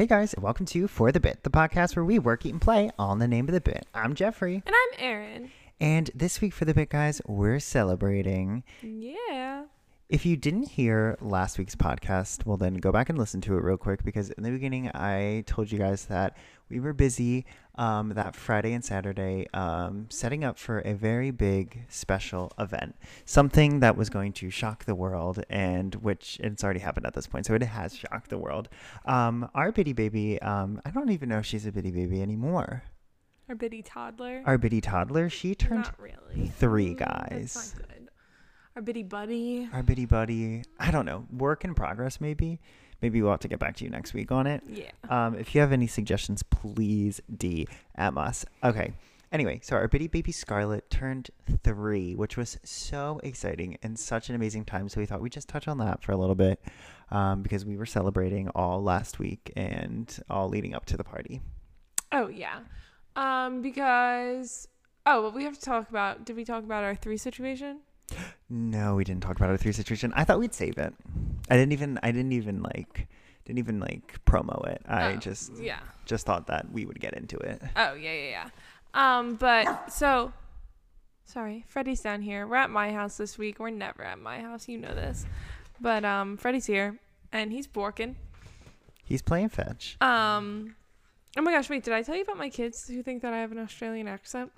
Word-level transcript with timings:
Hey 0.00 0.06
guys, 0.06 0.34
welcome 0.38 0.64
to 0.64 0.88
For 0.88 1.12
the 1.12 1.20
Bit, 1.20 1.42
the 1.42 1.50
podcast 1.50 1.94
where 1.94 2.06
we 2.06 2.18
work, 2.18 2.46
eat, 2.46 2.52
and 2.52 2.60
play 2.62 2.90
in 2.98 3.18
the 3.18 3.28
name 3.28 3.48
of 3.48 3.52
the 3.52 3.60
bit. 3.60 3.84
I'm 3.92 4.14
Jeffrey, 4.14 4.62
And 4.64 4.74
I'm 4.74 4.98
Erin. 4.98 5.50
and 5.78 6.10
this 6.14 6.40
week 6.40 6.54
for 6.54 6.64
the 6.64 6.72
bit, 6.72 6.88
guys, 6.88 7.20
we're 7.26 7.60
celebrating. 7.60 8.64
Yeah. 8.80 9.64
If 10.08 10.24
you 10.24 10.38
didn't 10.38 10.70
hear 10.70 11.18
last 11.20 11.58
week's 11.58 11.76
podcast, 11.76 12.46
well, 12.46 12.56
then 12.56 12.76
go 12.76 12.90
back 12.90 13.10
and 13.10 13.18
listen 13.18 13.42
to 13.42 13.58
it 13.58 13.62
real 13.62 13.76
quick 13.76 14.02
because 14.02 14.30
in 14.30 14.42
the 14.42 14.50
beginning 14.50 14.90
I 14.94 15.44
told 15.46 15.70
you 15.70 15.78
guys 15.78 16.06
that 16.06 16.34
we 16.70 16.80
were 16.80 16.94
busy 16.94 17.44
um, 17.80 18.10
that 18.10 18.36
Friday 18.36 18.72
and 18.74 18.84
Saturday 18.84 19.46
um, 19.54 20.06
setting 20.10 20.44
up 20.44 20.58
for 20.58 20.80
a 20.80 20.92
very 20.92 21.30
big 21.30 21.84
special 21.88 22.52
event, 22.58 22.94
something 23.24 23.80
that 23.80 23.96
was 23.96 24.10
going 24.10 24.32
to 24.34 24.50
shock 24.50 24.84
the 24.84 24.94
world, 24.94 25.42
and 25.48 25.94
which 25.96 26.38
it's 26.42 26.62
already 26.62 26.80
happened 26.80 27.06
at 27.06 27.14
this 27.14 27.26
point, 27.26 27.46
so 27.46 27.54
it 27.54 27.62
has 27.62 27.96
shocked 27.96 28.28
the 28.30 28.38
world. 28.38 28.68
Um, 29.06 29.48
our 29.54 29.72
bitty 29.72 29.94
baby, 29.94 30.40
um, 30.42 30.80
I 30.84 30.90
don't 30.90 31.10
even 31.10 31.28
know 31.30 31.38
if 31.38 31.46
she's 31.46 31.64
a 31.66 31.72
bitty 31.72 31.90
baby 31.90 32.20
anymore. 32.20 32.82
Our 33.48 33.54
bitty 33.56 33.82
toddler. 33.82 34.42
Our 34.46 34.58
bitty 34.58 34.80
toddler, 34.80 35.28
she 35.30 35.54
turned 35.54 35.90
really. 35.98 36.48
three 36.56 36.94
Mm, 36.94 36.98
guys. 36.98 37.54
That's 37.54 37.74
not 37.78 37.88
good. 37.88 38.08
Our 38.76 38.82
bitty 38.82 39.02
buddy. 39.02 39.68
our 39.72 39.82
bitty 39.82 40.04
buddy. 40.04 40.62
I 40.78 40.90
don't 40.92 41.04
know. 41.06 41.26
Work 41.32 41.64
in 41.64 41.74
progress, 41.74 42.20
maybe. 42.20 42.60
Maybe 43.02 43.22
we'll 43.22 43.30
have 43.30 43.40
to 43.40 43.48
get 43.48 43.58
back 43.58 43.76
to 43.76 43.84
you 43.84 43.90
next 43.90 44.14
week 44.14 44.30
on 44.30 44.46
it. 44.46 44.62
Yeah. 44.68 44.90
Um, 45.08 45.34
if 45.34 45.54
you 45.54 45.60
have 45.60 45.72
any 45.72 45.86
suggestions, 45.86 46.42
please 46.42 47.20
DM 47.34 47.66
us. 48.16 48.44
Okay. 48.62 48.92
Anyway, 49.32 49.60
so 49.62 49.76
our 49.76 49.86
bitty 49.86 50.08
baby 50.08 50.32
Scarlett 50.32 50.90
turned 50.90 51.30
three, 51.62 52.16
which 52.16 52.36
was 52.36 52.58
so 52.64 53.20
exciting 53.22 53.78
and 53.80 53.96
such 53.96 54.28
an 54.28 54.34
amazing 54.34 54.64
time. 54.64 54.88
So 54.88 55.00
we 55.00 55.06
thought 55.06 55.20
we'd 55.20 55.32
just 55.32 55.48
touch 55.48 55.68
on 55.68 55.78
that 55.78 56.02
for 56.02 56.10
a 56.10 56.16
little 56.16 56.34
bit 56.34 56.60
um, 57.12 57.42
because 57.42 57.64
we 57.64 57.76
were 57.76 57.86
celebrating 57.86 58.48
all 58.56 58.82
last 58.82 59.20
week 59.20 59.52
and 59.54 60.18
all 60.28 60.48
leading 60.48 60.74
up 60.74 60.84
to 60.86 60.96
the 60.96 61.04
party. 61.04 61.40
Oh 62.10 62.26
yeah. 62.26 62.58
Um, 63.14 63.62
because 63.62 64.66
oh, 65.06 65.22
well, 65.22 65.32
we 65.32 65.44
have 65.44 65.54
to 65.54 65.60
talk 65.60 65.88
about. 65.90 66.24
Did 66.24 66.34
we 66.34 66.44
talk 66.44 66.64
about 66.64 66.82
our 66.82 66.96
three 66.96 67.16
situation? 67.16 67.78
No, 68.48 68.96
we 68.96 69.04
didn't 69.04 69.22
talk 69.22 69.36
about 69.36 69.50
our 69.50 69.56
three 69.56 69.72
situation. 69.72 70.12
I 70.16 70.24
thought 70.24 70.38
we'd 70.38 70.54
save 70.54 70.76
it. 70.78 70.92
I 71.48 71.56
didn't 71.56 71.72
even. 71.72 71.98
I 72.02 72.10
didn't 72.12 72.32
even 72.32 72.62
like. 72.62 73.08
Didn't 73.44 73.58
even 73.58 73.80
like 73.80 74.18
promo 74.26 74.66
it. 74.68 74.82
I 74.86 75.12
Oh, 75.12 75.16
just 75.16 75.52
Yeah. 75.56 75.78
just 76.04 76.26
thought 76.26 76.46
that 76.48 76.70
we 76.70 76.84
would 76.86 77.00
get 77.00 77.14
into 77.14 77.36
it. 77.38 77.62
Oh 77.76 77.94
yeah 77.94 78.12
yeah 78.12 78.28
yeah. 78.30 78.48
Um, 79.18 79.34
but 79.36 79.92
so. 79.92 80.32
Sorry, 81.24 81.64
Freddie's 81.68 82.00
down 82.00 82.22
here. 82.22 82.44
We're 82.46 82.56
at 82.56 82.70
my 82.70 82.90
house 82.92 83.16
this 83.16 83.38
week. 83.38 83.60
We're 83.60 83.70
never 83.70 84.02
at 84.02 84.18
my 84.18 84.40
house. 84.40 84.66
You 84.68 84.78
know 84.78 84.92
this. 84.94 85.24
But 85.80 86.04
um, 86.04 86.36
Freddie's 86.36 86.66
here 86.66 86.98
and 87.32 87.52
he's 87.52 87.68
borking. 87.68 88.16
He's 89.04 89.22
playing 89.22 89.50
fetch. 89.50 89.96
Um, 90.00 90.74
oh 91.38 91.42
my 91.42 91.52
gosh, 91.52 91.70
wait, 91.70 91.84
did 91.84 91.94
I 91.94 92.02
tell 92.02 92.16
you 92.16 92.22
about 92.22 92.36
my 92.36 92.48
kids 92.48 92.88
who 92.88 93.00
think 93.04 93.22
that 93.22 93.32
I 93.32 93.38
have 93.38 93.52
an 93.52 93.58
Australian 93.58 94.08
accent? 94.08 94.50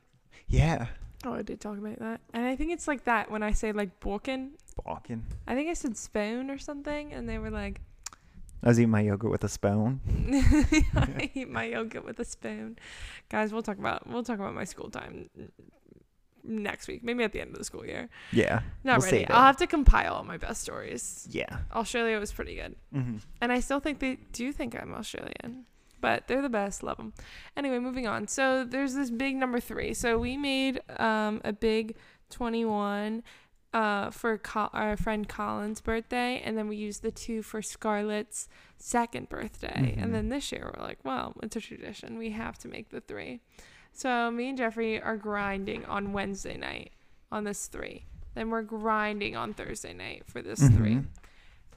Yeah. 0.48 0.86
Oh, 1.24 1.34
I 1.34 1.42
did 1.42 1.60
talk 1.60 1.78
about 1.78 1.98
that. 2.00 2.20
And 2.32 2.44
I 2.46 2.56
think 2.56 2.72
it's 2.72 2.88
like 2.88 3.04
that 3.04 3.30
when 3.30 3.42
I 3.42 3.52
say 3.52 3.72
like 3.72 4.00
borkin. 4.00 4.50
Balking. 4.84 5.24
I 5.46 5.54
think 5.54 5.68
I 5.70 5.74
said 5.74 5.96
spoon 5.96 6.50
or 6.50 6.58
something, 6.58 7.12
and 7.12 7.28
they 7.28 7.38
were 7.38 7.50
like, 7.50 7.80
I 8.64 8.68
was 8.68 8.78
eating 8.78 8.90
my 8.90 9.00
yogurt 9.00 9.30
with 9.30 9.44
a 9.44 9.48
spoon. 9.48 10.00
I 10.96 11.30
eat 11.34 11.48
my 11.50 11.64
yogurt 11.64 12.04
with 12.04 12.18
a 12.20 12.24
spoon. 12.24 12.78
Guys, 13.28 13.52
we'll 13.52 13.62
talk 13.62 13.78
about 13.78 14.06
we'll 14.08 14.22
talk 14.22 14.38
about 14.38 14.54
my 14.54 14.64
school 14.64 14.88
time 14.90 15.28
next 16.44 16.88
week, 16.88 17.04
maybe 17.04 17.22
at 17.24 17.32
the 17.32 17.40
end 17.40 17.50
of 17.52 17.58
the 17.58 17.64
school 17.64 17.84
year. 17.86 18.08
Yeah. 18.32 18.60
Not 18.84 18.98
We'll 19.00 19.10
ready. 19.10 19.26
I'll 19.28 19.44
have 19.46 19.56
to 19.58 19.66
compile 19.66 20.14
all 20.14 20.24
my 20.24 20.36
best 20.38 20.60
stories. 20.62 21.26
Yeah. 21.30 21.58
Australia 21.72 22.18
was 22.18 22.32
pretty 22.32 22.56
good. 22.56 22.74
hmm 22.92 23.16
And 23.40 23.52
I 23.52 23.60
still 23.60 23.80
think 23.80 23.98
they 24.00 24.16
do 24.32 24.52
think 24.52 24.74
I'm 24.80 24.92
Australian, 24.94 25.66
but 26.02 26.28
they're 26.28 26.42
the 26.42 26.50
best. 26.50 26.82
Love 26.82 26.98
them. 26.98 27.14
Anyway, 27.56 27.78
moving 27.78 28.06
on. 28.06 28.28
So 28.28 28.64
there's 28.64 28.92
this 28.94 29.08
big 29.10 29.36
number 29.36 29.58
three. 29.60 29.94
So 29.94 30.18
we 30.18 30.36
made 30.36 30.80
um, 30.98 31.40
a 31.44 31.52
big 31.54 31.96
21 32.28 33.22
uh, 33.72 34.10
for 34.10 34.38
our 34.74 34.96
friend 34.98 35.26
Colin's 35.26 35.80
birthday, 35.80 36.42
and 36.44 36.58
then 36.58 36.68
we 36.68 36.76
used 36.76 37.00
the 37.02 37.10
two 37.10 37.42
for 37.42 37.62
Scarlett's 37.62 38.46
second 38.76 39.30
birthday. 39.30 39.94
Mhm. 39.96 40.02
And 40.02 40.14
then 40.14 40.28
this 40.28 40.52
year 40.52 40.70
we're 40.76 40.82
like, 40.84 40.98
well, 41.04 41.34
it's 41.42 41.56
a 41.56 41.60
tradition. 41.60 42.18
We 42.18 42.30
have 42.32 42.58
to 42.58 42.68
make 42.68 42.90
the 42.90 43.00
three. 43.00 43.40
So 43.94 44.30
me 44.30 44.50
and 44.50 44.58
Jeffrey 44.58 45.00
are 45.00 45.16
grinding 45.16 45.84
on 45.86 46.12
Wednesday 46.12 46.56
night 46.58 46.92
on 47.30 47.44
this 47.44 47.66
three. 47.66 48.04
Then 48.34 48.50
we're 48.50 48.62
grinding 48.62 49.36
on 49.36 49.54
Thursday 49.54 49.94
night 49.94 50.24
for 50.26 50.42
this 50.42 50.60
three. 50.68 50.96
Mhm. 50.96 51.06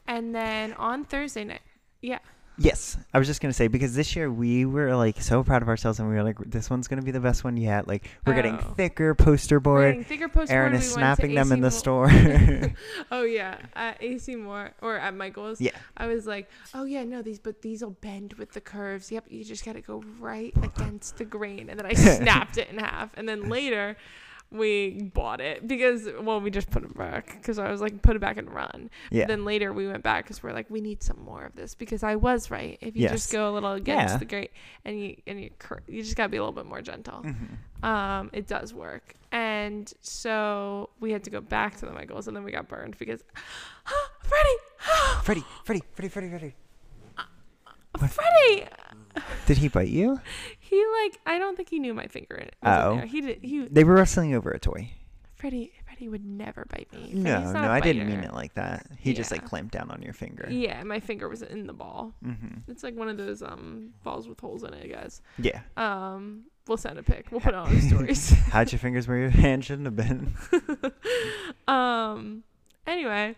And 0.07 0.35
then 0.35 0.73
on 0.73 1.03
Thursday 1.05 1.43
night, 1.45 1.61
yeah, 2.01 2.19
Yes. 2.57 2.97
I 3.13 3.19
was 3.19 3.27
just 3.27 3.41
going 3.41 3.49
to 3.49 3.53
say, 3.53 3.67
because 3.67 3.95
this 3.95 4.15
year 4.15 4.31
we 4.31 4.65
were 4.65 4.95
like 4.95 5.21
so 5.21 5.43
proud 5.43 5.61
of 5.61 5.67
ourselves 5.67 5.99
and 5.99 6.07
we 6.07 6.15
were 6.15 6.23
like, 6.23 6.37
this 6.39 6.69
one's 6.69 6.87
going 6.87 6.99
to 6.99 7.05
be 7.05 7.11
the 7.11 7.19
best 7.19 7.43
one 7.43 7.57
yet. 7.57 7.87
Like, 7.87 8.09
we're 8.25 8.33
getting 8.33 8.55
Oh. 8.55 8.73
thicker 8.77 9.13
poster 9.13 9.57
we're 9.57 9.59
board. 9.59 9.85
getting 9.91 10.03
thicker 10.05 10.29
post 10.29 10.51
Aaron 10.51 10.71
board. 10.71 10.81
is 10.81 10.87
We 10.89 10.93
snapping 10.93 11.35
them 11.35 11.51
in 11.51 11.59
AC 11.59 11.61
the 11.61 11.67
Mo- 11.67 11.69
store. 11.69 12.09
oh 13.11 13.23
yeah, 13.23 13.57
at 13.75 14.01
AC 14.01 14.35
Moore 14.35 14.71
or 14.81 14.95
at 14.97 15.13
Michael's. 15.15 15.59
yeah. 15.59 15.71
I 15.97 16.07
was 16.07 16.25
like, 16.25 16.49
oh 16.73 16.85
yeah, 16.85 17.03
no, 17.03 17.21
these 17.21 17.39
but 17.39 17.61
these 17.61 17.81
will 17.83 17.91
bend 17.91 18.33
with 18.33 18.53
the 18.53 18.61
curves. 18.61 19.11
Yep, 19.11 19.25
you 19.29 19.43
just 19.43 19.65
gotta 19.65 19.81
go 19.81 20.03
right 20.19 20.53
against 20.63 21.17
the 21.17 21.25
grain, 21.25 21.69
and 21.69 21.77
then 21.79 21.85
I 21.85 21.93
snapped 21.93 22.57
it 22.57 22.69
in 22.69 22.77
half, 22.79 23.09
and 23.15 23.27
then 23.27 23.49
later. 23.49 23.97
We 24.51 25.09
bought 25.13 25.41
it 25.41 25.67
because 25.67 26.07
well 26.21 26.39
we 26.39 26.49
just 26.49 26.69
put 26.69 26.83
it 26.83 26.95
back 26.95 27.35
because 27.37 27.59
I 27.59 27.69
was 27.71 27.81
like 27.81 28.01
put 28.01 28.15
it 28.15 28.19
back 28.19 28.37
and 28.37 28.49
run. 28.53 28.89
Yeah. 29.11 29.25
Then 29.25 29.43
later 29.43 29.73
we 29.73 29.87
went 29.87 30.03
back 30.03 30.23
because 30.25 30.41
we're 30.43 30.53
like 30.53 30.69
we 30.69 30.79
need 30.81 31.03
some 31.03 31.19
more 31.23 31.43
of 31.43 31.55
this 31.55 31.75
because 31.75 32.03
I 32.03 32.15
was 32.15 32.49
right. 32.51 32.77
If 32.79 32.95
you 32.95 33.03
Yes. 33.03 33.11
just 33.11 33.31
go 33.33 33.49
a 33.49 33.51
little 33.51 33.71
against 33.73 34.13
Yeah. 34.13 34.17
the 34.19 34.25
grain 34.25 34.47
and 34.85 34.99
you 35.01 35.17
and 35.27 35.41
you 35.41 35.49
cur- 35.59 35.83
you 35.87 36.01
just 36.03 36.15
gotta 36.15 36.29
be 36.29 36.37
a 36.37 36.41
little 36.41 36.53
bit 36.53 36.65
more 36.67 36.81
gentle. 36.81 37.23
Mhm. 37.23 37.57
um, 37.87 38.29
it 38.33 38.47
does 38.47 38.73
work. 38.73 39.13
And 39.31 39.91
so 40.01 40.89
we 41.01 41.11
had 41.11 41.23
to 41.25 41.29
go 41.29 41.41
back 41.41 41.75
to 41.77 41.85
the 41.85 41.91
Michaels, 41.91 42.27
and 42.27 42.35
then 42.35 42.43
we 42.43 42.51
got 42.51 42.67
burned 42.69 42.97
because 42.97 43.23
Freddie, 44.23 44.57
Freddie, 45.23 45.43
Freddie, 45.65 45.83
Freddie, 45.93 46.09
Freddie, 46.09 46.29
Freddie. 46.29 46.55
Freddie, 47.97 48.67
Did 49.45 49.57
he 49.57 49.67
bite 49.67 49.89
you? 49.89 50.19
he 50.59 50.83
like 51.03 51.19
I 51.25 51.37
don't 51.37 51.55
think 51.55 51.69
he 51.69 51.79
knew 51.79 51.93
my 51.93 52.07
finger 52.07 52.35
in 52.35 52.47
it. 52.47 52.55
Oh. 52.63 52.97
he 52.97 53.21
did. 53.21 53.39
He 53.41 53.67
They 53.67 53.83
were 53.83 53.95
wrestling 53.95 54.33
over 54.33 54.51
a 54.51 54.59
toy. 54.59 54.91
Freddie, 55.35 55.73
Freddie 55.85 56.07
would 56.07 56.25
never 56.25 56.65
bite 56.69 56.91
me. 56.93 57.11
No, 57.13 57.35
Freddie's 57.35 57.53
no, 57.53 57.69
I 57.69 57.79
didn't 57.81 58.07
mean 58.07 58.21
it 58.21 58.33
like 58.33 58.53
that. 58.55 58.87
He 58.97 59.13
just 59.13 59.31
like 59.31 59.45
clamped 59.45 59.73
down 59.73 59.91
on 59.91 60.01
your 60.01 60.13
finger. 60.13 60.47
Yeah, 60.49 60.81
my 60.83 60.99
finger 60.99 61.27
was 61.29 61.41
in 61.41 61.67
the 61.67 61.73
ball. 61.73 62.13
hmm 62.23 62.33
It's 62.67 62.83
like 62.83 62.95
one 62.95 63.09
of 63.09 63.17
those 63.17 63.41
um 63.43 63.89
balls 64.03 64.27
with 64.27 64.39
holes 64.39 64.63
in 64.63 64.73
it, 64.73 64.91
guys. 64.91 65.21
Yeah. 65.37 65.61
Um, 65.77 66.45
we'll 66.67 66.77
send 66.77 66.97
a 66.97 67.03
pic. 67.03 67.27
We'll 67.31 67.41
put 67.41 67.49
it 67.53 67.55
on 67.55 67.73
the 67.75 67.81
stories. 67.81 68.29
How'd 68.51 68.71
your 68.71 68.79
fingers 68.79 69.07
where 69.07 69.17
your 69.17 69.29
hand 69.45 69.65
shouldn't 69.65 69.85
have 69.85 69.95
been? 69.95 70.33
um 71.67 72.43
anyway 72.87 73.35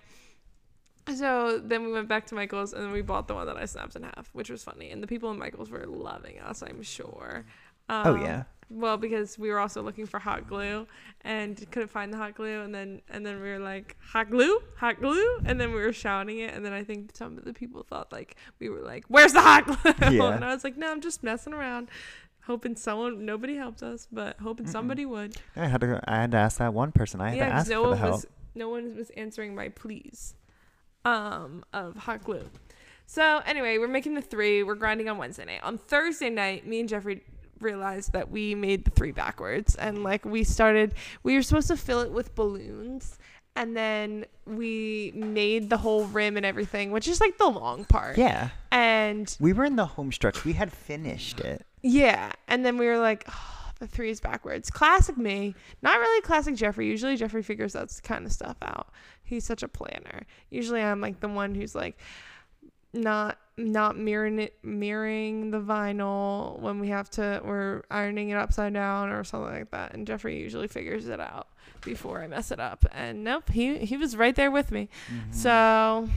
so 1.16 1.60
then 1.64 1.86
we 1.86 1.92
went 1.92 2.08
back 2.08 2.26
to 2.26 2.36
michael's 2.36 2.74
and 2.74 2.84
then 2.84 2.92
we 2.92 3.02
bought 3.02 3.28
the 3.28 3.34
one 3.34 3.46
that 3.48 3.58
i 3.58 3.66
snapped 3.66 3.96
in 3.96 4.04
half 4.04 4.30
which 4.34 4.50
was 4.50 4.64
funny 4.64 4.90
and 4.92 5.02
the 5.02 5.08
people 5.08 5.32
in 5.32 5.38
michael's 5.38 5.70
were 5.70 5.86
loving 5.86 6.40
us 6.40 6.62
i'm 6.62 6.82
sure 6.82 7.46
um, 7.90 8.08
oh, 8.08 8.16
yeah. 8.22 8.44
well 8.70 8.98
because 8.98 9.40
we 9.40 9.50
were 9.50 9.60
also 9.60 9.82
looking 9.82 10.06
for 10.06 10.20
hot 10.20 10.48
glue 10.48 10.86
and 11.22 11.66
couldn't 11.72 11.88
find 11.90 12.12
the 12.12 12.18
hot 12.18 12.36
glue 12.36 12.62
and 12.62 12.76
then 12.76 13.02
and 13.10 13.26
then 13.26 13.42
we 13.42 13.48
were 13.50 13.60
like 13.60 13.96
hot 14.02 14.30
glue 14.30 14.60
hot 14.76 15.00
glue 15.00 15.40
and 15.46 15.60
then 15.60 15.72
we 15.72 15.80
were 15.80 15.94
shouting 15.94 16.40
it 16.40 16.54
and 16.54 16.66
then 16.66 16.74
i 16.74 16.84
think 16.84 17.12
some 17.16 17.38
of 17.38 17.46
the 17.46 17.54
people 17.54 17.84
thought 17.84 18.12
like 18.12 18.36
we 18.60 18.68
were 18.70 18.82
like 18.82 19.06
where's 19.08 19.32
the 19.34 19.42
hot 19.42 19.66
glue 19.66 19.76
Yeah. 20.18 20.34
and 20.34 20.44
i 20.44 20.54
was 20.54 20.64
like 20.66 20.76
no 20.76 20.92
i'm 20.92 21.00
just 21.02 21.24
messing 21.24 21.54
around 21.54 21.88
hoping 22.44 22.76
someone 22.76 23.26
nobody 23.26 23.56
helped 23.56 23.84
us 23.84 24.08
but 24.12 24.38
hoping 24.42 24.66
Mm-mm. 24.66 24.72
somebody 24.72 25.06
would 25.06 25.36
I 25.56 25.68
had 25.68 25.82
to. 25.82 26.02
I 26.06 26.22
had 26.22 26.32
to 26.32 26.38
ask 26.38 26.58
that 26.60 26.74
one 26.74 26.92
person. 26.94 27.20
I 27.20 27.32
had 27.32 27.40
to 27.40 27.46
ask 27.46 27.70
no 27.70 27.84
for 27.84 27.84
the 27.84 27.90
one 27.90 27.98
help. 28.00 28.12
was 28.14 28.26
no 28.56 28.70
one 28.70 28.96
was 28.96 29.10
answering 29.12 29.54
my 29.54 29.68
pleas 29.70 30.34
um 31.06 31.64
of 31.74 31.96
hot 31.96 32.24
glue. 32.24 32.50
So 33.06 33.42
anyway, 33.46 33.78
we're 33.78 33.88
making 33.88 34.16
the 34.16 34.22
three. 34.22 34.64
We're 34.64 34.76
grinding 34.76 35.08
on 35.10 35.18
Wednesday 35.18 35.46
night. 35.46 35.62
On 35.64 35.78
Thursday 35.78 36.30
night, 36.30 36.68
me 36.68 36.80
and 36.82 36.90
Jeffrey 36.90 37.24
realized 37.60 38.14
that 38.14 38.30
we 38.30 38.54
made 38.54 38.86
the 38.86 38.92
three 38.92 39.12
backwards 39.12 39.74
and 39.76 40.04
like 40.04 40.24
we 40.24 40.44
started 40.44 40.94
we 41.24 41.34
were 41.34 41.42
supposed 41.42 41.68
to 41.70 41.76
fill 41.76 42.02
it 42.02 42.12
with 42.12 42.36
balloons 42.36 43.18
and 43.56 43.76
then 43.76 44.26
we 44.46 45.12
made 45.16 45.68
the 45.72 45.78
whole 45.78 46.06
rim 46.06 46.38
and 46.38 46.46
everything, 46.46 46.92
which 46.92 47.08
is 47.08 47.20
like 47.20 47.40
the 47.40 47.48
long 47.48 47.84
part. 47.86 48.16
Yeah. 48.16 48.50
And 48.72 49.36
We 49.40 49.52
were 49.54 49.66
in 49.66 49.76
the 49.76 49.88
home 49.88 50.12
stretch. 50.12 50.46
We 50.46 50.54
had 50.54 50.72
finished 50.72 51.40
it. 51.40 51.66
yeah, 51.82 52.32
and 52.48 52.64
then 52.64 52.78
we 52.78 52.86
were 52.86 53.00
like, 53.00 53.24
oh, 53.28 53.57
the 53.80 53.88
three 53.88 54.10
is 54.10 54.20
backwards. 54.20 54.70
Classic 54.70 55.18
me. 55.18 55.56
Not 55.82 56.00
really 56.00 56.22
classic 56.22 56.56
Jeffrey. 56.56 56.88
Usually 56.88 57.16
Jeffrey 57.16 57.44
figures 57.44 57.74
that 57.74 57.90
kind 58.04 58.26
of 58.26 58.32
stuff 58.32 58.58
out. 58.62 58.90
He's 59.24 59.44
such 59.46 59.64
a 59.64 59.68
planner. 59.68 60.24
Usually 60.50 60.82
I'm 60.82 61.02
like 61.02 61.20
the 61.20 61.28
one 61.28 61.54
who's 61.56 61.76
like 61.76 61.98
not 62.94 63.38
not 63.58 63.98
mirroring 63.98 64.40
it, 64.40 64.56
mirroring 64.64 65.52
the 65.52 65.60
vinyl 65.60 66.60
when 66.60 66.80
we 66.80 66.90
have 66.90 67.10
to 67.10 67.42
we're 67.44 67.82
ironing 67.92 68.30
it 68.30 68.36
upside 68.36 68.74
down 68.74 69.10
or 69.10 69.24
something 69.24 69.52
like 69.52 69.72
that. 69.72 69.94
And 69.94 70.08
Jeffrey 70.08 70.40
usually 70.40 70.68
figures 70.68 71.08
it 71.08 71.20
out 71.20 71.48
before 71.82 72.22
I 72.22 72.28
mess 72.28 72.52
it 72.52 72.60
up. 72.60 72.86
And 72.92 73.24
nope, 73.24 73.50
he 73.50 73.78
he 73.80 73.98
was 73.98 74.16
right 74.16 74.36
there 74.36 74.52
with 74.52 74.72
me. 74.72 74.90
Mhm. 75.10 75.34
So 75.34 76.10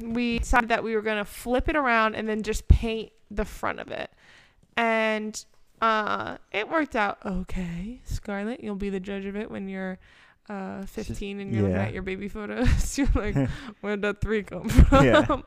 we 0.00 0.38
decided 0.40 0.70
that 0.70 0.82
we 0.82 0.94
were 0.94 1.02
gonna 1.02 1.24
flip 1.24 1.68
it 1.68 1.76
around 1.76 2.14
and 2.14 2.28
then 2.28 2.42
just 2.42 2.66
paint 2.68 3.12
the 3.30 3.44
front 3.44 3.80
of 3.80 3.88
it. 3.90 4.10
And 4.76 5.44
uh, 5.80 6.36
it 6.52 6.68
worked 6.68 6.96
out 6.96 7.18
okay. 7.24 8.00
Scarlett, 8.04 8.62
you'll 8.62 8.74
be 8.74 8.90
the 8.90 9.00
judge 9.00 9.24
of 9.24 9.36
it 9.36 9.50
when 9.50 9.68
you're 9.68 9.98
uh 10.50 10.84
15 10.84 11.40
and 11.40 11.54
you're 11.54 11.62
looking 11.62 11.76
at 11.76 11.94
your 11.94 12.02
baby 12.02 12.28
photos. 12.28 12.98
you're 12.98 13.08
like, 13.14 13.34
where'd 13.80 14.02
that 14.02 14.20
three 14.20 14.42
come 14.42 14.68
from? 14.68 15.04
Yeah. 15.04 15.40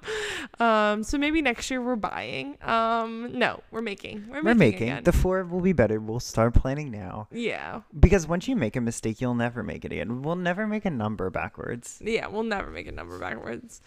um, 0.91 1.03
so 1.03 1.17
maybe 1.17 1.41
next 1.41 1.69
year 1.69 1.81
we're 1.81 1.95
buying. 1.95 2.57
Um, 2.63 3.37
no, 3.37 3.61
we're 3.69 3.81
making. 3.81 4.25
We're, 4.27 4.41
We're 4.43 4.55
making. 4.55 4.89
making 4.89 5.03
the 5.03 5.11
four 5.11 5.43
will 5.43 5.61
be 5.61 5.73
better. 5.73 5.99
We'll 5.99 6.19
start 6.19 6.55
planning 6.55 6.89
now 6.89 7.27
yeah. 7.31 7.81
because 7.99 8.27
once 8.27 8.47
you 8.47 8.55
make 8.55 8.75
a 8.75 8.81
mistake, 8.81 9.21
you'll 9.21 9.35
never 9.35 9.61
make 9.61 9.85
it 9.85 9.91
again. 9.91 10.23
We'll 10.23 10.35
never 10.35 10.65
make 10.65 10.85
a 10.85 10.91
number 10.91 11.29
backwards. 11.29 12.01
Yeah, 12.03 12.27
we'll 12.27 12.43
never 12.43 12.71
make 12.71 12.87
a 12.87 12.91
number 12.91 13.19
backwards. 13.19 13.81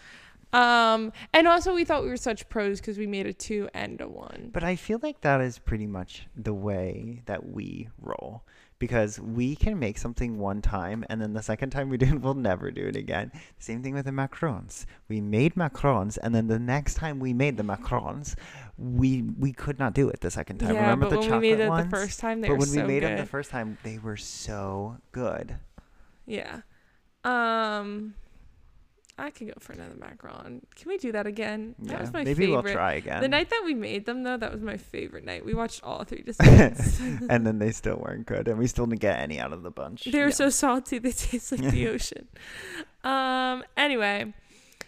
Um, 0.53 1.13
and 1.33 1.47
also 1.47 1.73
we 1.73 1.85
thought 1.85 2.03
we 2.03 2.09
were 2.09 2.17
such 2.17 2.47
pros 2.49 2.79
because 2.81 2.97
we 2.97 3.07
made 3.07 3.25
a 3.25 3.33
two 3.33 3.69
and 3.73 3.99
a 4.01 4.07
one. 4.07 4.49
But 4.53 4.63
I 4.63 4.75
feel 4.75 4.99
like 5.01 5.21
that 5.21 5.41
is 5.41 5.57
pretty 5.59 5.87
much 5.87 6.27
the 6.35 6.53
way 6.53 7.21
that 7.25 7.47
we 7.49 7.89
roll 8.01 8.43
because 8.77 9.19
we 9.19 9.55
can 9.55 9.77
make 9.77 9.97
something 9.97 10.39
one 10.39 10.59
time 10.61 11.05
and 11.07 11.21
then 11.21 11.33
the 11.33 11.43
second 11.43 11.69
time 11.69 11.87
we 11.87 11.97
do 11.97 12.07
it, 12.07 12.21
we'll 12.21 12.33
never 12.33 12.71
do 12.71 12.87
it 12.87 12.95
again. 12.95 13.31
Same 13.59 13.81
thing 13.83 13.93
with 13.93 14.05
the 14.05 14.11
macarons. 14.11 14.85
We 15.07 15.21
made 15.21 15.53
macarons 15.55 16.17
and 16.21 16.33
then 16.35 16.47
the 16.47 16.59
next 16.59 16.95
time 16.95 17.19
we 17.19 17.31
made 17.31 17.55
the 17.57 17.63
macarons, 17.63 18.35
we 18.77 19.21
we 19.21 19.53
could 19.53 19.77
not 19.79 19.93
do 19.93 20.09
it 20.09 20.19
the 20.21 20.31
second 20.31 20.57
time. 20.57 20.73
yeah, 20.75 20.81
Remember 20.81 21.05
but 21.05 21.11
the 21.11 21.17
when 21.19 21.27
chocolate 21.29 21.41
we 21.43 21.51
made 21.51 21.59
it 21.63 21.69
ones? 21.69 21.83
the 21.91 21.95
first 21.95 22.19
time, 22.19 22.41
they 22.41 22.47
but 22.47 22.53
were 22.55 22.59
when 22.59 22.67
so 22.69 22.81
we 22.81 22.87
made 22.87 22.99
good. 23.01 23.11
them 23.11 23.17
the 23.17 23.25
first 23.25 23.51
time, 23.51 23.77
they 23.83 23.99
were 23.99 24.17
so 24.17 24.97
good. 25.11 25.57
yeah. 26.25 26.61
Um, 27.23 28.15
I 29.17 29.29
could 29.29 29.47
go 29.47 29.53
for 29.59 29.73
another 29.73 29.93
macaron. 29.95 30.61
Can 30.75 30.87
we 30.89 30.97
do 30.97 31.11
that 31.11 31.27
again? 31.27 31.75
That 31.79 31.91
Yeah, 31.93 32.01
was 32.01 32.13
my 32.13 32.23
maybe 32.23 32.45
favorite. 32.45 32.63
we'll 32.63 32.73
try 32.73 32.93
again. 32.93 33.21
The 33.21 33.27
night 33.27 33.49
that 33.49 33.61
we 33.65 33.73
made 33.75 34.05
them, 34.05 34.23
though, 34.23 34.37
that 34.37 34.51
was 34.51 34.61
my 34.61 34.77
favorite 34.77 35.25
night. 35.25 35.45
We 35.45 35.53
watched 35.53 35.83
all 35.83 36.03
three 36.03 36.21
desserts. 36.25 36.99
and 37.29 37.45
then 37.45 37.59
they 37.59 37.71
still 37.71 37.97
weren't 37.97 38.25
good, 38.25 38.47
and 38.47 38.57
we 38.57 38.67
still 38.67 38.85
didn't 38.87 39.01
get 39.01 39.19
any 39.19 39.39
out 39.39 39.53
of 39.53 39.63
the 39.63 39.71
bunch. 39.71 40.05
they 40.05 40.19
were 40.19 40.25
Yeah. 40.25 40.29
so 40.31 40.49
salty; 40.49 40.97
they 40.97 41.11
taste 41.11 41.51
like 41.51 41.61
the 41.71 41.87
ocean. 41.93 42.27
Um. 43.03 43.63
Anyway, 43.77 44.33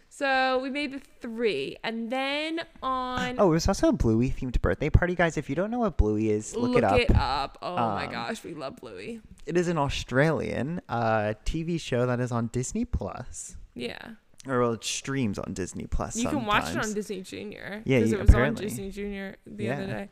so 0.09 0.59
we 0.61 0.69
made 0.69 0.93
the 0.93 1.01
three, 1.21 1.77
and 1.83 2.09
then 2.11 2.61
on 2.81 3.35
Oh, 3.39 3.47
it 3.47 3.51
was 3.51 3.67
also 3.67 3.89
a 3.89 3.91
Bluey 3.93 4.29
themed 4.31 4.59
birthday 4.61 4.89
party, 4.89 5.15
guys. 5.15 5.37
If 5.37 5.49
you 5.49 5.55
don't 5.55 5.69
know 5.71 5.79
what 5.79 5.97
Bluey 5.97 6.29
is, 6.29 6.55
look, 6.55 6.77
it 6.77 6.83
up. 7.15 7.57
Oh 7.61 7.75
my 7.75 8.05
Um, 8.05 8.11
gosh, 8.11 8.43
we 8.43 8.53
love 8.53 8.77
Bluey. 8.77 9.21
It 9.45 9.57
is 9.57 9.67
an 9.67 9.77
Australian 9.77 10.81
uh, 10.87 11.33
TV 11.45 11.79
show 11.79 12.05
that 12.05 12.19
is 12.19 12.31
on 12.31 12.47
Disney 12.47 12.85
Plus, 12.85 13.57
Yeah, 13.75 14.11
or 14.47 14.59
well, 14.61 14.73
it 14.73 14.83
streams 14.83 15.39
on 15.39 15.53
Disney 15.53 15.87
Plus. 15.87 16.15
you 16.15 16.27
can 16.29 16.45
watch 16.45 16.63
it 16.63 16.67
on 16.67 16.73
sometimes. 16.73 16.93
Disney 16.93 17.21
Junior. 17.21 17.81
Yeah, 17.85 17.99
because 17.99 18.11
you- 18.11 18.17
it 18.17 18.21
was 18.21 18.29
apparently. 18.29 18.65
on 18.65 18.69
Disney 18.69 18.91
Junior 18.91 19.35
the 19.45 19.69
other 19.71 19.81
Yeah. 19.81 19.87
day. 19.87 20.09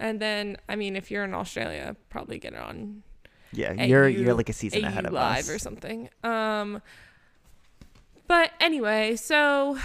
And 0.00 0.20
then, 0.20 0.56
I 0.68 0.74
mean, 0.76 0.96
if 0.96 1.10
you're 1.10 1.22
in 1.24 1.34
Australia, 1.34 1.94
probably 2.10 2.38
get 2.38 2.52
it 2.54 2.58
on 2.58 3.02
Yeah, 3.52 3.72
you're 3.72 4.08
you're 4.08 4.34
like 4.34 4.48
a 4.48 4.52
season 4.52 4.84
AU 4.84 4.88
ahead 4.88 5.06
of 5.06 5.12
Live 5.12 5.38
us. 5.44 5.50
or 5.50 5.58
something. 5.58 6.08
Um, 6.24 6.82
but 8.26 8.52
anyway, 8.60 9.16
so 9.16 9.78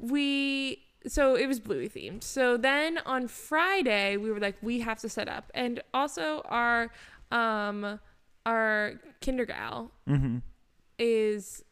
we 0.00 0.82
so 1.06 1.34
it 1.34 1.46
was 1.46 1.60
Bluey 1.60 1.88
themed. 1.88 2.22
So 2.24 2.56
then 2.56 2.98
on 3.06 3.28
Friday 3.28 4.16
we 4.16 4.30
were 4.30 4.40
like 4.40 4.56
we 4.62 4.80
have 4.80 4.98
to 5.00 5.08
set 5.08 5.28
up, 5.28 5.50
and 5.54 5.82
also 5.92 6.42
our 6.48 6.90
um 7.30 8.00
our 8.46 8.94
kindergal 9.20 9.90
hmm 10.06 10.38
is 10.98 11.64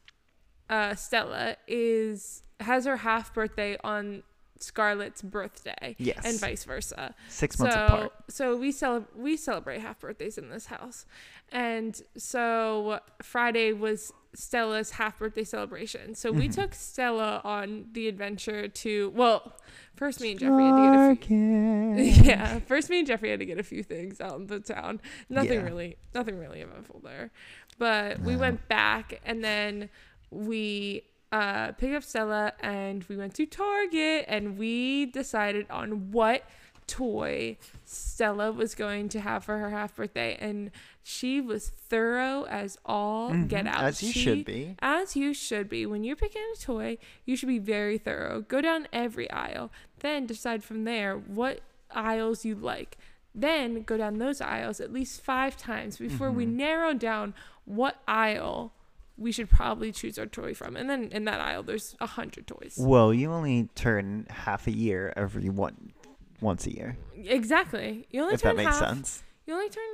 uh 0.71 0.95
Stella 0.95 1.57
is 1.69 2.43
has 2.61 2.87
her 2.87 2.97
half 2.99 3.35
birthday 3.35 3.77
on 3.85 4.23
Scarlett's 4.59 5.23
birthday. 5.23 5.97
Yes. 5.99 6.21
And 6.25 6.39
vice 6.39 6.65
versa 6.65 7.15
Six 7.29 7.59
months 7.59 7.75
so, 7.75 7.85
apart. 7.87 8.13
So 8.29 8.57
we 8.57 8.73
cel- 8.73 9.09
we 9.17 9.37
celebrate 9.37 9.81
half 9.81 10.01
birthdays 10.01 10.37
in 10.39 10.51
this 10.51 10.67
house, 10.67 11.07
and 11.51 12.01
so 12.17 13.01
Friday 13.23 13.73
was 13.73 14.13
Stella's 14.35 14.93
half 14.93 15.19
birthday 15.19 15.43
celebration. 15.45 16.15
So 16.15 16.31
we 16.31 16.49
Mhm. 16.49 16.55
took 16.55 16.75
Stella 16.75 17.41
on 17.43 17.87
the 17.93 18.07
adventure 18.07 18.69
to 18.69 19.11
well, 19.17 19.57
first 19.97 20.21
me 20.21 20.33
and 20.33 20.39
Jeffrey 20.41 20.63
had 20.63 20.77
to 20.77 21.17
get 21.17 21.25
a 21.25 21.27
few. 21.27 22.25
Yeah, 22.29 22.59
first 22.61 22.91
me 22.91 22.99
and 22.99 23.09
Jeffrey 23.09 23.31
had 23.31 23.41
to 23.41 23.47
get 23.47 23.59
a 23.59 23.63
few 23.65 23.83
things 23.83 24.21
out 24.21 24.37
in 24.39 24.47
the 24.47 24.61
town. 24.61 25.01
Nothing 25.31 25.61
Yeah. 25.61 25.65
really, 25.67 25.97
nothing 26.15 26.39
really 26.39 26.61
eventful 26.61 27.01
there, 27.03 27.31
but 27.79 28.21
we 28.21 28.37
went 28.37 28.69
back 28.69 29.21
and 29.25 29.43
then 29.43 29.89
we 30.31 31.05
uh, 31.33 31.73
picked 31.73 31.95
up 31.95 32.03
Stella 32.03 32.53
and 32.61 33.05
we 33.09 33.17
went 33.17 33.35
to 33.35 33.47
Target 33.47 34.25
and 34.29 34.59
we 34.59 35.07
decided 35.07 35.67
on 35.71 36.11
what 36.11 36.43
toy 36.87 37.57
Stella 37.85 38.51
was 38.51 38.75
going 38.75 39.09
to 39.11 39.21
have 39.21 39.45
for 39.45 39.59
her 39.59 39.71
half 39.71 39.95
birthday, 39.95 40.37
and 40.41 40.73
she 41.05 41.41
was 41.41 41.69
thorough 41.69 42.47
as 42.47 42.79
all 42.85 43.33
get 43.45 43.65
Mhm, 43.65 43.69
out. 43.69 43.85
As 43.85 44.03
you 44.03 44.13
She- 44.13 44.21
should 44.21 44.45
be. 44.45 44.75
as 44.81 45.15
you 45.15 45.33
should 45.33 45.69
be. 45.69 45.87
When 45.87 46.03
you're 46.03 46.17
picking 46.17 46.43
a 46.53 46.57
toy, 46.59 46.99
you 47.25 47.37
should 47.37 47.49
be 47.49 47.61
very 47.61 47.97
thorough. 47.97 48.41
Go 48.41 48.61
down 48.61 48.89
every 48.93 49.31
aisle, 49.31 49.71
then 50.01 50.27
decide 50.27 50.65
from 50.65 50.83
there 50.85 51.17
what 51.17 51.61
aisles 51.93 52.45
you 52.45 52.57
like. 52.57 52.99
Then 53.33 53.85
go 53.85 53.97
down 53.97 54.19
those 54.19 54.41
aisles 54.41 54.81
at 54.81 54.93
least 54.93 55.21
five 55.21 55.57
times 55.57 55.97
before 55.97 56.33
we 56.33 56.45
Mhm. 56.45 56.55
narrow 56.55 56.93
down 56.93 57.35
what 57.65 58.03
aisle 58.09 58.73
we 59.21 59.31
should 59.31 59.49
probably 59.51 59.93
choose 59.93 60.19
our 60.19 60.27
toy 60.27 60.55
from. 60.55 60.75
And 60.77 60.89
then 60.91 61.11
in 61.13 61.25
that 61.27 61.41
aisle, 61.41 61.63
there's 61.63 61.95
a 62.01 62.07
hundred 62.07 62.47
toys. 62.49 62.75
Well, 62.81 63.13
you 63.15 63.31
only 63.31 63.69
turn 63.75 64.27
half 64.31 64.67
a 64.67 64.73
year 64.73 65.13
every 65.17 65.49
one 65.51 65.93
once 66.41 66.67
a 66.67 66.75
year, 66.75 66.97
Exactly. 67.15 68.07
You 68.11 68.23
only 68.23 68.35
if 68.35 68.41
turn 68.41 68.57
that 68.57 68.65
makes 68.65 68.79
half. 68.79 68.89
sense. 68.89 69.23
You 69.47 69.53
only 69.55 69.69
turn 69.69 69.85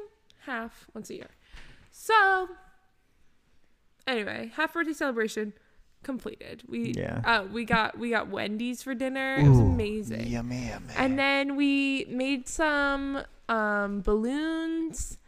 half 0.46 0.87
once 0.94 1.11
a 1.11 1.14
year. 1.17 1.31
So, 1.90 2.49
anyway, 4.06 4.52
half 4.55 4.73
birthday 4.75 4.93
celebration 4.93 5.52
completed. 6.02 6.62
We 6.69 6.93
Yeah. 6.93 7.20
uh, 7.25 7.44
we 7.52 7.64
got 7.64 7.99
we 7.99 8.11
got 8.11 8.28
Wendy's 8.28 8.82
for 8.82 8.94
dinner. 8.94 9.37
It 9.38 9.49
was 9.49 9.58
amazing. 9.58 10.28
Yummy, 10.28 10.69
yummy. 10.69 10.94
And 10.96 11.19
then 11.19 11.56
we 11.56 12.05
made 12.08 12.49
some 12.49 13.23
um, 13.49 14.00
balloons, 14.02 15.19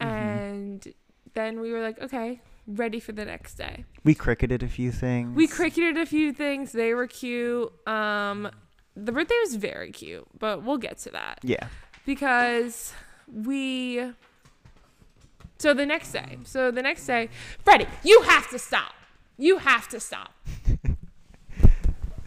Mhm. 0.00 0.06
and 0.06 0.94
then 1.34 1.60
we 1.60 1.72
were 1.72 1.80
like, 1.82 2.00
okay, 2.00 2.40
ready 2.66 3.00
for 3.00 3.12
the 3.12 3.24
next 3.24 3.54
day. 3.54 3.84
we 4.04 4.14
Cricuted 4.14 4.62
a 4.62 4.68
few 4.68 4.90
things. 4.92 5.34
We 5.36 5.46
Cricuted 5.46 5.96
a 6.00 6.06
few 6.06 6.32
things. 6.32 6.72
They 6.72 6.94
were 6.94 7.06
cute. 7.06 7.72
Um, 7.88 8.50
the 8.96 9.12
birthday 9.12 9.34
was 9.44 9.56
very 9.56 9.90
cute, 9.92 10.26
but 10.38 10.62
we'll 10.62 10.78
get 10.78 10.98
to 10.98 11.10
that 11.10 11.40
Yeah. 11.42 11.66
because 12.06 12.92
we. 13.32 14.12
So 15.58 15.72
the 15.74 15.86
next 15.86 16.12
day, 16.12 16.38
so 16.44 16.70
the 16.70 16.82
next 16.82 17.06
day, 17.06 17.28
Freddie, 17.64 17.86
you 18.04 18.22
have 18.22 18.48
to 18.50 18.58
stop. 18.58 18.92
You 19.38 19.58
have 19.58 19.88
to 19.88 20.00
stop. 20.00 20.32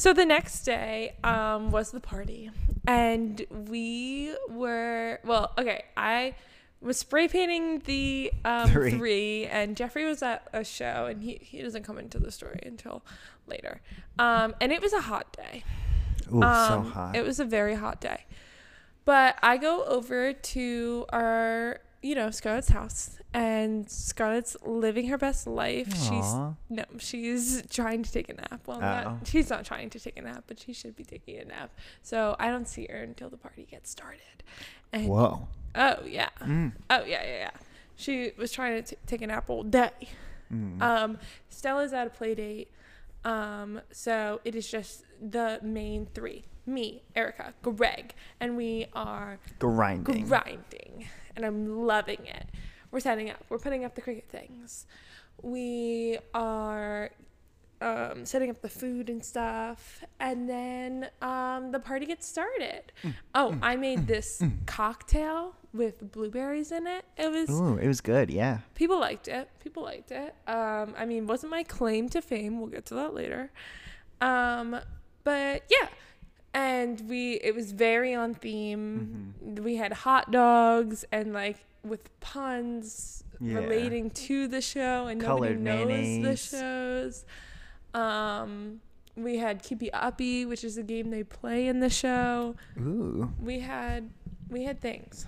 So 0.01 0.13
the 0.13 0.25
next 0.25 0.63
day 0.63 1.13
um, 1.23 1.69
was 1.69 1.91
the 1.91 1.99
party, 1.99 2.49
and 2.87 3.45
we 3.69 4.33
were 4.49 5.19
well. 5.23 5.51
Okay, 5.59 5.83
I 5.95 6.33
was 6.81 6.97
spray 6.97 7.27
painting 7.27 7.83
the 7.85 8.33
um, 8.43 8.67
Three. 8.71 8.89
three. 8.89 9.45
and 9.45 9.77
Jeffrey 9.77 10.03
was 10.05 10.23
at 10.23 10.47
a 10.53 10.63
show, 10.63 11.05
and 11.05 11.21
he 11.21 11.39
he 11.43 11.61
doesn't 11.61 11.83
come 11.83 11.99
into 11.99 12.17
the 12.17 12.31
story 12.31 12.59
until 12.65 13.03
later. 13.45 13.79
Um, 14.17 14.55
and 14.59 14.71
it 14.71 14.81
was 14.81 14.91
a 14.91 15.01
hot 15.01 15.31
day. 15.33 15.63
Ooh, 16.33 16.41
so 16.41 16.47
Um, 16.47 16.85
hot. 16.91 17.15
It 17.15 17.23
was 17.23 17.39
a 17.39 17.45
very 17.45 17.75
hot 17.75 18.01
day. 18.01 18.25
But 19.05 19.35
I 19.43 19.57
go 19.57 19.83
over 19.85 20.33
to 20.33 21.05
our, 21.09 21.79
you 22.01 22.15
know, 22.15 22.29
Scarlett's 22.31 22.69
house, 22.69 23.17
and 23.33 23.89
Scarlett's 23.89 24.57
living 24.65 25.07
her 25.07 25.17
best 25.17 25.45
life. 25.47 25.89
She's 25.95 26.33
no, 26.69 26.83
she's 26.97 27.63
trying 27.69 28.03
to 28.03 28.11
take 28.11 28.29
a 28.29 28.33
nap. 28.33 28.61
Well, 28.65 28.79
not, 28.79 29.27
she's 29.27 29.49
not 29.49 29.65
trying 29.65 29.89
to 29.91 29.99
take 29.99 30.17
a 30.17 30.21
nap, 30.21 30.45
but 30.47 30.59
she 30.59 30.73
should 30.73 30.95
be 30.95 31.03
taking 31.03 31.37
a 31.39 31.45
nap. 31.45 31.71
So 32.01 32.35
I 32.39 32.47
don't 32.49 32.67
see 32.67 32.87
her 32.89 32.97
until 33.03 33.29
the 33.29 33.37
party 33.37 33.67
gets 33.69 33.89
started. 33.89 34.43
And 34.91 35.07
Whoa. 35.07 35.47
oh 35.75 35.97
yeah, 36.05 36.29
Mm. 36.41 36.73
oh 36.89 37.03
yeah, 37.05 37.23
yeah, 37.23 37.37
yeah. 37.37 37.49
She 37.95 38.31
was 38.37 38.51
trying 38.51 38.81
to 38.81 38.95
t- 38.95 39.01
take 39.05 39.21
a 39.21 39.27
nap 39.27 39.49
all 39.49 39.63
day. 39.63 39.91
Mm. 40.51 40.81
Um, 40.81 41.17
Stella's 41.49 41.93
at 41.93 42.07
a 42.07 42.09
play 42.09 42.35
date. 42.35 42.71
Um, 43.23 43.79
so 43.91 44.41
it 44.43 44.55
is 44.55 44.67
just 44.69 45.03
the 45.21 45.59
main 45.61 46.07
three. 46.15 46.45
Me, 46.65 47.03
Erica, 47.15 47.53
Greg, 47.61 48.13
and 48.39 48.57
we 48.57 48.87
are 48.93 49.37
Grinding. 49.59 50.27
grinding. 50.27 51.07
And 51.35 51.45
I'm 51.45 51.85
loving 51.85 52.25
it. 52.25 52.47
We're 52.91 52.99
setting 52.99 53.29
up. 53.29 53.37
We're 53.49 53.59
putting 53.59 53.85
up 53.85 53.95
the 53.95 54.01
Cricut 54.01 54.25
things. 54.25 54.85
We 55.41 56.19
are 56.33 57.09
um, 57.81 58.25
setting 58.25 58.49
up 58.49 58.61
the 58.61 58.69
food 58.69 59.09
and 59.09 59.23
stuff, 59.23 60.03
and 60.19 60.47
then 60.47 61.09
um, 61.21 61.71
the 61.71 61.79
party 61.79 62.05
gets 62.05 62.27
started. 62.27 62.91
Mm, 63.03 63.13
oh, 63.33 63.57
I 63.61 63.75
made 63.75 64.07
this 64.07 64.43
cocktail 64.65 65.55
with 65.73 66.11
blueberries 66.11 66.71
in 66.71 66.85
it. 66.85 67.05
It 67.17 67.31
was 67.31 67.49
Ooh, 67.49 67.77
it 67.77 67.87
was 67.87 68.01
good. 68.01 68.29
Yeah. 68.29 68.59
people 68.75 68.99
liked 68.99 69.27
it. 69.27 69.49
People 69.63 69.83
liked 69.83 70.11
it. 70.11 70.35
Um, 70.47 70.93
I 70.97 71.05
mean, 71.05 71.27
wasn't 71.27 71.51
my 71.51 71.63
claim 71.63 72.09
to 72.09 72.21
fame. 72.21 72.59
We'll 72.59 72.69
get 72.69 72.85
to 72.87 72.95
that 72.95 73.13
later. 73.13 73.51
Um, 74.19 74.79
but 75.23 75.63
yeah, 75.69 75.87
and 76.53 77.01
we 77.09 77.33
it 77.35 77.55
was 77.55 77.71
very 77.71 78.13
on 78.13 78.33
theme. 78.33 79.33
Mm-hmm. 79.43 79.63
We 79.63 79.75
had 79.77 79.93
hot 79.93 80.31
dogs 80.31 81.05
and 81.11 81.33
like 81.33 81.57
with 81.83 82.09
puns 82.19 83.23
Yeah. 83.39 83.55
relating 83.57 84.09
to 84.11 84.47
the 84.47 84.61
show, 84.61 85.07
and 85.07 85.19
Colored 85.21 85.59
nobody 85.59 85.85
knows 85.85 85.87
mayonnaise. 85.97 86.51
the 86.51 86.57
shows. 86.57 87.25
Um, 87.93 88.81
we 89.15 89.37
had 89.37 89.61
Keepy 89.63 89.91
Uppy, 89.91 90.45
which 90.45 90.63
is 90.63 90.77
a 90.77 90.83
game 90.83 91.09
they 91.09 91.23
play 91.23 91.67
in 91.67 91.79
the 91.79 91.89
show. 91.89 92.55
Ooh. 92.79 93.31
We 93.41 93.59
had 93.59 94.09
we 94.49 94.63
had 94.63 94.79
things. 94.79 95.25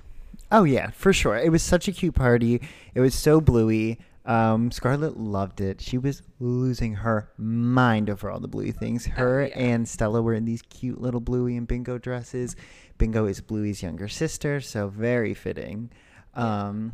Oh 0.51 0.63
yeah, 0.63 0.91
for 0.91 1.11
sure. 1.13 1.35
It 1.37 1.51
was 1.51 1.63
such 1.63 1.87
a 1.87 1.91
cute 1.91 2.15
party. 2.15 2.61
It 2.93 2.99
was 2.99 3.15
so 3.15 3.41
bluey. 3.41 3.97
Um, 4.25 4.71
Scarlett 4.71 5.17
loved 5.17 5.59
it. 5.59 5.81
She 5.81 5.97
was 5.97 6.21
losing 6.39 6.93
her 6.95 7.29
mind 7.37 8.09
over 8.09 8.31
all 8.31 8.39
the 8.39 8.47
bluey 8.47 8.71
things. 8.71 9.05
Her 9.05 9.41
Oh, 9.41 9.45
yeah. 9.47 9.59
and 9.59 9.87
Stella 9.87 10.21
were 10.21 10.33
in 10.33 10.45
these 10.45 10.61
cute 10.61 11.01
little 11.01 11.19
Bluey 11.19 11.57
and 11.57 11.67
Bingo 11.67 11.97
dresses. 11.97 12.55
Bingo 12.97 13.25
is 13.25 13.41
Bluey's 13.41 13.83
younger 13.83 14.07
sister, 14.07 14.61
so 14.61 14.87
very 14.87 15.33
fitting. 15.33 15.89
Um, 16.35 16.93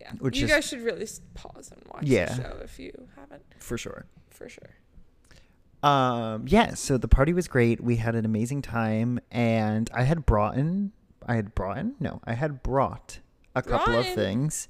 Yeah, 0.00 0.12
Which 0.18 0.38
you 0.38 0.46
is- 0.46 0.50
guys 0.50 0.66
should 0.66 0.82
really 0.82 1.06
pause 1.34 1.70
and 1.70 1.80
watch 1.92 2.02
Yeah. 2.04 2.26
the 2.34 2.42
show 2.42 2.58
if 2.62 2.78
you 2.78 2.92
haven't, 3.16 3.42
for 3.58 3.78
sure. 3.78 4.06
for 4.30 4.48
sure. 4.48 4.70
Um, 5.82 6.44
yeah, 6.48 6.74
so 6.74 6.96
the 6.98 7.08
party 7.08 7.32
was 7.32 7.46
great. 7.48 7.80
We 7.80 7.96
had 7.96 8.14
an 8.16 8.24
amazing 8.24 8.62
time, 8.62 9.20
and 9.30 9.90
I 9.94 10.02
had 10.04 10.24
brought 10.26 10.56
in, 10.56 10.92
I 11.26 11.34
had 11.36 11.54
brought 11.54 11.78
in, 11.78 11.94
no, 12.00 12.20
I 12.24 12.34
had 12.34 12.62
brought 12.62 13.20
a 13.54 13.62
couple 13.62 13.94
of 13.96 14.06
things. 14.06 14.68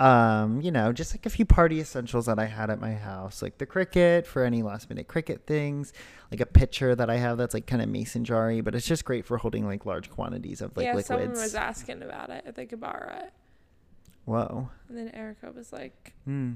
Um, 0.00 0.62
you 0.62 0.70
know, 0.70 0.92
just 0.94 1.12
like 1.12 1.26
a 1.26 1.30
few 1.30 1.44
party 1.44 1.78
essentials 1.78 2.24
that 2.24 2.38
I 2.38 2.46
had 2.46 2.70
at 2.70 2.80
my 2.80 2.94
house, 2.94 3.42
like 3.42 3.58
the 3.58 3.66
Cricut 3.66 4.24
for 4.24 4.44
any 4.44 4.62
last 4.62 4.88
minute 4.88 5.08
Cricut 5.08 5.42
things, 5.42 5.92
like 6.30 6.40
a 6.40 6.46
pitcher 6.46 6.94
that 6.94 7.10
I 7.10 7.16
have 7.16 7.36
that's 7.36 7.52
like 7.52 7.66
kind 7.66 7.82
of 7.82 7.90
mason 7.90 8.24
jarry, 8.24 8.62
but 8.62 8.74
it's 8.74 8.86
just 8.86 9.04
great 9.04 9.26
for 9.26 9.36
holding 9.36 9.66
like 9.66 9.84
large 9.84 10.08
quantities 10.08 10.62
of 10.62 10.74
like 10.74 10.86
yeah, 10.86 10.98
someone 11.00 11.32
was 11.32 11.54
asking 11.54 12.02
about 12.02 12.30
it 12.30 12.68
could 12.70 12.80
borrow 12.80 13.12
it, 13.24 13.32
Whoa, 14.24 14.70
and 14.88 14.96
then 14.96 15.08
Erica 15.14 15.52
was 15.54 15.70
like, 15.70 16.14
hmm, 16.24 16.52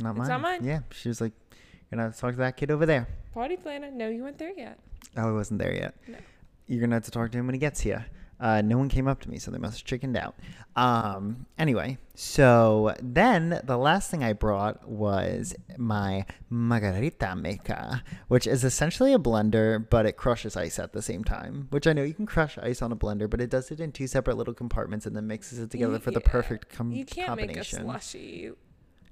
not 0.00 0.16
mine. 0.16 0.28
not 0.28 0.40
mine? 0.40 0.64
Yeah, 0.64 0.80
she 0.90 1.08
was 1.08 1.20
like, 1.20 1.32
"You're 1.52 1.96
gonna 1.96 2.04
have 2.04 2.14
to 2.14 2.20
talk 2.20 2.32
to 2.32 2.38
that 2.38 2.56
kid 2.56 2.72
over 2.72 2.86
there." 2.86 3.06
"Party 3.34 3.56
planner, 3.56 3.90
no, 3.92 4.08
you 4.08 4.22
weren't 4.24 4.38
there 4.38 4.52
yet." 4.56 4.80
Oh, 5.16 5.28
I 5.28 5.32
wasn't 5.32 5.60
there 5.60 5.74
yet. 5.74 5.94
No. 6.08 6.18
You're 6.66 6.80
gonna 6.80 6.96
have 6.96 7.04
to 7.04 7.10
talk 7.12 7.30
to 7.30 7.38
him 7.38 7.46
when 7.46 7.54
he 7.54 7.60
gets 7.60 7.80
here. 7.80 8.06
Uh, 8.40 8.62
no 8.62 8.78
one 8.78 8.88
came 8.88 9.06
up 9.06 9.20
to 9.20 9.28
me, 9.28 9.38
so 9.38 9.50
they 9.50 9.58
must 9.58 9.78
have 9.80 9.84
chickened 9.84 10.16
out. 10.16 10.34
Um, 10.74 11.44
anyway, 11.58 11.98
so 12.14 12.94
then 13.02 13.60
the 13.64 13.76
last 13.76 14.10
thing 14.10 14.24
I 14.24 14.32
brought 14.32 14.88
was 14.88 15.54
my 15.76 16.24
margarita 16.48 17.36
maker, 17.36 18.00
which 18.28 18.46
is 18.46 18.64
essentially 18.64 19.12
a 19.12 19.18
blender, 19.18 19.84
but 19.90 20.06
it 20.06 20.16
crushes 20.16 20.56
ice 20.56 20.78
at 20.78 20.92
the 20.94 21.02
same 21.02 21.22
time. 21.22 21.66
Which 21.70 21.86
I 21.86 21.92
know 21.92 22.02
you 22.02 22.14
can 22.14 22.24
crush 22.24 22.56
ice 22.56 22.80
on 22.80 22.92
a 22.92 22.96
blender, 22.96 23.28
but 23.28 23.40
it 23.42 23.50
does 23.50 23.70
it 23.70 23.78
in 23.78 23.92
two 23.92 24.06
separate 24.06 24.36
little 24.38 24.54
compartments 24.54 25.04
and 25.04 25.14
then 25.14 25.26
mixes 25.26 25.58
it 25.58 25.70
together 25.70 25.98
for 25.98 26.10
the 26.10 26.20
perfect 26.20 26.70
com- 26.70 26.92
You 26.92 27.04
can't 27.04 27.36
make 27.36 27.44
a 27.50 27.54
combination. 27.54 27.82
slushy. 27.82 28.52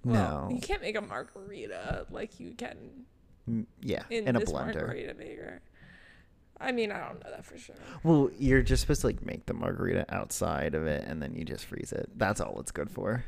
Well, 0.05 0.49
No. 0.49 0.55
you 0.55 0.61
can't 0.63 0.81
make 0.81 0.97
a 0.97 1.03
margarita 1.03 2.07
like 2.11 2.41
you 2.41 2.53
can 2.53 2.77
yeah, 3.83 4.03
in, 4.11 4.29
in, 4.29 4.37
a 4.37 4.41
this 4.41 4.51
blender. 4.51 4.75
margarita 4.77 5.15
maker. 5.15 5.61
I 6.61 6.73
mean, 6.73 6.91
I 6.91 6.99
don't 7.07 7.23
know 7.25 7.31
that 7.31 7.45
for 7.45 7.57
sure. 7.57 7.77
Well, 8.03 8.31
you're 8.39 8.63
just 8.63 8.81
supposed 8.81 9.03
to 9.03 9.07
like 9.09 9.25
make 9.25 9.47
the 9.47 9.55
margarita 9.55 10.05
outside 10.13 10.75
of 10.75 10.87
it, 10.87 11.05
and 11.07 11.23
then 11.23 11.35
you 11.35 11.45
just 11.45 11.65
freeze 11.67 11.93
it. 11.93 12.09
That's 12.17 12.41
all 12.41 12.59
it's 12.61 12.73
good 12.73 12.91
for. 12.91 13.25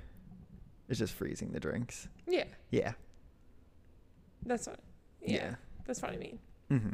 It's 0.89 0.99
just 0.99 1.15
freezing 1.15 1.53
the 1.53 1.61
drinks. 1.61 2.09
Yeah, 2.27 2.45
Yeah. 2.71 2.93
that's 4.45 4.67
what. 4.67 4.81
Yeah, 5.23 5.35
Yeah. 5.37 5.55
that's 5.87 6.03
what 6.03 6.11
I 6.13 6.17
mean. 6.17 6.39
hmm 6.69 6.89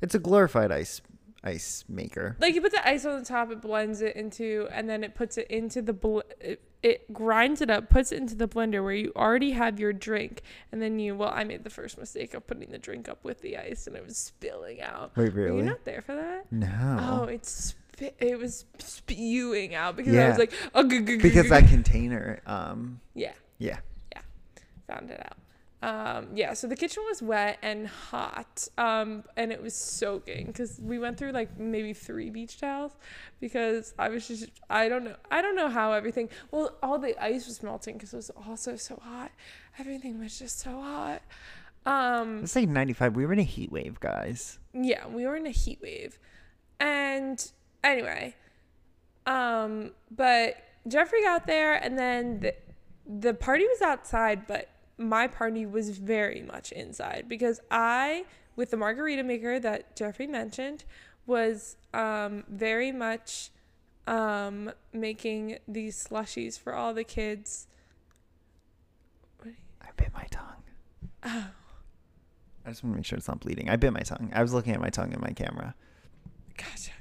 It's 0.00 0.14
a 0.14 0.18
glorified 0.18 0.72
ice 0.72 1.00
ice 1.44 1.84
maker. 1.88 2.36
Like 2.40 2.54
you 2.54 2.60
put 2.62 2.72
the 2.72 2.86
ice 2.86 3.04
on 3.04 3.18
the 3.18 3.24
top, 3.24 3.50
it 3.52 3.60
blends 3.60 4.00
it 4.00 4.16
into, 4.16 4.68
and 4.72 4.88
then 4.88 5.04
it 5.04 5.14
puts 5.14 5.38
it 5.38 5.48
into 5.50 5.82
the 5.82 5.92
bl- 5.92 6.20
it, 6.40 6.62
it 6.82 7.12
grinds 7.12 7.60
it 7.60 7.70
up, 7.70 7.88
puts 7.88 8.10
it 8.12 8.18
into 8.18 8.34
the 8.34 8.48
blender 8.48 8.82
where 8.82 8.92
you 8.94 9.12
already 9.14 9.52
have 9.52 9.78
your 9.78 9.92
drink, 9.92 10.42
and 10.72 10.82
then 10.82 10.98
you. 10.98 11.14
Well, 11.14 11.30
I 11.32 11.44
made 11.44 11.64
the 11.64 11.70
first 11.70 11.96
mistake 11.98 12.34
of 12.34 12.46
putting 12.46 12.70
the 12.70 12.78
drink 12.78 13.08
up 13.08 13.22
with 13.24 13.40
the 13.40 13.56
ice, 13.56 13.86
and 13.86 13.94
it 13.96 14.04
was 14.04 14.16
spilling 14.16 14.80
out. 14.82 15.12
Wait, 15.16 15.32
Were 15.34 15.40
you 15.40 15.46
really? 15.54 15.62
not 15.62 15.84
there 15.84 16.02
for 16.02 16.14
that? 16.16 16.50
No. 16.50 16.98
Oh, 17.00 17.24
it's 17.24 17.74
it 18.18 18.38
was 18.38 18.64
spewing 18.78 19.74
out 19.74 19.96
because 19.96 20.14
I 20.16 20.28
was 20.30 20.38
like, 20.38 20.52
oh, 20.74 20.82
because 20.82 21.48
that 21.48 21.68
container. 21.68 22.40
Um. 22.46 23.00
Yeah. 23.14 23.32
Yeah, 23.58 23.78
Yeah. 24.12 24.22
found 24.88 25.10
it 25.10 25.20
out. 25.20 25.36
Um, 25.82 26.28
yeah, 26.34 26.52
so 26.54 26.68
the 26.68 26.76
kitchen 26.76 27.02
was 27.08 27.20
wet 27.20 27.58
and 27.60 27.88
hot, 27.88 28.68
um, 28.78 29.24
and 29.36 29.50
it 29.50 29.60
was 29.60 29.74
soaking 29.74 30.46
because 30.46 30.78
we 30.80 30.98
went 31.00 31.18
through 31.18 31.32
like 31.32 31.58
maybe 31.58 31.92
three 31.92 32.30
beach 32.30 32.60
towels 32.60 32.92
because 33.40 33.92
I 33.98 34.08
was 34.08 34.28
just 34.28 34.46
I 34.70 34.88
don't 34.88 35.02
know 35.02 35.16
I 35.30 35.42
don't 35.42 35.56
know 35.56 35.68
how 35.68 35.90
everything 35.92 36.28
well 36.52 36.76
all 36.84 37.00
the 37.00 37.20
ice 37.20 37.46
was 37.48 37.64
melting 37.64 37.94
because 37.96 38.12
it 38.12 38.16
was 38.16 38.30
also 38.46 38.76
so 38.76 38.96
hot. 39.02 39.32
Everything 39.78 40.20
was 40.20 40.38
just 40.38 40.60
so 40.60 40.70
hot. 40.80 41.22
Um, 41.84 42.44
It's 42.44 42.54
like 42.54 42.68
95. 42.68 43.16
We 43.16 43.26
were 43.26 43.32
in 43.32 43.40
a 43.40 43.42
heat 43.42 43.72
wave, 43.72 43.98
guys. 43.98 44.60
yeah, 44.72 45.08
we 45.08 45.26
were 45.26 45.34
in 45.34 45.46
a 45.46 45.50
heat 45.50 45.80
wave. 45.82 46.16
And 46.78 47.44
anyway, 47.82 48.36
um, 49.26 49.90
but 50.10 50.56
Jeffrey 50.86 51.22
got 51.22 51.46
there 51.48 51.74
and 51.74 51.98
then 51.98 52.38
the, 52.40 52.54
the 53.06 53.34
party 53.34 53.64
was 53.66 53.82
outside, 53.82 54.46
but 54.46 54.68
my 55.02 55.26
party 55.26 55.66
was 55.66 55.90
very 55.90 56.42
much 56.42 56.72
inside 56.72 57.26
because 57.28 57.60
I, 57.70 58.24
with 58.56 58.70
the 58.70 58.76
margarita 58.76 59.22
maker 59.22 59.58
that 59.58 59.96
Jeffrey 59.96 60.26
mentioned, 60.26 60.84
was 61.26 61.76
um, 61.94 62.44
very 62.48 62.92
much 62.92 63.50
um, 64.06 64.72
making 64.92 65.58
these 65.68 66.06
slushies 66.06 66.58
for 66.58 66.74
all 66.74 66.94
the 66.94 67.04
kids. 67.04 67.66
I 69.80 69.88
bit 69.96 70.10
my 70.14 70.26
tongue. 70.30 70.46
Oh, 71.24 71.50
I 72.64 72.70
just 72.70 72.82
want 72.84 72.94
to 72.94 72.96
make 72.98 73.06
sure 73.06 73.16
it's 73.16 73.28
not 73.28 73.40
bleeding. 73.40 73.68
I 73.68 73.76
bit 73.76 73.92
my 73.92 74.00
tongue. 74.00 74.30
I 74.32 74.42
was 74.42 74.52
looking 74.52 74.72
at 74.72 74.80
my 74.80 74.90
tongue 74.90 75.12
in 75.12 75.20
my 75.20 75.30
camera. 75.30 75.74
gotcha. 76.56 76.92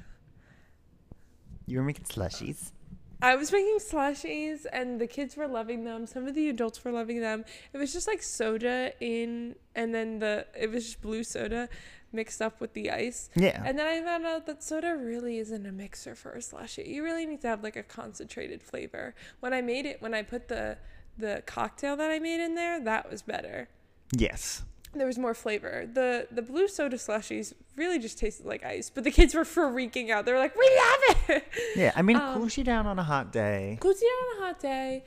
You 1.65 1.77
were 1.77 1.83
making 1.83 2.05
slushies. 2.05 2.71
I 3.21 3.35
was 3.35 3.51
making 3.51 3.77
slushies 3.77 4.65
and 4.71 4.99
the 4.99 5.07
kids 5.07 5.37
were 5.37 5.47
loving 5.47 5.83
them. 5.83 6.07
Some 6.07 6.27
of 6.27 6.35
the 6.35 6.49
adults 6.49 6.83
were 6.83 6.91
loving 6.91 7.21
them. 7.21 7.45
It 7.73 7.77
was 7.77 7.93
just 7.93 8.07
like 8.07 8.23
soda 8.23 8.93
in 8.99 9.55
and 9.75 9.93
then 9.93 10.19
the 10.19 10.47
it 10.59 10.71
was 10.71 10.85
just 10.85 11.01
blue 11.01 11.23
soda 11.23 11.69
mixed 12.11 12.41
up 12.41 12.59
with 12.59 12.73
the 12.73 12.91
ice. 12.91 13.29
Yeah. 13.35 13.61
And 13.65 13.77
then 13.77 13.87
I 13.87 14.03
found 14.03 14.25
out 14.25 14.45
that 14.47 14.63
soda 14.63 14.95
really 14.95 15.37
isn't 15.37 15.65
a 15.65 15.71
mixer 15.71 16.15
for 16.15 16.31
a 16.31 16.39
slushie. 16.39 16.87
You 16.87 17.03
really 17.03 17.25
need 17.25 17.41
to 17.41 17.47
have 17.47 17.63
like 17.63 17.75
a 17.75 17.83
concentrated 17.83 18.61
flavor. 18.63 19.15
When 19.39 19.53
I 19.53 19.61
made 19.61 19.85
it 19.85 20.01
when 20.01 20.13
I 20.13 20.23
put 20.23 20.47
the 20.47 20.77
the 21.17 21.43
cocktail 21.45 21.95
that 21.97 22.09
I 22.09 22.19
made 22.19 22.43
in 22.43 22.55
there, 22.55 22.79
that 22.83 23.09
was 23.09 23.21
better. 23.21 23.69
yes. 24.11 24.63
There 24.93 25.07
was 25.07 25.17
more 25.17 25.33
flavor. 25.33 25.87
The 25.91 26.27
the 26.31 26.41
blue 26.41 26.67
soda 26.67 26.97
slushies 26.97 27.53
really 27.77 27.97
just 27.97 28.17
tasted 28.19 28.45
like 28.45 28.65
ice, 28.65 28.89
but 28.89 29.03
the 29.05 29.11
kids 29.11 29.33
were 29.33 29.43
freaking 29.55 30.09
out. 30.09 30.25
They 30.25 30.33
were 30.33 30.39
like, 30.39 30.55
"We 30.57 30.69
love 30.77 31.29
it!" 31.29 31.43
Yeah. 31.77 31.91
I 31.95 32.01
mean, 32.01 32.17
Um, 32.17 32.35
cools 32.37 32.57
you 32.57 32.63
down 32.65 32.85
on 32.87 32.99
a 32.99 33.03
hot 33.03 33.31
day. 33.31 33.77
cools 33.79 34.01
you 34.01 34.09
down 34.09 34.37
on 34.37 34.43
a 34.43 34.47
hot 34.53 34.59
day, 34.61 35.05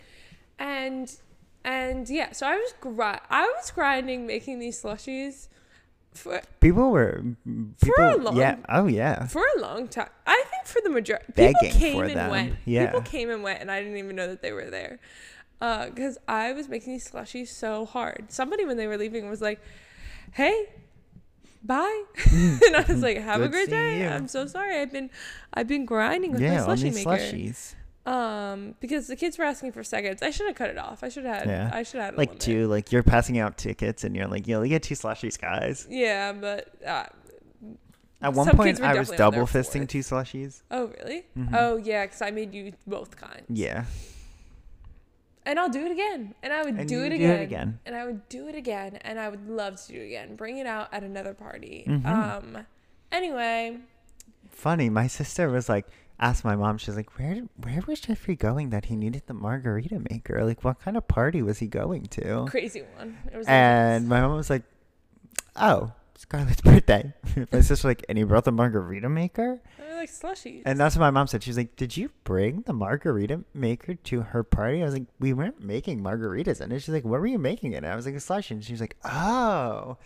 and 0.58 1.14
and 1.64 2.08
yeah, 2.08 2.32
so 2.32 2.46
I 2.46 2.56
was 2.56 2.72
gri- 2.80 3.20
I 3.30 3.42
was 3.58 3.70
grinding 3.70 4.26
making 4.26 4.58
these 4.58 4.82
slushies 4.82 5.48
for 6.14 6.40
People 6.60 6.90
were 6.90 7.22
people, 7.44 7.94
For 7.96 8.04
a 8.04 8.16
long- 8.16 8.36
yeah. 8.36 8.56
Oh 8.68 8.86
yeah. 8.86 9.26
for 9.26 9.42
a 9.56 9.60
long 9.60 9.88
time. 9.88 10.08
I 10.26 10.44
think 10.50 10.66
for 10.66 10.80
the 10.82 10.90
majority, 10.90 11.26
people 11.34 11.60
came 11.70 12.00
and 12.02 12.14
them. 12.16 12.30
went. 12.30 12.54
Yeah. 12.64 12.86
People 12.86 13.02
came 13.02 13.30
and 13.30 13.42
went, 13.42 13.60
and 13.60 13.70
I 13.70 13.82
didn't 13.82 13.98
even 13.98 14.16
know 14.16 14.28
that 14.28 14.40
they 14.40 14.52
were 14.52 14.70
there. 14.70 14.98
Because 15.88 16.18
I 16.28 16.52
was 16.52 16.68
making 16.68 16.92
these 16.94 17.08
slushies 17.10 17.48
so 17.48 17.86
hard. 17.86 18.26
Somebody, 18.30 18.64
when 18.64 18.76
they 18.76 18.86
were 18.86 18.96
leaving, 18.98 19.28
was 19.30 19.40
like, 19.40 19.60
"Hey, 20.32 20.68
bye," 21.62 22.02
and 22.32 22.76
I 22.76 22.84
was 22.88 23.02
like, 23.02 23.16
"Have 23.18 23.40
a 23.42 23.48
great 23.48 23.70
day." 23.70 24.00
you. 24.00 24.08
I'm 24.08 24.28
so 24.28 24.46
sorry. 24.46 24.78
I've 24.80 24.92
been, 24.92 25.10
I've 25.54 25.68
been 25.68 25.84
grinding 25.84 26.32
with 26.32 26.40
Yeah, 26.40 26.66
my 26.66 26.74
slushie 26.74 26.82
these 26.92 27.06
maker. 27.06 27.10
slushies. 27.22 27.74
Um, 28.06 28.74
because 28.80 29.06
the 29.06 29.16
kids 29.16 29.38
were 29.38 29.44
asking 29.46 29.72
for 29.72 29.82
seconds. 29.82 30.20
I 30.20 30.28
should 30.30 30.46
have 30.46 30.56
cut 30.56 30.68
it 30.68 30.76
off. 30.76 31.02
I 31.02 31.08
should 31.08 31.24
have 31.24 31.38
had. 31.38 31.46
Yeah. 31.48 31.70
I 31.72 31.84
should 31.84 32.00
have 32.02 32.18
Like 32.18 32.38
two, 32.38 32.66
like 32.66 32.92
you're 32.92 33.02
passing 33.02 33.38
out 33.38 33.56
tickets 33.56 34.04
and 34.04 34.14
you're 34.14 34.26
like, 34.28 34.46
yo, 34.46 34.60
you 34.60 34.68
get 34.68 34.82
two 34.82 34.94
slushies, 34.94 35.40
guys. 35.40 35.86
Yeah, 35.88 36.32
but 36.34 36.68
uh, 36.86 37.06
At 38.20 38.34
one 38.34 38.46
Some 38.46 38.56
point, 38.56 38.82
I 38.82 38.98
was 38.98 39.08
definitely 39.08 39.24
on 39.24 39.32
their 39.32 39.40
double 39.40 39.46
fisting 39.46 39.78
fourth. 39.78 39.88
two 39.88 39.98
slushies. 40.00 40.62
oh 40.70 40.92
really? 40.98 41.24
Mhm. 41.34 41.48
Oh 41.54 41.76
yeah, 41.78 42.04
because 42.04 42.20
I 42.20 42.30
made 42.30 42.52
you 42.52 42.74
both 42.86 43.16
kinds. 43.16 43.46
Yeah. 43.48 43.84
And 45.46 45.58
I'll 45.58 45.68
do 45.68 45.84
it 45.86 45.92
again, 45.92 46.34
and 46.42 46.52
I 46.52 46.62
would 46.62 46.74
And 46.76 46.88
do 46.88 47.02
it 47.04 47.10
do 47.10 47.14
again, 47.16 47.40
it 47.40 47.42
again. 47.42 47.78
and 47.86 47.94
I 47.94 48.04
would 48.06 48.28
do 48.28 48.48
it 48.48 48.54
again, 48.54 48.96
and 49.02 49.18
I 49.18 49.28
would 49.28 49.48
love 49.48 49.80
to 49.86 49.92
do 49.92 50.00
it 50.00 50.06
again. 50.06 50.36
Bring 50.36 50.58
it 50.58 50.66
out 50.66 50.88
at 50.92 51.02
another 51.02 51.34
party. 51.34 51.84
Mhm. 51.86 52.06
Um. 52.06 52.66
Anyway, 53.12 53.78
Funny, 54.50 54.88
my 54.88 55.06
sister 55.08 55.48
was 55.50 55.68
like, 55.68 55.86
asked 56.20 56.44
my 56.44 56.54
mom, 56.56 56.78
she's 56.78 56.96
like, 56.96 57.18
where 57.18 57.42
where 57.56 57.80
was 57.86 58.00
Jeffrey 58.00 58.36
going 58.36 58.70
that 58.70 58.84
he 58.86 58.96
needed 58.96 59.22
the 59.26 59.34
margarita 59.34 60.00
maker? 60.10 60.44
Like, 60.44 60.62
what 60.64 60.80
kind 60.80 60.96
of 60.96 61.06
party 61.08 61.42
was 61.42 61.58
he 61.58 61.66
going 61.66 62.04
to? 62.06 62.46
crazy 62.48 62.82
one. 62.96 63.18
It 63.32 63.36
was 63.36 63.46
And 63.48 64.08
my 64.08 64.20
mom 64.20 64.36
was 64.36 64.48
like, 64.50 64.62
oh, 65.56 65.92
Scarlett's 66.24 66.62
birthday. 66.62 67.12
my 67.52 67.60
sister's 67.60 67.84
like, 67.84 68.04
and 68.08 68.16
he 68.16 68.24
brought 68.24 68.44
the 68.44 68.52
margarita 68.52 69.10
maker? 69.10 69.60
Was 69.78 69.94
like 69.94 70.10
slushies. 70.10 70.62
And 70.64 70.80
that's 70.80 70.96
what 70.96 71.00
my 71.00 71.10
mom 71.10 71.26
said. 71.26 71.42
She's 71.42 71.58
like, 71.58 71.76
did 71.76 71.96
you 71.98 72.10
bring 72.24 72.62
the 72.62 72.72
margarita 72.72 73.40
maker 73.52 73.94
to 73.94 74.20
her 74.22 74.42
party? 74.42 74.80
I 74.80 74.86
was 74.86 74.94
like, 74.94 75.04
we 75.20 75.34
weren't 75.34 75.62
making 75.62 76.00
margaritas. 76.02 76.60
And 76.62 76.72
she's 76.72 76.88
like, 76.88 77.04
what 77.04 77.20
were 77.20 77.26
you 77.26 77.38
making 77.38 77.74
it? 77.74 77.78
And 77.78 77.86
I 77.86 77.94
was 77.94 78.06
like, 78.06 78.14
a 78.14 78.18
slushie. 78.18 78.52
And 78.52 78.64
she 78.64 78.72
was 78.72 78.80
like, 78.80 78.96
oh. 79.04 79.98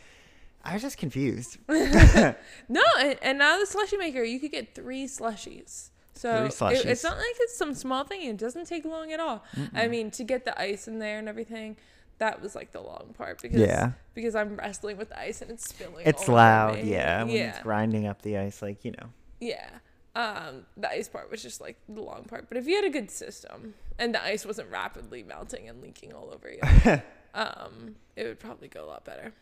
I 0.65 0.73
was 0.75 0.83
just 0.83 0.99
confused. 0.99 1.59
No, 1.69 2.83
and, 2.99 3.17
and 3.23 3.39
now 3.39 3.59
the 3.59 3.67
slushy 3.67 3.97
maker, 3.97 4.23
you 4.25 4.41
could 4.41 4.51
get 4.51 4.75
three 4.75 5.07
slushies. 5.07 5.91
So 6.15 6.49
Three 6.49 6.75
it- 6.75 6.87
it's 6.87 7.05
not 7.05 7.17
like 7.17 7.37
it's 7.39 7.57
some 7.57 7.75
small 7.75 8.03
thing. 8.03 8.25
It 8.25 8.39
doesn't 8.39 8.67
take 8.67 8.85
long 8.85 9.13
at 9.13 9.21
all. 9.21 9.45
I 9.73 9.87
mean, 9.87 10.11
to 10.13 10.25
get 10.25 10.45
the 10.45 10.61
ice 10.61 10.89
in 10.89 10.99
there 10.99 11.21
and 11.21 11.29
everything, 11.29 11.77
that 12.19 12.41
was 12.43 12.55
like 12.55 12.73
the 12.73 12.81
long 12.81 13.15
part 13.17 13.41
because 13.41 13.61
Yeah. 13.61 13.93
because 14.15 14.35
I'm 14.35 14.57
wrestling 14.57 14.97
with 14.97 15.09
the 15.11 15.21
ice 15.21 15.41
and 15.43 15.51
it's 15.51 15.69
spilling. 15.69 16.07
It's 16.07 16.29
loud, 16.29 16.83
yeah. 16.85 17.23
When 17.25 17.35
yeah, 17.35 17.51
it's 17.51 17.59
grinding 17.61 18.07
up 18.07 18.23
the 18.23 18.39
ice, 18.39 18.61
like, 18.63 18.85
you 18.85 18.91
know. 18.93 19.09
yeah. 19.41 19.71
Um, 20.17 20.67
the 20.77 20.91
ice 20.91 21.09
part 21.09 21.31
was 21.31 21.41
just 21.43 21.61
like 21.61 21.77
the 21.89 22.01
long 22.01 22.25
part. 22.25 22.49
But 22.49 22.57
if 22.59 22.67
you 22.67 22.75
had 22.75 22.85
a 22.85 22.91
good 22.91 23.09
system 23.11 23.75
and 24.01 24.13
the 24.13 24.23
ice 24.25 24.45
wasn't 24.45 24.69
rapidly 24.71 25.23
melting 25.23 25.69
and 25.69 25.81
leaking 25.81 26.13
all 26.13 26.33
over 26.35 26.51
you, 26.51 26.61
um, 27.35 27.95
it 28.17 28.25
would 28.25 28.41
probably 28.41 28.67
go 28.67 28.85
a 28.85 28.89
lot 28.89 29.05
better. 29.05 29.33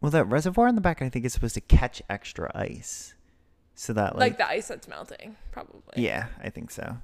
Well, 0.00 0.10
that 0.10 0.24
reservoir 0.24 0.66
in 0.66 0.74
the 0.74 0.80
back, 0.80 1.02
I 1.02 1.08
think, 1.08 1.24
is 1.24 1.32
supposed 1.32 1.54
to 1.54 1.60
catch 1.60 2.02
extra 2.08 2.50
ice. 2.54 3.14
So 3.74 3.92
that, 3.92 4.14
Like, 4.16 4.32
like, 4.32 4.38
the 4.38 4.48
ice 4.48 4.68
that's 4.68 4.88
melting, 4.88 5.36
probably. 5.52 6.02
yeah, 6.02 6.26
I 6.42 6.50
think 6.50 6.70
so. 6.70 6.96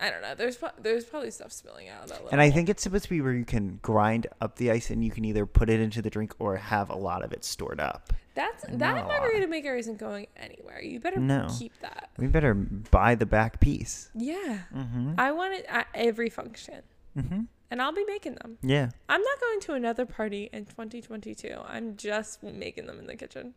I 0.00 0.10
don't 0.10 0.22
know. 0.22 0.34
There's 0.34 0.56
pro- 0.56 0.70
there's 0.80 1.04
probably 1.04 1.30
stuff 1.30 1.52
spilling 1.52 1.88
out 1.88 2.02
of 2.04 2.08
that. 2.08 2.14
Level. 2.16 2.28
And 2.32 2.40
I 2.40 2.50
think 2.50 2.68
it's 2.68 2.82
supposed 2.82 3.04
to 3.04 3.10
be 3.10 3.20
where 3.20 3.32
you 3.34 3.44
can 3.44 3.78
grind 3.82 4.26
up 4.40 4.56
the 4.56 4.70
ice 4.70 4.90
and 4.90 5.04
you 5.04 5.10
can 5.10 5.24
either 5.24 5.44
put 5.46 5.68
it 5.68 5.78
into 5.80 6.00
the 6.00 6.08
drink 6.10 6.34
or 6.38 6.56
have 6.56 6.88
a 6.90 6.96
lot 6.96 7.22
of 7.22 7.32
it 7.32 7.44
stored 7.44 7.80
up. 7.80 8.12
That's 8.34 8.64
that 8.68 9.06
margarita 9.06 9.46
maker 9.48 9.76
isn't 9.76 9.98
going 9.98 10.28
anywhere. 10.36 10.80
You 10.82 11.00
better 11.00 11.20
No. 11.20 11.48
keep 11.58 11.78
that. 11.80 12.10
We 12.16 12.28
better 12.28 12.54
buy 12.54 13.14
the 13.16 13.26
back 13.26 13.60
piece. 13.60 14.08
Yeah. 14.14 14.60
Mm-hmm. 14.74 15.14
I 15.18 15.32
want 15.32 15.54
it 15.54 15.66
at 15.68 15.88
every 15.94 16.30
function. 16.30 16.82
Mm-hmm. 17.18 17.40
And 17.72 17.82
I'll 17.82 17.92
be 17.92 18.04
making 18.06 18.36
them. 18.36 18.56
Yeah. 18.62 18.88
I'm 19.08 19.20
not 19.20 19.40
going 19.40 19.60
to 19.60 19.72
another 19.74 20.06
party 20.06 20.48
in 20.52 20.64
2022. 20.64 21.54
I'm 21.68 21.96
just 21.96 22.42
making 22.42 22.86
them 22.86 22.98
in 22.98 23.06
the 23.06 23.16
kitchen. 23.16 23.54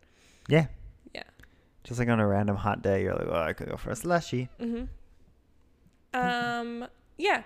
Yeah. 0.50 0.66
Yeah. 1.16 1.24
Just 1.84 2.00
like 2.00 2.10
on 2.10 2.20
a 2.20 2.28
random 2.28 2.56
hot 2.58 2.82
day, 2.82 3.04
you're 3.04 3.16
like, 3.16 3.28
well, 3.28 3.42
I 3.44 3.54
could 3.54 3.70
go 3.70 3.78
for 3.78 3.92
a 3.92 3.96
slushy. 3.96 4.50
Mhm. 4.60 4.88
Um 6.14 6.88
yeah. 7.18 7.44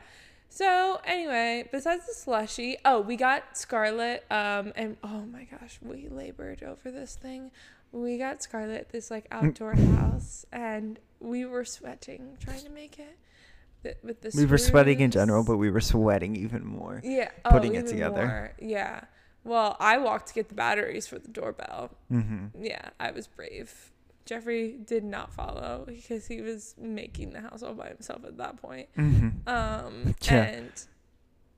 So 0.50 1.00
anyway, 1.06 1.68
besides 1.72 2.06
the 2.08 2.14
slushy, 2.14 2.78
oh, 2.86 3.02
we 3.02 3.16
got 3.16 3.58
Scarlett 3.58 4.26
um 4.32 4.74
and 4.76 4.98
oh 5.04 5.26
my 5.26 5.44
gosh, 5.46 5.80
we 5.82 6.08
labored 6.10 6.64
over 6.64 6.92
this 6.92 7.16
thing. 7.16 7.52
We 7.92 8.18
got 8.18 8.42
Scarlett 8.44 8.90
this 8.90 9.10
like 9.12 9.28
outdoor 9.32 9.74
house 9.76 10.46
and 10.52 11.00
we 11.20 11.46
were 11.46 11.66
sweating 11.66 12.38
trying 12.40 12.62
to 12.62 12.70
make 12.70 13.00
it 13.00 13.18
th- 13.84 13.98
with 14.04 14.22
the 14.22 14.32
We 14.36 14.46
were 14.46 14.58
sweating 14.58 15.00
in 15.00 15.12
general, 15.12 15.44
but 15.44 15.58
we 15.58 15.70
were 15.70 15.82
sweating 15.82 16.36
even 16.36 16.66
more. 16.66 17.02
yeah, 17.04 17.30
putting 17.46 17.76
it 17.76 17.88
together. 17.88 18.26
more. 18.28 18.54
Yeah. 18.60 19.02
Well, 19.44 19.78
I 19.80 19.98
walked 19.98 20.28
to 20.28 20.34
get 20.34 20.50
the 20.50 20.56
batteries 20.56 21.08
for 21.08 21.20
the 21.20 21.30
doorbell. 21.30 21.92
Mm-hmm. 22.12 22.64
Yeah, 22.64 22.90
I 23.00 23.12
was 23.12 23.28
brave. 23.28 23.92
Jeffrey 24.28 24.78
did 24.86 25.04
not 25.04 25.34
follow 25.34 25.84
because 25.88 26.28
he 26.28 26.42
was 26.42 26.76
making 26.78 27.32
the 27.34 27.42
house 27.42 27.64
all 27.64 27.74
by 27.74 27.88
himself 27.88 28.24
at 28.26 28.38
that 28.38 28.62
point. 28.62 28.90
Mm-hmm. 28.98 29.48
Um, 29.50 30.14
Yeah. 30.22 30.44
and 30.44 30.72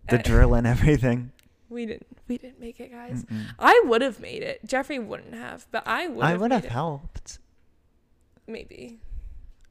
The 0.08 0.20
uh, 0.20 0.22
drill 0.22 0.54
and 0.54 0.66
everything. 0.66 1.32
we 1.70 1.86
didn't 1.86 2.08
we 2.28 2.38
didn't 2.38 2.60
make 2.60 2.80
it, 2.80 2.92
guys. 2.92 3.24
Mm-mm. 3.26 3.46
I 3.60 3.82
would 3.86 4.02
have 4.02 4.20
made 4.20 4.44
it. 4.44 4.62
Jeffrey 4.66 5.00
wouldn't 5.00 5.34
have, 5.34 5.66
but 5.72 5.84
I 5.88 6.08
would. 6.08 6.24
I 6.24 6.30
have 6.32 6.42
would 6.42 6.52
have 6.52 6.66
it. 6.66 6.72
helped. 6.72 7.40
Maybe. 8.48 9.00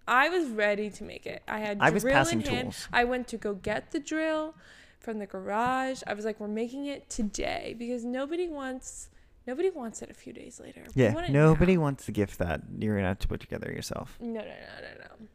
I 0.07 0.29
was 0.29 0.49
ready 0.49 0.89
to 0.91 1.05
make 1.05 1.27
it. 1.27 1.43
I 1.47 1.59
had 1.59 1.79
I 1.81 1.91
was 1.91 2.03
drill 2.03 2.15
passing 2.15 2.41
in 2.43 2.47
hand. 2.49 2.63
tools. 2.73 2.89
I 2.93 3.05
went 3.05 3.29
to 3.29 3.37
go 3.37 3.55
get 3.55 3.91
the 3.93 4.01
drill 4.01 4.55
from 4.99 5.19
the 5.19 5.27
garage. 5.27 6.03
I 6.07 6.15
was 6.15 6.25
like, 6.25 6.41
"We're 6.41 6.49
making 6.49 6.87
it 6.87 7.09
today 7.11 7.75
because 7.79 8.05
nobody 8.05 8.49
wants 8.49 9.11
nobody 9.49 9.71
wants 9.71 10.01
it 10.03 10.11
a 10.11 10.15
few 10.15 10.33
days 10.33 10.61
later. 10.61 10.85
We 10.95 11.03
Yeah. 11.03 11.15
want 11.15 11.27
it 11.29 11.33
Nobody 11.33 11.75
now. 11.77 11.83
wants 11.83 12.05
the 12.07 12.13
gift 12.13 12.39
that 12.39 12.61
you're 12.79 12.95
gonna 12.97 13.09
have 13.09 13.19
to 13.21 13.29
put 13.29 13.41
together 13.41 13.73
yourself. 13.73 14.17
No, 14.21 14.27
no, 14.35 14.41
no, 14.41 14.45
no, 14.45 15.05
no. 15.19 15.27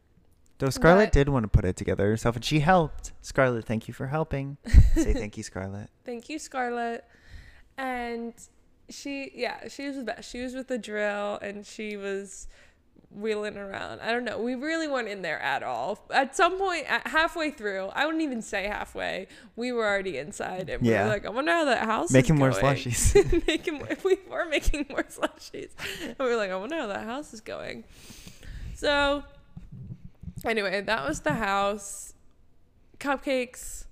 Though 0.58 0.70
Scarlett 0.70 1.08
But- 1.08 1.12
did 1.12 1.28
want 1.28 1.42
to 1.44 1.48
put 1.48 1.64
it 1.64 1.76
together 1.76 2.06
herself, 2.08 2.36
and 2.36 2.44
she 2.44 2.60
helped. 2.60 3.12
Scarlett, 3.20 3.64
thank 3.66 3.88
you 3.88 3.92
for 3.94 4.06
helping. 4.06 4.56
Say 4.94 5.12
thank 5.22 5.36
you, 5.36 5.42
Scarlett. 5.42 5.90
Thank 6.04 6.28
you, 6.28 6.38
Scarlett. 6.38 7.04
And 7.76 8.32
she, 8.88 9.32
yeah, 9.34 9.66
she 9.68 9.86
was 9.88 9.96
the 9.96 10.04
best. 10.04 10.30
She 10.30 10.40
was 10.42 10.54
with 10.54 10.68
the 10.68 10.78
drill 10.78 11.38
and 11.42 11.66
she 11.66 11.96
was 11.96 12.46
wheeling 13.14 13.56
around. 13.56 14.00
I 14.00 14.10
don't 14.12 14.24
know. 14.24 14.38
We 14.40 14.54
really 14.56 14.88
weren't 14.88 15.08
in 15.08 15.22
there 15.22 15.40
at 15.40 15.62
all. 15.62 15.98
At 16.10 16.34
some 16.36 16.58
point, 16.58 16.84
at 16.90 17.06
halfway 17.06 17.50
through, 17.50 17.86
I 17.94 18.04
wouldn't 18.06 18.22
even 18.24 18.42
say 18.42 18.64
halfway. 18.66 19.28
We 19.56 19.70
were 19.72 19.86
already 19.86 20.18
inside, 20.18 20.68
and 20.68 20.82
we 20.82 20.90
Yeah. 20.90 21.04
were 21.04 21.10
like, 21.10 21.24
"I 21.24 21.30
wonder 21.30 21.52
how 21.52 21.64
that 21.66 21.84
house 21.84 22.10
Making 22.12 22.34
is 22.34 22.38
more 22.40 22.50
going." 22.50 22.76
slushies. 22.76 23.46
making 23.46 23.74
more, 23.74 23.88
we 24.04 24.18
were 24.28 24.46
making 24.46 24.86
more 24.90 25.04
slushies. 25.04 25.70
And 26.02 26.16
we 26.18 26.24
were 26.26 26.36
like, 26.36 26.50
"I 26.50 26.56
wonder 26.56 26.76
how 26.76 26.88
that 26.88 27.04
house 27.04 27.32
is 27.32 27.40
going." 27.40 27.84
So, 28.74 29.22
anyway, 30.44 30.80
that 30.80 31.06
was 31.08 31.20
the 31.20 31.34
house. 31.34 32.14
Cupcakes 32.98 33.84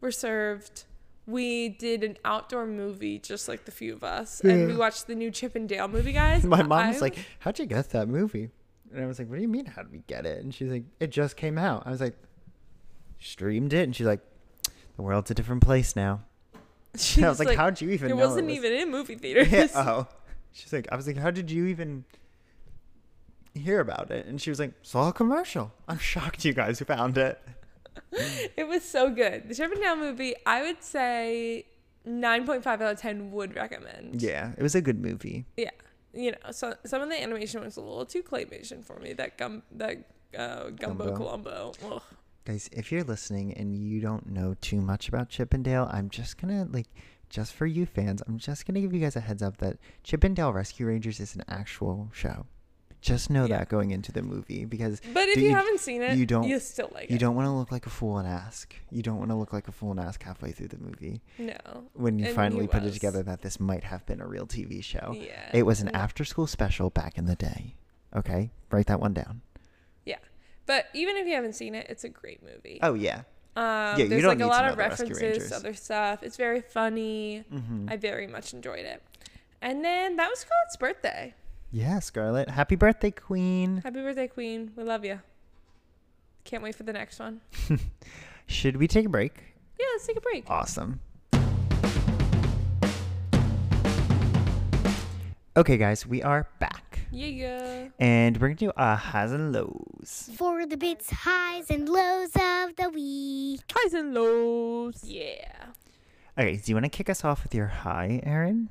were 0.00 0.10
served. 0.10 0.84
We 1.26 1.68
did 1.68 2.04
an 2.04 2.16
outdoor 2.24 2.66
movie, 2.66 3.18
just 3.18 3.48
like 3.48 3.64
the 3.64 3.72
few 3.72 3.92
of 3.94 4.04
us, 4.04 4.40
and 4.42 4.68
we 4.68 4.76
watched 4.76 5.08
the 5.08 5.14
new 5.16 5.32
Chip 5.32 5.56
and 5.56 5.68
Dale 5.68 5.88
movie, 5.88 6.12
guys. 6.12 6.44
My 6.56 6.62
mom 6.62 6.86
was 6.88 6.98
I- 6.98 7.00
like, 7.00 7.18
"How'd 7.40 7.58
you 7.58 7.66
get 7.66 7.90
that 7.90 8.06
movie?" 8.08 8.50
And 8.92 9.02
I 9.02 9.06
was 9.06 9.18
like, 9.18 9.28
"What 9.28 9.36
do 9.36 9.42
you 9.42 9.48
mean? 9.48 9.66
How 9.66 9.82
did 9.82 9.92
we 9.92 10.02
get 10.06 10.26
it?" 10.26 10.42
And 10.42 10.54
she's 10.54 10.70
like, 10.70 10.84
"It 11.00 11.10
just 11.10 11.36
came 11.36 11.58
out." 11.58 11.86
I 11.86 11.90
was 11.90 12.00
like, 12.00 12.16
"Streamed 13.18 13.72
it?" 13.72 13.84
And 13.84 13.94
she's 13.94 14.06
like, 14.06 14.20
"The 14.96 15.02
world's 15.02 15.30
a 15.30 15.34
different 15.34 15.62
place 15.62 15.96
now." 15.96 16.22
She 16.96 17.22
I 17.22 17.28
was 17.28 17.38
like, 17.38 17.56
"How'd 17.56 17.80
you 17.80 17.90
even 17.90 18.10
it 18.10 18.14
know?" 18.14 18.26
wasn't 18.26 18.46
was-" 18.46 18.56
even 18.56 18.72
in 18.72 18.90
movie 18.90 19.14
theaters. 19.22 19.50
Yeah, 19.50 19.68
oh. 19.74 20.08
She's 20.52 20.72
like, 20.72 20.88
I 20.90 20.96
was 20.96 21.06
like, 21.06 21.18
"How 21.18 21.30
did 21.30 21.50
you 21.50 21.66
even 21.66 22.04
hear 23.52 23.80
about 23.80 24.10
it?" 24.10 24.26
And 24.26 24.40
she 24.40 24.48
was 24.50 24.58
like, 24.58 24.72
"Saw 24.82 25.10
a 25.10 25.12
commercial." 25.12 25.72
I'm 25.88 25.98
shocked 25.98 26.44
you 26.44 26.54
guys 26.54 26.80
found 26.80 27.18
it. 27.18 27.38
it 28.12 28.66
was 28.66 28.82
so 28.82 29.10
good. 29.10 29.48
The 29.48 29.62
and 29.62 29.74
Dale 29.74 29.96
movie, 29.96 30.34
I 30.44 30.62
would 30.62 30.82
say 30.82 31.66
9.5 32.06 32.66
out 32.66 32.80
of 32.82 32.98
10 32.98 33.32
would 33.32 33.54
recommend. 33.54 34.22
Yeah, 34.22 34.52
it 34.56 34.62
was 34.62 34.74
a 34.74 34.80
good 34.80 35.00
movie. 35.00 35.46
Yeah. 35.56 35.70
You 36.16 36.32
know, 36.32 36.50
so 36.50 36.74
some 36.84 37.02
of 37.02 37.10
the 37.10 37.22
animation 37.22 37.62
was 37.62 37.76
a 37.76 37.80
little 37.80 38.06
too 38.06 38.22
claymation 38.22 38.84
for 38.84 38.98
me. 38.98 39.12
That 39.12 39.36
gum, 39.36 39.62
that 39.72 39.98
uh, 40.36 40.70
Gumbo. 40.70 41.72
Ugh. 41.84 42.02
Guys, 42.44 42.70
if 42.72 42.90
you're 42.90 43.04
listening 43.04 43.54
and 43.54 43.76
you 43.76 44.00
don't 44.00 44.26
know 44.26 44.54
too 44.60 44.80
much 44.80 45.08
about 45.08 45.28
Chip 45.28 45.52
and 45.52 45.64
Dale, 45.64 45.88
I'm 45.92 46.08
just 46.08 46.38
gonna 46.38 46.66
like 46.70 46.86
just 47.28 47.52
for 47.52 47.66
you 47.66 47.86
fans, 47.86 48.22
I'm 48.26 48.38
just 48.38 48.66
gonna 48.66 48.80
give 48.80 48.94
you 48.94 49.00
guys 49.00 49.16
a 49.16 49.20
heads 49.20 49.42
up 49.42 49.58
that 49.58 49.78
Chip 50.04 50.24
and 50.24 50.34
Dale 50.34 50.52
Rescue 50.52 50.86
Rangers 50.86 51.20
is 51.20 51.34
an 51.34 51.42
actual 51.48 52.08
show. 52.12 52.46
Just 53.06 53.30
know 53.30 53.44
Yeah. 53.46 53.58
that 53.58 53.68
going 53.68 53.92
into 53.92 54.10
the 54.10 54.20
movie 54.22 54.64
because 54.64 55.00
But 55.14 55.28
if 55.28 55.36
you, 55.36 55.44
you- 55.50 55.54
haven't 55.54 55.78
seen 55.78 56.02
it, 56.02 56.18
you 56.18 56.26
don't-. 56.26 56.48
You 56.48 56.58
still 56.58 56.90
like 56.92 57.04
it. 57.04 57.10
you 57.10 57.16
it. 57.16 57.20
don't 57.20 57.36
want 57.36 57.46
to 57.46 57.52
look 57.52 57.70
like 57.70 57.86
a 57.86 57.90
fool 57.90 58.18
and 58.18 58.26
ask. 58.26 58.74
You 58.90 59.00
don't 59.02 59.18
want 59.18 59.30
to 59.30 59.36
look 59.36 59.52
like 59.52 59.68
a 59.68 59.72
fool 59.72 59.92
and 59.92 60.00
ask 60.00 60.20
halfway 60.24 60.50
through 60.50 60.68
the 60.68 60.78
movie 60.78 61.22
No. 61.38 61.54
when 61.94 62.18
you 62.18 62.26
And 62.26 62.34
finally 62.34 62.66
put 62.66 62.82
it 62.82 62.92
together 62.92 63.22
that 63.22 63.42
this 63.42 63.60
might 63.60 63.84
have 63.84 64.04
been 64.06 64.20
a 64.20 64.26
real 64.26 64.44
TV 64.46 64.82
show. 64.82 65.14
Yeah. 65.16 65.50
It 65.54 65.62
was 65.62 65.80
an 65.80 65.90
No. 65.92 65.98
after 66.00 66.24
school 66.24 66.48
special 66.48 66.90
back 66.90 67.16
in 67.16 67.26
the 67.26 67.36
day. 67.36 67.76
Okay, 68.14 68.50
write 68.72 68.86
that 68.86 68.98
one 68.98 69.14
down. 69.14 69.42
Yeah, 70.04 70.18
but 70.66 70.86
even 70.92 71.16
if 71.16 71.26
you 71.28 71.34
haven't 71.34 71.54
seen 71.54 71.74
it, 71.76 71.86
it's 71.88 72.02
a 72.02 72.08
great 72.08 72.42
movie. 72.42 72.80
Oh 72.82 72.94
yeah. 72.94 73.22
Um, 73.54 73.98
you 74.00 74.08
there's 74.08 74.22
don't 74.22 74.38
like 74.38 74.44
a 74.44 74.48
lot 74.50 74.68
of 74.68 74.76
references 74.76 75.48
to 75.48 75.54
other 75.56 75.74
stuff. 75.74 76.22
It's 76.24 76.36
very 76.36 76.60
funny. 76.60 77.44
Mm-hmm. 77.52 77.86
I 77.88 77.96
very 77.96 78.26
much 78.26 78.52
enjoyed 78.52 78.84
it. 78.84 79.00
And 79.62 79.84
then 79.84 80.16
that 80.16 80.28
was 80.28 80.40
Scarlett's 80.40 80.76
birthday. 80.76 81.34
Yeah, 81.70 81.98
Scarlett. 82.00 82.48
Happy 82.50 82.76
birthday, 82.76 83.10
Queen. 83.10 83.78
Happy 83.82 84.00
birthday, 84.00 84.28
Queen. 84.28 84.72
We 84.76 84.84
love 84.84 85.04
you. 85.04 85.20
Can't 86.44 86.62
wait 86.62 86.74
for 86.74 86.84
the 86.84 86.92
next 86.92 87.18
one. 87.18 87.40
Should 88.46 88.76
we 88.76 88.86
take 88.86 89.06
a 89.06 89.08
break? 89.08 89.32
Yeah, 89.78 89.86
let's 89.92 90.06
take 90.06 90.16
a 90.16 90.20
break. 90.20 90.44
Awesome. 90.48 91.00
Okay, 95.56 95.76
guys, 95.76 96.06
we 96.06 96.22
are 96.22 96.46
back. 96.60 97.00
Yeah, 97.10 97.26
yeah. 97.26 97.88
And 97.98 98.36
we're 98.36 98.48
going 98.48 98.56
to 98.58 98.64
do 98.66 98.70
uh, 98.76 98.94
highs 98.96 99.32
and 99.32 99.52
lows. 99.52 100.30
For 100.36 100.66
the 100.66 100.76
bits, 100.76 101.10
highs, 101.10 101.70
and 101.70 101.88
lows 101.88 102.30
of 102.36 102.76
the 102.76 102.90
week. 102.94 103.62
Highs 103.72 103.94
and 103.94 104.14
lows. 104.14 105.02
Yeah. 105.02 105.66
Okay, 106.38 106.56
do 106.56 106.62
you 106.70 106.74
want 106.74 106.84
to 106.84 106.90
kick 106.90 107.08
us 107.08 107.24
off 107.24 107.42
with 107.42 107.54
your 107.54 107.68
high, 107.68 108.20
Erin? 108.22 108.68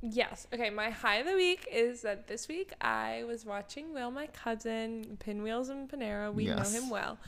Yes. 0.00 0.46
Okay. 0.52 0.70
My 0.70 0.90
high 0.90 1.16
of 1.16 1.26
the 1.26 1.34
week 1.34 1.66
is 1.70 2.02
that 2.02 2.28
this 2.28 2.48
week 2.48 2.72
I 2.80 3.24
was 3.26 3.44
watching 3.44 3.92
Will, 3.92 4.10
my 4.10 4.26
cousin, 4.28 5.16
Pinwheels 5.18 5.68
and 5.68 5.88
Panera. 5.90 6.32
We 6.32 6.46
know 6.46 6.62
him 6.62 6.88
well. 6.88 7.18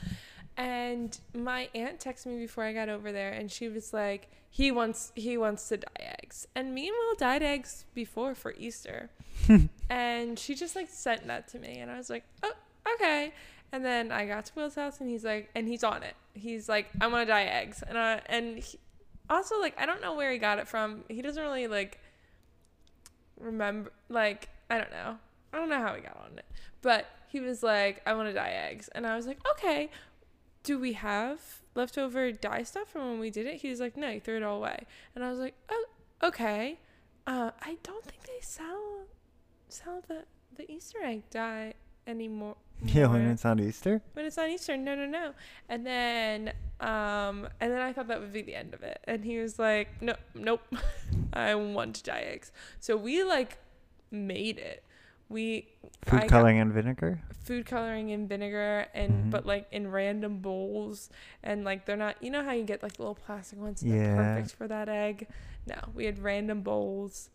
And 0.57 1.17
my 1.33 1.69
aunt 1.73 1.99
texted 1.99 2.27
me 2.27 2.37
before 2.37 2.63
I 2.63 2.73
got 2.73 2.89
over 2.89 3.11
there, 3.11 3.31
and 3.31 3.49
she 3.51 3.69
was 3.69 3.93
like, 3.93 4.29
"He 4.49 4.69
wants 4.71 5.11
he 5.15 5.37
wants 5.37 5.67
to 5.69 5.77
dye 5.77 6.15
eggs." 6.21 6.47
And 6.55 6.75
me 6.75 6.87
and 6.87 6.95
Will 6.97 7.15
dyed 7.15 7.41
eggs 7.41 7.85
before 7.93 8.35
for 8.35 8.53
Easter, 8.57 9.09
and 9.89 10.37
she 10.37 10.53
just 10.53 10.75
like 10.75 10.89
sent 10.89 11.25
that 11.27 11.47
to 11.49 11.59
me, 11.59 11.79
and 11.79 11.89
I 11.89 11.97
was 11.97 12.09
like, 12.09 12.25
"Oh, 12.43 12.53
okay." 12.95 13.33
And 13.71 13.83
then 13.85 14.11
I 14.11 14.25
got 14.25 14.45
to 14.47 14.51
Will's 14.55 14.75
house, 14.75 14.99
and 14.99 15.09
he's 15.09 15.23
like, 15.23 15.49
and 15.55 15.67
he's 15.67 15.85
on 15.85 16.03
it. 16.03 16.15
He's 16.33 16.67
like, 16.67 16.89
"I 16.99 17.07
want 17.07 17.25
to 17.25 17.31
dye 17.31 17.45
eggs," 17.45 17.81
and 17.87 17.97
I 17.97 18.21
and 18.25 18.59
he, 18.59 18.77
also 19.29 19.59
like 19.59 19.79
I 19.79 19.85
don't 19.85 20.01
know 20.01 20.15
where 20.15 20.31
he 20.31 20.37
got 20.37 20.59
it 20.59 20.67
from. 20.67 21.05
He 21.07 21.21
doesn't 21.21 21.41
really 21.41 21.67
like 21.67 22.00
remember 23.41 23.91
like 24.09 24.49
I 24.69 24.77
don't 24.77 24.91
know. 24.91 25.17
I 25.53 25.57
don't 25.57 25.69
know 25.69 25.81
how 25.81 25.93
he 25.95 26.01
got 26.01 26.17
on 26.17 26.37
it. 26.37 26.45
But 26.81 27.07
he 27.27 27.39
was 27.39 27.61
like, 27.61 28.01
I 28.05 28.13
want 28.13 28.29
to 28.29 28.33
dye 28.33 28.51
eggs. 28.69 28.89
And 28.95 29.05
I 29.05 29.15
was 29.15 29.27
like, 29.27 29.39
Okay, 29.51 29.89
do 30.63 30.79
we 30.79 30.93
have 30.93 31.39
leftover 31.75 32.31
dye 32.31 32.63
stuff 32.63 32.89
from 32.89 33.09
when 33.09 33.19
we 33.19 33.29
did 33.29 33.45
it? 33.45 33.61
He 33.61 33.69
was 33.69 33.79
like, 33.79 33.97
No, 33.97 34.09
you 34.09 34.19
threw 34.19 34.37
it 34.37 34.43
all 34.43 34.57
away. 34.57 34.85
And 35.15 35.23
I 35.23 35.29
was 35.29 35.39
like, 35.39 35.55
Oh, 35.69 35.85
okay. 36.23 36.79
Uh 37.27 37.51
I 37.61 37.77
don't 37.83 38.03
think 38.03 38.23
they 38.23 38.41
sell 38.41 39.05
sell 39.69 40.01
the 40.07 40.23
the 40.55 40.69
Easter 40.71 40.99
egg 41.03 41.23
dye 41.29 41.73
anymore. 42.07 42.55
Yeah, 42.83 43.07
when 43.07 43.21
it's 43.29 43.45
on 43.45 43.59
Easter? 43.59 44.01
when 44.13 44.25
it's 44.25 44.37
on 44.37 44.49
Easter, 44.49 44.75
no, 44.77 44.95
no, 44.95 45.05
no. 45.05 45.33
And 45.69 45.85
then, 45.85 46.49
um, 46.79 47.47
and 47.59 47.71
then 47.71 47.79
I 47.81 47.93
thought 47.93 48.07
that 48.07 48.19
would 48.19 48.33
be 48.33 48.41
the 48.41 48.55
end 48.55 48.73
of 48.73 48.81
it. 48.83 48.99
And 49.05 49.23
he 49.23 49.37
was 49.39 49.59
like, 49.59 50.01
no, 50.01 50.15
nope, 50.33 50.61
I 51.33 51.53
want 51.55 51.95
to 51.97 52.03
dye 52.03 52.21
eggs. 52.31 52.51
So 52.79 52.97
we 52.97 53.23
like 53.23 53.57
made 54.09 54.57
it. 54.57 54.83
We 55.29 55.69
Food 56.03 56.23
I 56.23 56.27
coloring 56.27 56.59
and 56.59 56.73
vinegar? 56.73 57.21
food 57.43 57.65
coloring 57.65 58.09
in 58.09 58.27
vinegar 58.27 58.85
and 58.93 59.25
Mhm. 59.25 59.29
but 59.31 59.45
like 59.45 59.67
in 59.71 59.89
random 59.89 60.39
bowls 60.39 61.09
and 61.41 61.63
like 61.63 61.85
they're 61.85 61.95
not. 61.97 62.21
You 62.21 62.31
know 62.31 62.43
how 62.43 62.51
you 62.51 62.63
get 62.63 62.83
like 62.83 62.99
little 62.99 63.15
plastic 63.15 63.59
ones? 63.59 63.81
Yeah. 63.83 64.15
perfect 64.15 64.55
for 64.55 64.67
that 64.67 64.89
egg. 64.89 65.27
No, 65.67 65.75
we 65.93 66.05
had 66.05 66.19
random 66.19 66.61
bowls. 66.61 67.29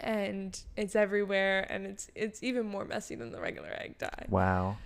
And 0.00 0.58
it's 0.76 0.96
everywhere, 0.96 1.66
and 1.70 1.86
it's 1.86 2.08
it's 2.14 2.42
even 2.42 2.66
more 2.66 2.84
messy 2.84 3.14
than 3.14 3.32
the 3.32 3.40
regular 3.40 3.70
egg 3.80 3.98
dye 3.98 4.26
Wow. 4.28 4.76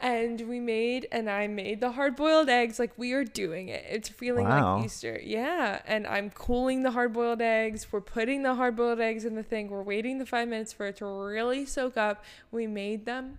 and 0.00 0.40
we 0.48 0.60
made 0.60 1.06
and 1.12 1.28
I 1.30 1.46
made 1.46 1.80
the 1.80 1.92
hard 1.92 2.14
boiled 2.16 2.48
eggs 2.48 2.78
like 2.78 2.92
we 2.96 3.12
are 3.12 3.24
doing 3.24 3.68
it. 3.68 3.84
It's 3.88 4.08
feeling 4.08 4.46
Wow. 4.48 4.76
like 4.76 4.84
Easter. 4.86 5.20
Yeah, 5.22 5.80
and 5.86 6.06
I'm 6.06 6.30
cooling 6.30 6.82
the 6.82 6.90
hard 6.92 7.12
boiled 7.12 7.40
eggs. 7.42 7.86
We're 7.92 8.00
putting 8.00 8.42
the 8.42 8.54
hard 8.54 8.76
boiled 8.76 9.00
eggs 9.00 9.24
in 9.24 9.34
the 9.34 9.42
thing. 9.42 9.68
We're 9.70 9.82
waiting 9.82 10.18
the 10.18 10.26
5 10.26 10.48
minutes 10.48 10.72
for 10.72 10.86
it 10.86 10.96
to 10.96 11.06
really 11.06 11.64
soak 11.66 11.96
up. 11.96 12.24
We 12.50 12.66
made 12.66 13.06
them 13.06 13.38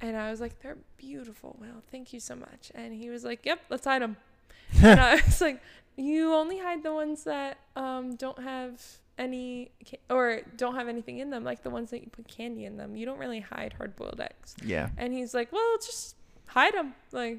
and 0.00 0.16
I 0.16 0.30
was 0.30 0.40
like 0.40 0.60
they're 0.60 0.78
beautiful. 0.96 1.56
Well, 1.60 1.82
thank 1.90 2.12
you 2.12 2.20
so 2.20 2.34
much. 2.34 2.72
And 2.74 2.92
he 2.94 3.10
was 3.10 3.24
like, 3.24 3.44
"Yep, 3.44 3.60
let's 3.70 3.84
hide 3.84 4.02
them." 4.02 4.16
and 4.82 4.98
I 5.00 5.14
was 5.16 5.40
like, 5.40 5.60
"You 5.96 6.32
only 6.34 6.58
hide 6.58 6.82
the 6.82 6.92
ones 6.94 7.24
that 7.24 7.58
um 7.76 8.16
don't 8.16 8.42
have 8.42 8.80
any 9.20 9.70
or 10.08 10.40
don't 10.56 10.74
have 10.74 10.88
anything 10.88 11.18
in 11.18 11.30
them, 11.30 11.44
like 11.44 11.62
the 11.62 11.70
ones 11.70 11.90
that 11.90 12.00
you 12.00 12.08
put 12.10 12.26
candy 12.26 12.64
in 12.64 12.76
them. 12.76 12.96
You 12.96 13.06
don't 13.06 13.18
really 13.18 13.40
hide 13.40 13.74
hard 13.74 13.94
boiled 13.94 14.20
eggs. 14.20 14.56
Yeah. 14.64 14.88
And 14.96 15.12
he's 15.12 15.34
like, 15.34 15.52
well, 15.52 15.76
just 15.76 16.16
hide 16.48 16.74
them. 16.74 16.94
Like, 17.12 17.38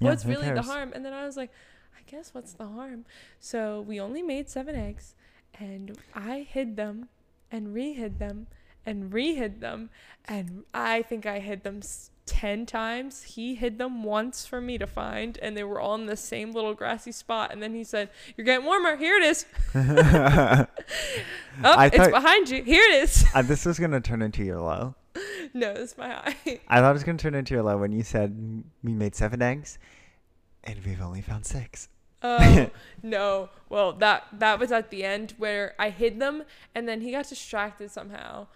yeah, 0.00 0.08
what's 0.08 0.24
really 0.24 0.46
cares? 0.46 0.66
the 0.66 0.72
harm? 0.72 0.92
And 0.94 1.04
then 1.04 1.12
I 1.12 1.24
was 1.26 1.36
like, 1.36 1.50
I 1.96 2.10
guess 2.10 2.32
what's 2.32 2.54
the 2.54 2.66
harm? 2.66 3.04
So 3.38 3.82
we 3.82 4.00
only 4.00 4.22
made 4.22 4.48
seven 4.48 4.74
eggs, 4.74 5.14
and 5.60 5.96
I 6.14 6.46
hid 6.48 6.76
them, 6.76 7.08
and 7.52 7.74
rehid 7.74 8.18
them, 8.18 8.46
and 8.84 9.12
rehid 9.12 9.60
them, 9.60 9.90
and 10.24 10.64
I 10.72 11.02
think 11.02 11.26
I 11.26 11.38
hid 11.38 11.64
them. 11.64 11.80
10 12.26 12.66
times. 12.66 13.22
He 13.22 13.54
hid 13.54 13.78
them 13.78 14.02
once 14.04 14.44
for 14.46 14.60
me 14.60 14.78
to 14.78 14.86
find, 14.86 15.38
and 15.40 15.56
they 15.56 15.64
were 15.64 15.80
all 15.80 15.94
in 15.94 16.06
the 16.06 16.16
same 16.16 16.52
little 16.52 16.74
grassy 16.74 17.12
spot. 17.12 17.52
And 17.52 17.62
then 17.62 17.74
he 17.74 17.84
said, 17.84 18.10
You're 18.36 18.44
getting 18.44 18.66
warmer. 18.66 18.96
Here 18.96 19.16
it 19.16 19.22
is. 19.22 19.46
oh, 19.74 20.66
I 21.64 21.86
it's 21.86 21.96
thought, 21.96 22.10
behind 22.10 22.50
you. 22.50 22.62
Here 22.62 22.82
it 22.82 23.02
is. 23.04 23.24
uh, 23.34 23.42
this 23.42 23.64
was 23.64 23.78
going 23.78 23.92
to 23.92 24.00
turn 24.00 24.22
into 24.22 24.44
your 24.44 24.60
low. 24.60 24.94
No, 25.54 25.70
it's 25.70 25.96
my 25.96 26.08
high. 26.10 26.60
I 26.68 26.80
thought 26.80 26.90
it 26.90 26.92
was 26.92 27.04
going 27.04 27.16
to 27.16 27.22
turn 27.22 27.34
into 27.34 27.54
your 27.54 27.62
low 27.62 27.78
when 27.78 27.90
you 27.92 28.02
said 28.02 28.62
we 28.82 28.92
made 28.92 29.14
seven 29.14 29.40
eggs 29.40 29.78
and 30.64 30.84
we've 30.84 31.00
only 31.00 31.22
found 31.22 31.46
six. 31.46 31.88
Oh 32.22 32.70
no! 33.02 33.48
Well, 33.68 33.92
that 33.94 34.24
that 34.32 34.58
was 34.58 34.72
at 34.72 34.90
the 34.90 35.04
end 35.04 35.34
where 35.38 35.74
I 35.78 35.90
hid 35.90 36.18
them, 36.18 36.42
and 36.74 36.88
then 36.88 37.00
he 37.00 37.12
got 37.12 37.28
distracted 37.28 37.90
somehow, 37.90 38.48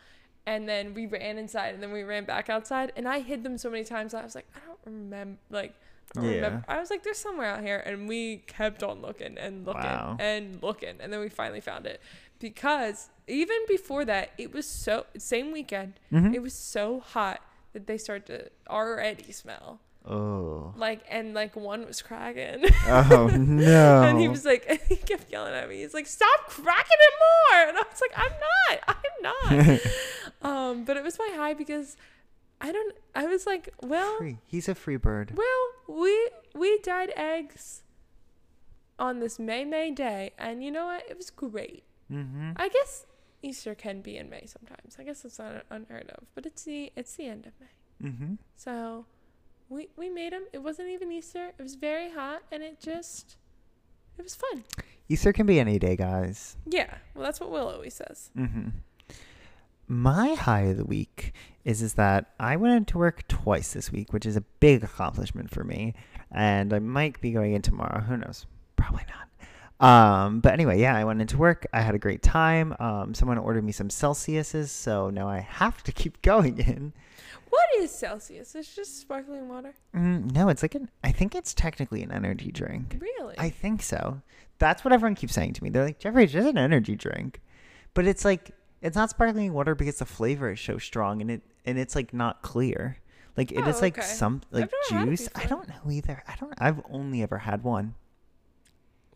and 0.46 0.68
then 0.68 0.94
we 0.94 1.06
ran 1.06 1.38
inside, 1.38 1.74
and 1.74 1.82
then 1.82 1.92
we 1.92 2.02
ran 2.02 2.24
back 2.24 2.48
outside, 2.50 2.92
and 2.96 3.06
I 3.08 3.20
hid 3.20 3.42
them 3.44 3.58
so 3.58 3.70
many 3.70 3.84
times. 3.84 4.14
I 4.14 4.22
was 4.22 4.34
like, 4.34 4.46
I 4.54 4.60
don't 4.66 4.78
remember, 4.84 5.38
like. 5.50 5.74
I 6.16 6.20
don't 6.20 6.28
Yeah. 6.28 6.34
remember. 6.36 6.64
I 6.66 6.80
was 6.80 6.90
like, 6.90 7.04
"There's 7.04 7.18
somewhere 7.18 7.46
out 7.46 7.62
here," 7.62 7.78
and 7.86 8.08
we 8.08 8.38
kept 8.48 8.82
on 8.82 9.00
looking 9.00 9.38
and 9.38 9.64
looking 9.64 9.82
Wow. 9.82 10.16
and 10.18 10.60
looking, 10.60 10.96
and 11.00 11.12
then 11.12 11.20
we 11.20 11.28
finally 11.28 11.60
found 11.60 11.86
it. 11.86 12.00
Because 12.40 13.10
even 13.28 13.58
before 13.68 14.04
that, 14.06 14.30
it 14.36 14.52
was 14.52 14.66
so 14.66 15.06
same 15.16 15.52
weekend. 15.52 16.00
Mhm. 16.10 16.34
It 16.34 16.40
was 16.42 16.52
so 16.54 16.98
hot 16.98 17.40
that 17.74 17.86
they 17.86 17.96
started 17.96 18.26
to 18.26 18.50
already 18.68 19.30
smell 19.30 19.78
Oh. 20.06 20.72
like, 20.76 21.02
and 21.10 21.34
like 21.34 21.54
one 21.54 21.86
was 21.86 22.00
cracking. 22.00 22.64
Oh, 22.86 23.30
no. 23.36 24.02
And 24.10 24.18
he 24.18 24.28
was 24.28 24.44
like, 24.44 24.64
and 24.68 24.80
he 24.88 24.96
kept 24.96 25.30
yelling 25.30 25.54
at 25.54 25.68
me. 25.68 25.80
He's 25.82 25.94
like, 25.94 26.06
"Stop 26.06 26.48
cracking 26.48 26.96
it 26.98 27.14
more!" 27.20 27.68
And 27.68 27.78
I 27.78 27.82
was 27.82 28.00
like, 28.00 28.12
"I'm 28.16 28.32
not, 28.48 28.98
I'm 29.52 29.68
not." 29.68 29.80
um, 30.42 30.84
but 30.84 30.96
it 30.96 31.02
was 31.04 31.18
my 31.18 31.30
high 31.36 31.54
because 31.54 31.96
I 32.60 32.72
don't. 32.72 32.96
I 33.14 33.26
was 33.26 33.46
like, 33.46 33.74
well, 33.82 34.16
free. 34.18 34.38
He's 34.46 34.68
a 34.68 34.74
free 34.74 34.96
bird. 34.96 35.34
well, 35.36 35.98
we 35.98 36.30
we 36.54 36.78
dyed 36.78 37.12
eggs 37.16 37.82
on 38.98 39.20
this 39.20 39.38
May 39.38 39.64
May 39.64 39.90
day, 39.90 40.32
and 40.38 40.64
you 40.64 40.70
know 40.70 40.86
what? 40.86 41.04
It 41.08 41.16
was 41.16 41.30
great. 41.30 41.84
Mm-hmm. 42.10 42.52
I 42.56 42.68
guess 42.68 43.06
Easter 43.42 43.74
can 43.74 44.00
be 44.00 44.16
in 44.16 44.28
May 44.28 44.46
sometimes. 44.46 44.96
I 44.98 45.04
guess 45.04 45.24
it's 45.24 45.38
not 45.38 45.64
unheard 45.70 46.10
of, 46.10 46.24
but 46.34 46.46
it's 46.46 46.64
the 46.64 46.92
it's 46.96 47.14
the 47.16 47.26
end 47.26 47.46
of 47.46 47.52
May. 47.60 48.08
Mm-hmm. 48.10 48.34
So 48.56 49.06
we 49.70 49.88
we 49.96 50.10
made 50.10 50.34
them. 50.34 50.44
It 50.52 50.58
wasn't 50.58 50.88
even 50.88 51.10
Easter. 51.10 51.52
It 51.58 51.62
was 51.62 51.76
very 51.76 52.10
hot, 52.10 52.42
and 52.52 52.62
it 52.62 52.80
just 52.80 53.36
it 54.18 54.22
was 54.22 54.34
fun. 54.34 54.64
Easter 55.08 55.32
can 55.32 55.46
be 55.46 55.58
any 55.58 55.78
day, 55.78 55.96
guys. 55.96 56.56
Yeah, 56.66 56.92
well, 57.14 57.24
that's 57.24 57.40
what 57.40 57.50
Will 57.50 57.68
always 57.68 57.94
says. 57.94 58.30
Mm-hmm. 58.36 58.68
My 59.88 60.34
high 60.34 60.62
of 60.62 60.76
the 60.76 60.84
week 60.84 61.32
is 61.64 61.80
is 61.80 61.94
that 61.94 62.32
I 62.38 62.56
went 62.56 62.76
into 62.76 62.98
work 62.98 63.26
twice 63.28 63.72
this 63.72 63.90
week, 63.90 64.12
which 64.12 64.26
is 64.26 64.36
a 64.36 64.42
big 64.60 64.84
accomplishment 64.84 65.50
for 65.50 65.64
me, 65.64 65.94
and 66.30 66.72
I 66.72 66.80
might 66.80 67.20
be 67.20 67.32
going 67.32 67.54
in 67.54 67.62
tomorrow. 67.62 68.02
Who 68.02 68.16
knows? 68.16 68.46
Probably 68.76 69.04
not. 69.08 69.26
Um, 69.80 70.40
but 70.40 70.52
anyway, 70.52 70.78
yeah, 70.78 70.94
I 70.94 71.04
went 71.04 71.22
into 71.22 71.38
work. 71.38 71.66
I 71.72 71.80
had 71.80 71.94
a 71.94 71.98
great 71.98 72.22
time. 72.22 72.76
Um, 72.78 73.14
someone 73.14 73.38
ordered 73.38 73.64
me 73.64 73.72
some 73.72 73.88
Celsiuses, 73.88 74.68
so 74.68 75.08
now 75.08 75.26
I 75.26 75.38
have 75.40 75.82
to 75.84 75.92
keep 75.92 76.20
going 76.22 76.58
in. 76.58 76.92
What 77.50 77.66
is 77.78 77.90
Celsius? 77.90 78.54
It's 78.54 78.74
just 78.74 79.00
sparkling 79.00 79.48
water. 79.48 79.74
Mm, 79.94 80.32
no, 80.32 80.48
it's 80.48 80.62
like 80.62 80.74
an. 80.74 80.88
I 81.04 81.12
think 81.12 81.34
it's 81.34 81.52
technically 81.52 82.02
an 82.02 82.12
energy 82.12 82.50
drink. 82.52 82.96
Really? 83.00 83.34
I 83.38 83.50
think 83.50 83.82
so. 83.82 84.22
That's 84.58 84.84
what 84.84 84.92
everyone 84.92 85.14
keeps 85.16 85.34
saying 85.34 85.54
to 85.54 85.64
me. 85.64 85.70
They're 85.70 85.84
like, 85.84 85.98
Jeffrey, 85.98 86.24
it's 86.24 86.32
just 86.32 86.48
an 86.48 86.58
energy 86.58 86.94
drink, 86.96 87.40
but 87.94 88.06
it's 88.06 88.24
like 88.24 88.52
it's 88.82 88.96
not 88.96 89.10
sparkling 89.10 89.52
water 89.52 89.74
because 89.74 89.98
the 89.98 90.06
flavor 90.06 90.52
is 90.52 90.60
so 90.60 90.78
strong 90.78 91.20
and 91.20 91.30
it 91.30 91.42
and 91.66 91.78
it's 91.78 91.94
like 91.94 92.14
not 92.14 92.42
clear. 92.42 92.98
Like 93.36 93.52
it 93.52 93.64
Oh, 93.64 93.68
is 93.68 93.80
like 93.82 93.98
okay. 93.98 94.06
some 94.06 94.42
like 94.50 94.70
never 94.90 95.00
had 95.00 95.08
it 95.08 95.10
juice. 95.10 95.28
I 95.34 95.46
don't 95.46 95.68
know 95.68 95.90
either. 95.90 96.22
I 96.28 96.34
don't. 96.38 96.54
I've 96.58 96.80
only 96.90 97.22
ever 97.22 97.38
had 97.38 97.62
one. 97.64 97.94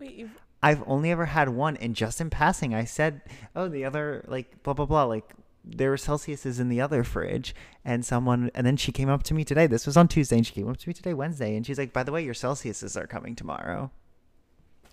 Wait, 0.01 0.15
you 0.15 0.31
I've 0.63 0.83
only 0.87 1.11
ever 1.11 1.27
had 1.27 1.51
one, 1.51 1.77
and 1.77 1.95
just 1.95 2.21
in 2.23 2.31
passing, 2.31 2.75
I 2.75 2.85
said, 2.85 3.21
"Oh, 3.55 3.69
the 3.69 3.85
other 3.85 4.25
like 4.27 4.63
blah 4.63 4.73
blah 4.73 4.87
blah." 4.87 5.05
Like 5.05 5.31
there 5.65 5.91
were 5.91 5.97
Celsiuses 5.97 6.61
in 6.61 6.69
the 6.69 6.81
other 6.81 7.03
fridge, 7.03 7.55
and 7.85 8.05
someone, 8.05 8.51
and 8.55 8.67
then 8.67 8.77
she 8.77 8.93
came 8.93 9.09
up 9.09 9.23
to 9.25 9.35
me 9.35 9.45
today. 9.45 9.67
This 9.67 9.87
was 9.87 9.97
on 9.97 10.09
Tuesday, 10.09 10.37
and 10.37 10.47
she 10.47 10.53
came 10.53 10.69
up 10.69 10.77
to 10.77 10.89
me 10.89 10.93
today, 10.93 11.15
Wednesday, 11.15 11.57
and 11.57 11.67
she's 11.67 11.79
like, 11.79 11.93
"By 11.93 12.03
the 12.03 12.13
way, 12.13 12.23
your 12.23 12.35
Celsiuses 12.35 13.01
are 13.01 13.07
coming 13.07 13.35
tomorrow." 13.35 13.91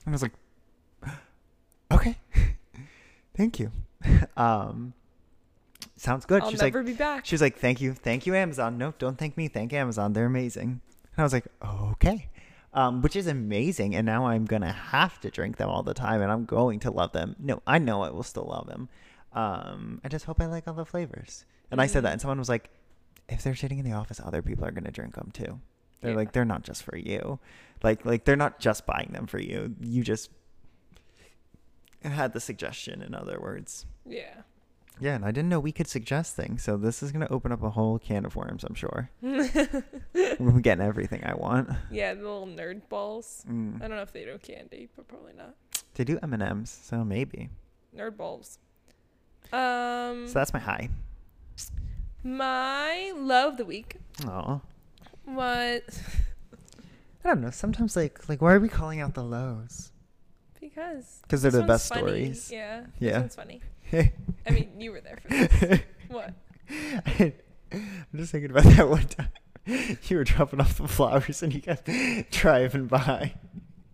And 0.05 0.07
I 0.07 0.11
was 0.11 0.21
like, 0.21 0.33
"Okay, 1.91 2.17
thank 3.35 3.59
you." 3.59 3.71
um, 4.37 4.93
sounds 5.97 6.25
good. 6.25 6.41
I'll 6.41 6.49
she's 6.49 6.61
like, 6.61 6.73
never 6.73 6.83
be 6.83 6.93
back. 6.93 7.25
She's 7.25 7.41
like, 7.41 7.57
"Thank 7.57 7.81
you, 7.81 7.93
thank 7.93 8.25
you, 8.25 8.33
Amazon." 8.33 8.77
No, 8.77 8.93
don't 8.97 9.17
thank 9.17 9.37
me. 9.37 9.47
Thank 9.47 9.73
Amazon. 9.73 10.13
They're 10.13 10.25
amazing. 10.25 10.81
And 11.15 11.19
I 11.19 11.23
was 11.23 11.33
like, 11.33 11.45
"Okay," 11.63 12.29
um, 12.73 13.01
which 13.01 13.15
is 13.15 13.27
amazing. 13.27 13.93
And 13.95 14.05
now 14.05 14.27
I'm 14.27 14.45
gonna 14.45 14.71
have 14.71 15.19
to 15.21 15.29
drink 15.29 15.57
them 15.57 15.69
all 15.69 15.83
the 15.83 15.93
time, 15.93 16.21
and 16.21 16.31
I'm 16.31 16.45
going 16.45 16.79
to 16.81 16.91
love 16.91 17.11
them. 17.11 17.35
No, 17.39 17.61
I 17.67 17.77
know 17.77 18.03
I 18.03 18.09
will 18.09 18.23
still 18.23 18.45
love 18.45 18.67
them. 18.67 18.87
Um, 19.33 20.01
I 20.03 20.07
just 20.09 20.25
hope 20.25 20.41
I 20.41 20.45
like 20.47 20.67
all 20.67 20.73
the 20.73 20.85
flavors. 20.85 21.45
And 21.71 21.81
I 21.81 21.87
said 21.87 22.03
that, 22.03 22.09
Mhm. 22.09 22.11
and 22.13 22.21
someone 22.21 22.39
was 22.39 22.49
like, 22.49 22.69
"If 23.29 23.43
they're 23.43 23.55
sitting 23.55 23.79
in 23.79 23.85
the 23.85 23.93
office, 23.93 24.19
other 24.19 24.41
people 24.41 24.65
are 24.65 24.71
gonna 24.71 24.91
drink 24.91 25.15
them 25.15 25.31
too. 25.33 25.61
They're 26.01 26.11
Yeah. 26.11 26.17
like, 26.17 26.31
they're 26.33 26.45
not 26.45 26.63
just 26.63 26.83
for 26.83 26.97
you. 26.97 27.39
Like, 27.83 28.03
like 28.05 28.25
they're 28.25 28.35
not 28.35 28.59
just 28.59 28.85
buying 28.85 29.11
them 29.13 29.27
for 29.27 29.39
you. 29.39 29.75
You 29.79 30.03
just 30.03 30.31
had 32.03 32.33
the 32.33 32.39
suggestion. 32.39 33.01
In 33.01 33.13
other 33.15 33.39
words, 33.39 33.85
Yeah. 34.05 34.41
yeah. 34.99 35.15
And 35.15 35.23
I 35.23 35.31
didn't 35.31 35.49
know 35.49 35.59
we 35.59 35.71
could 35.71 35.87
suggest 35.87 36.35
things, 36.35 36.63
so 36.63 36.75
this 36.77 37.03
is 37.03 37.11
gonna 37.11 37.27
open 37.29 37.51
up 37.51 37.61
a 37.63 37.69
whole 37.69 37.99
can 37.99 38.25
of 38.25 38.35
worms. 38.35 38.63
I'm 38.63 38.73
sure. 38.75 39.09
I'm 39.23 40.61
getting 40.61 40.83
everything 40.83 41.23
I 41.23 41.35
want. 41.35 41.69
yeah, 41.91 42.13
the 42.15 42.21
little 42.23 42.47
nerd 42.47 42.89
balls. 42.89 43.45
I 43.47 43.51
Mm. 43.51 43.79
don't 43.79 43.89
know 43.91 44.01
if 44.01 44.11
they 44.11 44.25
do 44.25 44.37
candy, 44.39 44.89
but 44.95 45.07
probably 45.07 45.33
not. 45.33 45.55
They 45.93 46.03
do 46.03 46.17
M 46.23 46.33
and 46.33 46.41
M's, 46.43 46.69
so 46.71 47.03
maybe. 47.05 47.49
Nerd 47.95 48.17
balls. 48.17 48.57
Um, 49.53 50.27
So 50.27 50.33
that's 50.35 50.53
my 50.53 50.59
high. 50.59 50.89
my 52.23 53.11
low 53.15 53.47
of 53.49 53.57
the 53.57 53.65
week 53.65 53.97
Oh, 54.27 54.61
What? 55.25 55.83
I 57.23 57.27
don't 57.27 57.41
know. 57.41 57.49
Sometimes 57.51 57.95
like 57.95 58.27
like 58.29 58.41
why 58.41 58.53
are 58.53 58.59
we 58.59 58.69
calling 58.69 58.99
out 58.99 59.13
the 59.13 59.23
lows? 59.23 59.91
Because. 60.59 61.19
Because 61.23 61.41
they're 61.41 61.51
the 61.51 61.63
best 61.63 61.89
funny. 61.89 62.01
stories. 62.33 62.51
Yeah, 62.51 62.85
Yeah. 62.99 63.21
This 63.21 63.35
one's 63.35 63.35
funny. 63.35 63.61
I 64.47 64.51
mean, 64.51 64.79
you 64.79 64.91
were 64.91 65.01
there 65.01 65.17
for 65.21 65.27
this. 65.29 65.79
what? 66.07 66.33
I'm 66.69 67.33
just 68.15 68.31
thinking 68.31 68.51
about 68.51 68.63
that 68.63 68.87
one 68.89 69.07
time. 69.07 69.27
You 69.65 70.17
were 70.17 70.23
dropping 70.23 70.59
off 70.61 70.77
the 70.77 70.87
flowers 70.87 71.43
and 71.43 71.53
you 71.53 71.61
kept 71.61 71.89
driving 72.31 72.87
by 72.87 73.35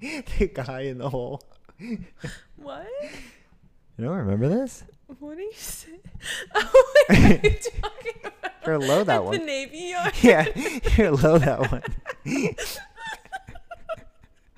the 0.02 0.52
guy 0.54 0.82
in 0.82 0.98
the 1.00 1.10
hole. 1.10 1.42
What? 2.58 2.88
You 3.98 4.06
don't 4.06 4.16
remember 4.18 4.48
this? 4.48 4.84
What 5.20 5.38
are 5.38 5.42
you 5.42 5.52
saying? 5.54 6.00
Oh, 6.54 6.86
what 7.08 7.18
are 7.20 7.24
you 7.24 7.40
talking 7.40 8.14
about? 8.26 8.52
You're 8.66 8.78
low 8.80 9.04
that 9.06 9.16
At 9.16 9.24
one. 9.24 9.40
The 9.40 9.46
Navy 9.46 9.78
Yard. 9.92 10.14
Yeah, 10.22 10.48
you're 10.98 11.12
low 11.12 11.38
that 11.38 11.72
one. 11.72 11.84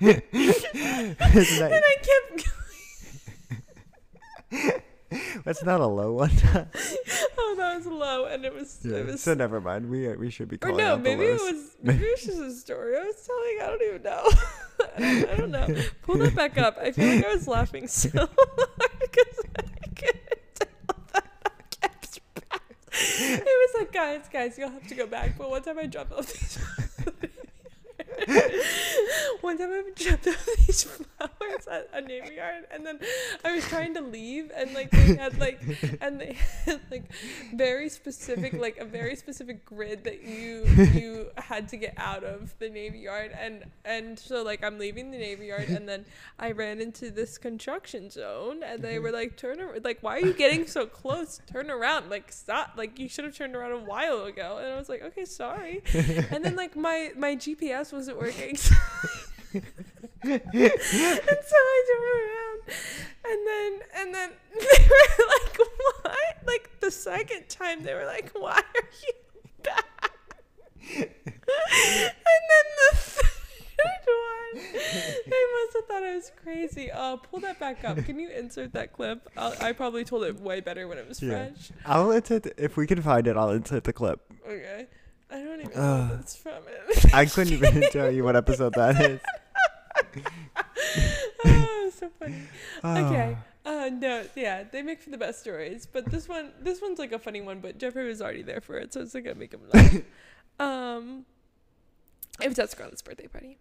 And 0.02 0.22
I 0.32 1.96
kept 2.02 2.46
going. 4.50 4.82
That's 5.44 5.62
not 5.64 5.80
a 5.80 5.86
low 5.86 6.12
one. 6.12 6.30
Oh, 7.38 7.54
that 7.56 7.76
was 7.76 7.86
low, 7.86 8.24
and 8.26 8.44
it 8.44 8.54
was. 8.54 8.78
yeah, 8.82 8.96
It 8.98 9.06
was. 9.06 9.22
so 9.22 9.34
never 9.34 9.60
mind. 9.60 9.90
We 9.90 10.08
uh, 10.08 10.14
we 10.14 10.30
should 10.30 10.48
be 10.48 10.56
calling. 10.56 10.76
or 10.76 10.78
no, 10.78 10.96
maybe 10.96 11.24
it 11.24 11.32
was. 11.40 11.76
Maybe 11.82 12.04
it 12.04 12.10
was 12.12 12.24
just 12.24 12.38
a 12.40 12.52
story 12.52 12.96
I 12.96 13.02
was 13.04 13.16
telling. 13.26 13.58
I 13.62 13.66
don't 13.66 13.82
even 13.82 14.02
know. 14.02 14.30
I, 14.96 15.00
don't, 15.00 15.28
I 15.30 15.36
don't 15.36 15.50
know. 15.50 15.82
Pull 16.02 16.18
that 16.18 16.34
back 16.34 16.56
up. 16.58 16.78
I 16.78 16.92
feel 16.92 17.16
like 17.16 17.24
I 17.26 17.34
was 17.34 17.46
laughing 17.48 17.86
so 17.88 18.08
hard 18.10 18.28
because 19.00 19.40
I 19.56 19.62
couldn't 19.94 20.20
tell 20.54 20.96
that 21.12 21.24
I 21.44 21.50
kept 21.70 22.20
back. 22.48 22.62
It 23.00 23.42
was 23.44 23.74
like, 23.78 23.92
guys, 23.92 24.28
guys, 24.30 24.58
you'll 24.58 24.70
have 24.70 24.86
to 24.88 24.94
go 24.94 25.06
back. 25.06 25.38
But 25.38 25.50
one 25.50 25.62
time 25.62 25.78
I 25.78 25.86
dropped 25.86 26.12
off. 26.12 26.30
One 29.40 29.56
time 29.56 29.70
I 29.72 29.82
dropped 29.94 30.26
off 30.26 30.48
these 30.66 30.84
flowers 30.84 31.66
at 31.70 31.88
a 31.92 32.00
navy 32.00 32.34
yard, 32.36 32.64
and 32.70 32.84
then 32.84 32.98
I 33.44 33.54
was 33.54 33.64
trying 33.66 33.94
to 33.94 34.00
leave, 34.00 34.50
and 34.54 34.74
like 34.74 34.90
they 34.90 35.14
had 35.16 35.38
like, 35.38 35.62
and 36.00 36.20
they 36.20 36.36
had 36.66 36.80
like 36.90 37.04
very 37.54 37.88
specific, 37.88 38.52
like 38.52 38.76
a 38.78 38.84
very 38.84 39.16
specific 39.16 39.64
grid 39.64 40.04
that 40.04 40.22
you 40.24 40.64
you 40.92 41.28
had 41.36 41.68
to 41.68 41.76
get 41.76 41.94
out 41.96 42.22
of 42.22 42.54
the 42.58 42.68
navy 42.68 42.98
yard, 43.00 43.32
and 43.38 43.64
and 43.84 44.18
so 44.18 44.42
like 44.42 44.62
I'm 44.62 44.78
leaving 44.78 45.10
the 45.10 45.18
navy 45.18 45.46
yard, 45.46 45.68
and 45.68 45.88
then 45.88 46.04
I 46.38 46.52
ran 46.52 46.80
into 46.80 47.10
this 47.10 47.38
construction 47.38 48.10
zone, 48.10 48.62
and 48.62 48.82
they 48.82 48.98
were 48.98 49.10
like, 49.10 49.36
turn 49.36 49.60
around, 49.60 49.84
like 49.84 49.98
why 50.02 50.16
are 50.16 50.26
you 50.26 50.34
getting 50.34 50.66
so 50.66 50.86
close? 50.86 51.40
Turn 51.50 51.70
around, 51.70 52.10
like 52.10 52.30
stop, 52.30 52.74
like 52.76 52.98
you 52.98 53.08
should 53.08 53.24
have 53.24 53.34
turned 53.34 53.56
around 53.56 53.72
a 53.72 53.78
while 53.78 54.24
ago, 54.24 54.58
and 54.58 54.72
I 54.72 54.76
was 54.76 54.88
like, 54.88 55.02
okay, 55.02 55.24
sorry, 55.24 55.82
and 56.30 56.44
then 56.44 56.56
like 56.56 56.76
my 56.76 57.12
my 57.16 57.36
GPS 57.36 57.92
wasn't 57.92 58.18
working. 58.18 58.56
and 59.52 59.62
so 60.22 61.56
I 61.56 61.84
turned 61.88 62.06
around, 62.06 62.60
and 63.24 63.46
then 63.46 63.80
and 63.96 64.14
then 64.14 64.30
they 64.58 64.88
were 64.88 65.26
like, 65.26 65.58
"What?" 65.58 66.16
Like 66.46 66.70
the 66.80 66.90
second 66.90 67.48
time, 67.48 67.82
they 67.82 67.94
were 67.94 68.04
like, 68.06 68.30
"Why 68.32 68.52
are 68.52 68.88
you 69.02 69.12
back?" 69.62 70.10
and 70.96 71.04
then 71.04 72.66
the 72.90 72.96
third 72.96 74.06
one, 74.06 74.62
they 75.26 75.44
must 75.54 75.74
have 75.74 75.86
thought 75.86 76.02
I 76.02 76.14
was 76.16 76.30
crazy. 76.42 76.90
Oh, 76.92 77.20
pull 77.30 77.40
that 77.40 77.58
back 77.60 77.84
up. 77.84 77.96
Can 78.04 78.18
you 78.18 78.28
insert 78.30 78.72
that 78.72 78.92
clip? 78.92 79.28
I'll, 79.36 79.54
I 79.60 79.72
probably 79.72 80.04
told 80.04 80.24
it 80.24 80.40
way 80.40 80.60
better 80.60 80.88
when 80.88 80.98
it 80.98 81.08
was 81.08 81.22
Yeah. 81.22 81.46
fresh. 81.50 81.70
I'll 81.86 82.10
insert 82.10 82.46
if 82.58 82.76
we 82.76 82.86
can 82.86 83.02
find 83.02 83.26
it. 83.26 83.36
I'll 83.36 83.50
insert 83.50 83.84
the 83.84 83.92
clip. 83.92 84.20
Okay. 84.46 84.86
I 85.30 85.38
don't 85.42 85.60
even 85.60 85.72
know 85.74 85.98
what 86.00 86.16
that's 86.16 86.36
from. 86.36 86.62
It. 86.88 87.14
I 87.14 87.26
couldn't 87.26 87.52
even 87.52 87.82
tell 87.92 88.10
you 88.10 88.24
what 88.24 88.36
episode 88.36 88.74
that 88.74 89.00
is. 89.00 89.20
oh, 91.44 91.90
so 91.94 92.10
funny. 92.18 92.42
Okay. 92.84 93.36
Ah. 93.36 93.44
Uh 93.62 93.90
no, 93.90 94.24
yeah, 94.34 94.64
they 94.64 94.82
make 94.82 95.02
for 95.02 95.10
the 95.10 95.18
best 95.18 95.40
stories, 95.40 95.86
but 95.86 96.06
this 96.06 96.28
one 96.28 96.50
this 96.60 96.80
one's 96.80 96.98
like 96.98 97.12
a 97.12 97.18
funny 97.18 97.40
one, 97.42 97.60
but 97.60 97.78
Jeffrey 97.78 98.06
was 98.06 98.22
already 98.22 98.42
there 98.42 98.60
for 98.60 98.78
it, 98.78 98.92
so 98.92 99.02
it's 99.02 99.14
like 99.14 99.24
gonna 99.24 99.36
make 99.36 99.52
him 99.52 99.60
laugh. 99.72 99.94
um 100.60 101.26
it 102.42 102.48
was 102.48 102.58
at 102.58 102.70
Scarlett's 102.70 103.02
birthday 103.02 103.26
party. 103.26 103.58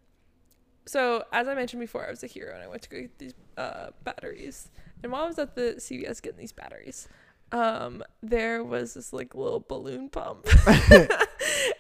So 0.86 1.26
as 1.34 1.48
I 1.48 1.54
mentioned 1.54 1.82
before, 1.82 2.08
I 2.08 2.10
was 2.10 2.24
a 2.24 2.28
hero 2.28 2.54
and 2.54 2.64
I 2.64 2.68
went 2.68 2.82
to 2.84 2.90
go 2.90 3.02
get 3.02 3.20
these 3.20 3.34
uh 3.58 3.90
batteries. 4.04 4.70
And 5.04 5.12
while 5.12 5.24
I 5.24 5.28
was 5.28 5.38
at 5.38 5.56
the 5.56 5.76
CVS 5.78 6.22
getting 6.22 6.40
these 6.40 6.54
batteries, 6.54 7.08
um, 7.52 8.04
there 8.22 8.64
was 8.64 8.94
this 8.94 9.14
like 9.14 9.36
little 9.36 9.60
balloon 9.60 10.10
pump. 10.10 10.48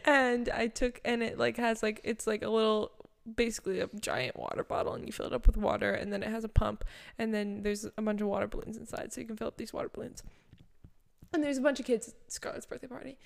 and 0.05 0.49
I 0.49 0.67
took 0.67 1.01
and 1.05 1.23
it 1.23 1.37
like 1.37 1.57
has 1.57 1.83
like 1.83 2.01
it's 2.03 2.27
like 2.27 2.41
a 2.41 2.49
little 2.49 2.91
basically 3.35 3.79
a 3.79 3.89
giant 3.99 4.37
water 4.37 4.63
bottle 4.63 4.93
and 4.93 5.05
you 5.05 5.11
fill 5.11 5.27
it 5.27 5.33
up 5.33 5.47
with 5.47 5.57
water 5.57 5.91
and 5.91 6.11
then 6.11 6.23
it 6.23 6.29
has 6.29 6.43
a 6.43 6.49
pump 6.49 6.83
and 7.17 7.33
then 7.33 7.63
there's 7.63 7.85
a 7.85 8.01
bunch 8.01 8.21
of 8.21 8.27
water 8.27 8.47
balloons 8.47 8.77
inside 8.77 9.13
so 9.13 9.21
you 9.21 9.27
can 9.27 9.37
fill 9.37 9.47
up 9.47 9.57
these 9.57 9.73
water 9.73 9.89
balloons. 9.89 10.23
And 11.33 11.43
there's 11.43 11.59
a 11.59 11.61
bunch 11.61 11.79
of 11.79 11.85
kids 11.85 12.07
at 12.07 12.13
scarlett's 12.27 12.65
birthday 12.65 12.87
party. 12.87 13.17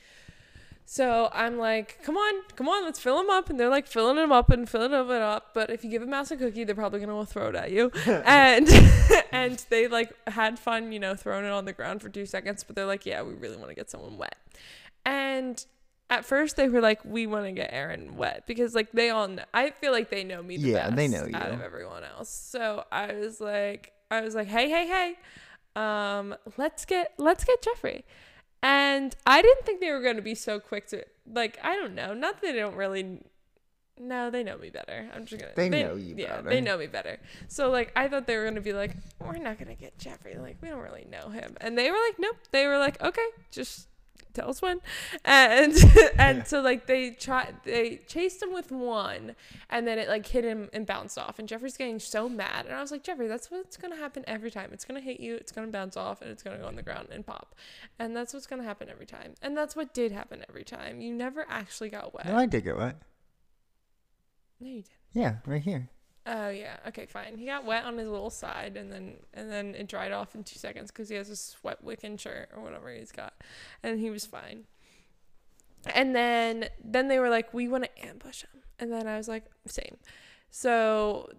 So 0.86 1.30
i'm 1.32 1.58
like 1.58 2.04
come 2.04 2.18
on 2.18 2.44
come 2.58 2.68
on 2.68 2.84
let's 2.84 3.00
fill 3.00 3.18
them 3.18 3.30
up. 3.30 3.50
And 3.50 3.60
they're 3.60 3.70
like 3.70 3.88
filling 3.88 4.18
them 4.18 4.32
up 4.32 4.50
and 4.50 4.70
filling 4.70 4.92
them 4.92 5.10
up 5.10 5.54
but 5.54 5.70
if 5.70 5.84
you 5.84 5.90
give 5.90 6.02
a 6.02 6.08
mouse 6.08 6.32
a 6.32 6.38
cookie 6.38 6.64
they're 6.64 6.76
probably 6.76 7.00
gonna 7.00 7.26
throw 7.26 7.50
it 7.50 7.56
at 7.56 7.72
you. 7.72 7.92
And 8.26 8.68
and 9.32 9.66
they 9.70 9.88
like 9.88 10.12
had 10.28 10.60
fun 10.60 10.92
you 10.92 11.00
know 11.00 11.16
throwing 11.16 11.46
it 11.46 11.52
on 11.52 11.66
the 11.66 11.74
ground 11.74 12.02
for 12.02 12.10
two 12.10 12.26
seconds 12.26 12.64
but 12.64 12.76
they're 12.76 12.86
like 12.86 13.06
yeah 13.06 13.22
we 13.22 13.34
really 13.34 13.58
want 13.58 13.70
to 13.70 13.76
get 13.76 13.90
someone 13.90 14.18
wet. 14.18 14.36
And 15.06 15.66
at 16.14 16.26
first 16.26 16.56
they 16.56 16.68
were 16.70 16.82
like 16.82 17.04
we 17.04 17.26
want 17.28 17.46
to 17.46 17.52
get 17.52 17.70
erin 17.74 18.16
wet 18.16 18.44
because 18.46 18.76
like 18.76 18.92
they 18.92 19.10
all 19.10 19.28
know 19.28 19.44
i 19.54 19.70
feel 19.72 19.92
like 19.92 20.10
they 20.10 20.24
know 20.24 20.42
me 20.44 20.58
the 20.58 20.70
Yeah, 20.70 20.84
best 20.86 20.96
they 20.96 21.08
know 21.08 21.26
you 21.26 21.36
out 21.36 21.52
of 21.52 21.62
everyone 21.62 22.04
else 22.04 22.30
so 22.30 22.84
i 22.92 23.12
was 23.14 23.42
like 23.42 23.94
i 24.12 24.22
was 24.22 24.36
like 24.36 24.48
hey 24.48 24.70
hey 24.70 24.86
hey 24.88 25.16
um 25.76 26.36
let's 26.58 26.86
get 26.86 27.14
let's 27.18 27.44
get 27.44 27.62
jeffrey 27.62 28.06
and 28.62 29.16
i 29.26 29.42
didn't 29.42 29.66
think 29.66 29.80
they 29.82 29.92
were 29.92 30.02
going 30.02 30.16
to 30.18 30.22
be 30.22 30.36
so 30.36 30.60
quick 30.60 30.86
to 30.88 31.04
like 31.26 31.58
i 31.64 31.74
don't 31.76 31.96
know 31.96 32.14
not 32.14 32.42
that 32.42 32.54
they 32.54 32.60
don't 32.60 32.76
really 32.76 33.20
no, 34.00 34.32
they 34.32 34.42
know 34.44 34.58
me 34.58 34.72
better. 34.72 35.08
I'm 35.14 35.26
just 35.26 35.40
gonna. 35.40 35.54
They 35.56 35.70
know 35.70 35.96
you 35.96 36.16
Yeah, 36.18 36.38
better. 36.38 36.50
they 36.50 36.62
know 36.62 36.80
me 36.80 36.88
better. 36.88 37.20
So 37.48 37.70
like, 37.70 37.92
I 37.96 38.08
thought 38.08 38.26
they 38.26 38.36
were 38.36 38.44
gonna 38.44 38.60
be 38.60 38.74
like, 38.74 38.96
we're 39.20 39.38
not 39.38 39.60
gonna 39.60 39.76
get 39.76 40.00
Jeffrey. 40.00 40.36
Like, 40.36 40.58
we 40.64 40.70
don't 40.70 40.82
really 40.82 41.06
know 41.12 41.30
him. 41.30 41.56
And 41.62 41.78
they 41.78 41.92
were 41.92 41.98
like, 42.08 42.16
nope. 42.18 42.38
They 42.52 42.66
were 42.66 42.80
like, 42.80 43.00
okay, 43.04 43.26
just 43.52 43.88
tell 44.34 44.50
us 44.50 44.62
when. 44.62 44.80
And 45.24 45.74
and 46.18 46.48
so 46.48 46.62
like 46.62 46.88
they 46.88 47.12
tried, 47.12 47.56
they 47.64 47.98
chased 48.08 48.42
him 48.42 48.54
with 48.54 48.72
one, 48.72 49.36
and 49.70 49.88
then 49.88 49.98
it 49.98 50.08
like 50.08 50.26
hit 50.26 50.44
him 50.44 50.70
and 50.74 50.86
bounced 50.86 51.18
off. 51.18 51.40
And 51.40 51.48
Jeffrey's 51.48 51.78
getting 51.78 52.00
so 52.00 52.28
mad. 52.28 52.66
And 52.66 52.76
I 52.76 52.82
was 52.82 52.92
like, 52.92 53.04
Jeffrey, 53.04 53.28
that's 53.28 53.50
what's 53.52 53.78
gonna 53.78 53.96
happen 53.96 54.24
every 54.28 54.52
time. 54.52 54.70
It's 54.74 54.86
gonna 54.86 55.02
hit 55.02 55.20
you. 55.20 55.36
It's 55.36 55.52
gonna 55.52 55.68
bounce 55.68 55.98
off, 55.98 56.22
and 56.22 56.32
it's 56.32 56.44
gonna 56.44 56.58
go 56.58 56.66
on 56.66 56.76
the 56.76 56.84
ground 56.84 57.10
and 57.12 57.26
pop. 57.26 57.56
And 58.00 58.16
that's 58.16 58.34
what's 58.34 58.48
gonna 58.48 58.64
happen 58.64 58.90
every 58.90 59.06
time. 59.06 59.34
And 59.42 59.56
that's 59.56 59.76
what 59.76 59.94
did 59.94 60.12
happen 60.12 60.44
every 60.50 60.64
time. 60.64 61.02
You 61.02 61.14
never 61.14 61.46
actually 61.50 61.90
got 61.90 62.14
wet. 62.14 62.26
No, 62.26 62.38
I 62.38 62.46
did 62.46 62.64
get 62.64 62.78
wet. 62.78 62.98
no, 64.60 64.68
you 64.68 64.82
did. 64.82 64.92
Yeah, 65.14 65.36
right 65.46 65.62
here. 65.62 65.90
Oh 66.26 66.50
yeah. 66.50 66.78
Okay, 66.88 67.06
fine. 67.06 67.38
He 67.38 67.46
got 67.46 67.66
wet 67.66 67.84
on 67.84 67.98
his 67.98 68.08
little 68.08 68.30
side, 68.30 68.78
and 68.78 68.92
then 68.92 69.16
and 69.34 69.52
then 69.52 69.76
it 69.76 69.88
dried 69.88 70.12
off 70.12 70.36
in 70.36 70.44
two 70.44 70.58
seconds 70.58 70.90
because 70.90 71.10
he 71.10 71.16
has 71.16 71.30
a 71.30 71.36
sweat 71.36 71.84
wicking 71.84 72.18
shirt 72.18 72.50
or 72.56 72.64
whatever 72.64 72.90
he's 72.94 73.12
got, 73.12 73.34
and 73.82 74.00
he 74.00 74.10
was 74.10 74.26
fine. 74.26 74.64
And 75.94 76.16
then 76.16 76.70
then 76.84 77.10
they 77.10 77.20
were 77.20 77.30
like, 77.30 77.54
we 77.54 77.68
want 77.68 77.84
to 77.84 78.08
ambush 78.08 78.44
him, 78.44 78.62
and 78.80 78.92
then 78.92 79.06
I 79.06 79.18
was 79.18 79.28
like, 79.28 79.46
same. 79.68 79.98
So 80.50 81.30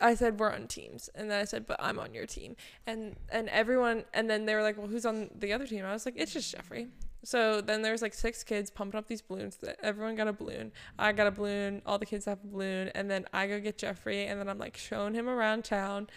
I 0.00 0.14
said 0.14 0.38
we're 0.38 0.52
on 0.52 0.66
teams, 0.66 1.08
and 1.14 1.30
then 1.30 1.40
I 1.40 1.44
said, 1.44 1.66
but 1.66 1.76
I'm 1.80 1.98
on 1.98 2.12
your 2.12 2.26
team, 2.26 2.56
and 2.86 3.16
and 3.30 3.48
everyone, 3.48 4.04
and 4.12 4.28
then 4.28 4.44
they 4.44 4.54
were 4.54 4.62
like, 4.62 4.76
well, 4.76 4.88
who's 4.88 5.06
on 5.06 5.30
the 5.34 5.54
other 5.54 5.66
team? 5.66 5.86
I 5.86 5.92
was 5.92 6.04
like, 6.04 6.16
it's 6.18 6.34
just 6.34 6.54
Jeffrey. 6.54 6.88
So 7.24 7.60
then 7.60 7.82
there's 7.82 8.02
like 8.02 8.14
six 8.14 8.44
kids 8.44 8.70
pumping 8.70 8.98
up 8.98 9.08
these 9.08 9.22
balloons. 9.22 9.58
Everyone 9.82 10.14
got 10.14 10.28
a 10.28 10.32
balloon. 10.32 10.72
I 10.98 11.12
got 11.12 11.26
a 11.26 11.30
balloon. 11.30 11.82
All 11.86 11.98
the 11.98 12.06
kids 12.06 12.26
have 12.26 12.38
a 12.44 12.46
balloon, 12.46 12.88
and 12.94 13.10
then 13.10 13.24
I 13.32 13.46
go 13.46 13.58
get 13.60 13.78
Jeffrey, 13.78 14.26
and 14.26 14.38
then 14.38 14.48
I'm 14.48 14.58
like 14.58 14.76
showing 14.76 15.14
him 15.14 15.28
around 15.28 15.64
town, 15.64 16.08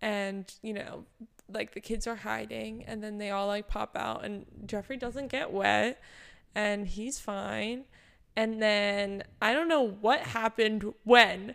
and 0.00 0.52
you 0.62 0.72
know, 0.72 1.04
like 1.48 1.72
the 1.72 1.80
kids 1.80 2.06
are 2.06 2.16
hiding 2.16 2.84
and 2.84 3.02
then 3.02 3.18
they 3.18 3.30
all 3.30 3.46
like 3.46 3.68
pop 3.68 3.96
out 3.96 4.24
and 4.24 4.46
Jeffrey 4.66 4.96
doesn't 4.96 5.28
get 5.28 5.52
wet 5.52 6.00
and 6.54 6.86
he's 6.86 7.18
fine. 7.18 7.84
And 8.38 8.60
then 8.62 9.22
I 9.40 9.54
don't 9.54 9.66
know 9.68 9.80
what 9.88 10.20
happened 10.20 10.92
when. 11.04 11.54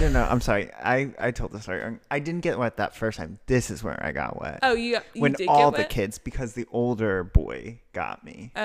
no, 0.00 0.08
no, 0.10 0.22
I'm 0.22 0.40
sorry. 0.40 0.70
I, 0.74 1.10
I 1.18 1.32
told 1.32 1.50
the 1.50 1.60
story. 1.60 1.98
I 2.08 2.18
didn't 2.20 2.42
get 2.42 2.56
wet 2.56 2.76
that 2.76 2.94
first 2.94 3.18
time. 3.18 3.40
This 3.46 3.68
is 3.68 3.82
where 3.82 4.00
I 4.04 4.12
got 4.12 4.40
wet. 4.40 4.60
Oh, 4.62 4.74
you, 4.74 4.92
got- 4.94 5.06
you 5.12 5.22
when 5.22 5.34
all 5.48 5.72
the 5.72 5.82
kids, 5.84 6.18
because 6.18 6.52
the 6.52 6.66
older 6.70 7.24
boy 7.24 7.80
got 7.92 8.24
me. 8.24 8.52
Oh, 8.54 8.60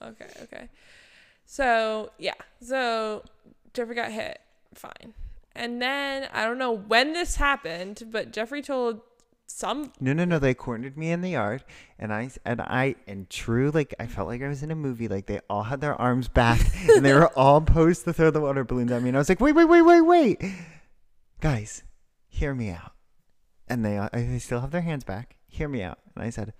Mm-hmm. 0.00 0.04
okay, 0.04 0.30
okay. 0.44 0.68
So 1.46 2.10
yeah, 2.18 2.34
so 2.60 3.22
Jeffrey 3.72 3.94
got 3.94 4.10
hit, 4.12 4.40
fine, 4.74 5.12
and 5.54 5.80
then 5.82 6.28
I 6.32 6.44
don't 6.44 6.58
know 6.58 6.72
when 6.72 7.12
this 7.12 7.36
happened, 7.36 8.02
but 8.10 8.32
Jeffrey 8.32 8.62
told 8.62 9.00
some. 9.54 9.92
No, 10.00 10.12
no, 10.12 10.24
no. 10.24 10.38
They 10.38 10.52
cornered 10.52 10.98
me 10.98 11.12
in 11.12 11.20
the 11.20 11.30
yard, 11.30 11.64
and 11.98 12.12
I 12.12 12.30
and 12.44 12.60
I 12.60 12.96
and 13.06 13.30
true, 13.30 13.70
like 13.70 13.94
I 14.00 14.06
felt 14.06 14.28
like 14.28 14.42
I 14.42 14.48
was 14.48 14.62
in 14.62 14.70
a 14.70 14.74
movie. 14.74 15.08
Like 15.08 15.26
they 15.26 15.40
all 15.48 15.62
had 15.62 15.80
their 15.80 15.94
arms 15.94 16.28
back, 16.28 16.60
and 16.88 17.04
they 17.04 17.12
were 17.12 17.28
all 17.38 17.60
posed 17.62 18.04
to 18.04 18.12
throw 18.12 18.30
the 18.30 18.40
water 18.40 18.64
balloons 18.64 18.90
at 18.90 19.02
me. 19.02 19.10
And 19.10 19.16
I 19.16 19.20
was 19.20 19.28
like, 19.28 19.40
wait, 19.40 19.54
wait, 19.54 19.66
wait, 19.66 19.82
wait, 19.82 20.00
wait, 20.00 20.42
guys, 21.40 21.84
hear 22.26 22.54
me 22.54 22.70
out. 22.70 22.92
And 23.68 23.84
they 23.84 23.96
uh, 23.96 24.08
they 24.12 24.38
still 24.38 24.60
have 24.60 24.72
their 24.72 24.82
hands 24.82 25.04
back. 25.04 25.36
Hear 25.46 25.68
me 25.68 25.82
out. 25.82 25.98
And 26.14 26.24
I 26.24 26.30
said, 26.30 26.52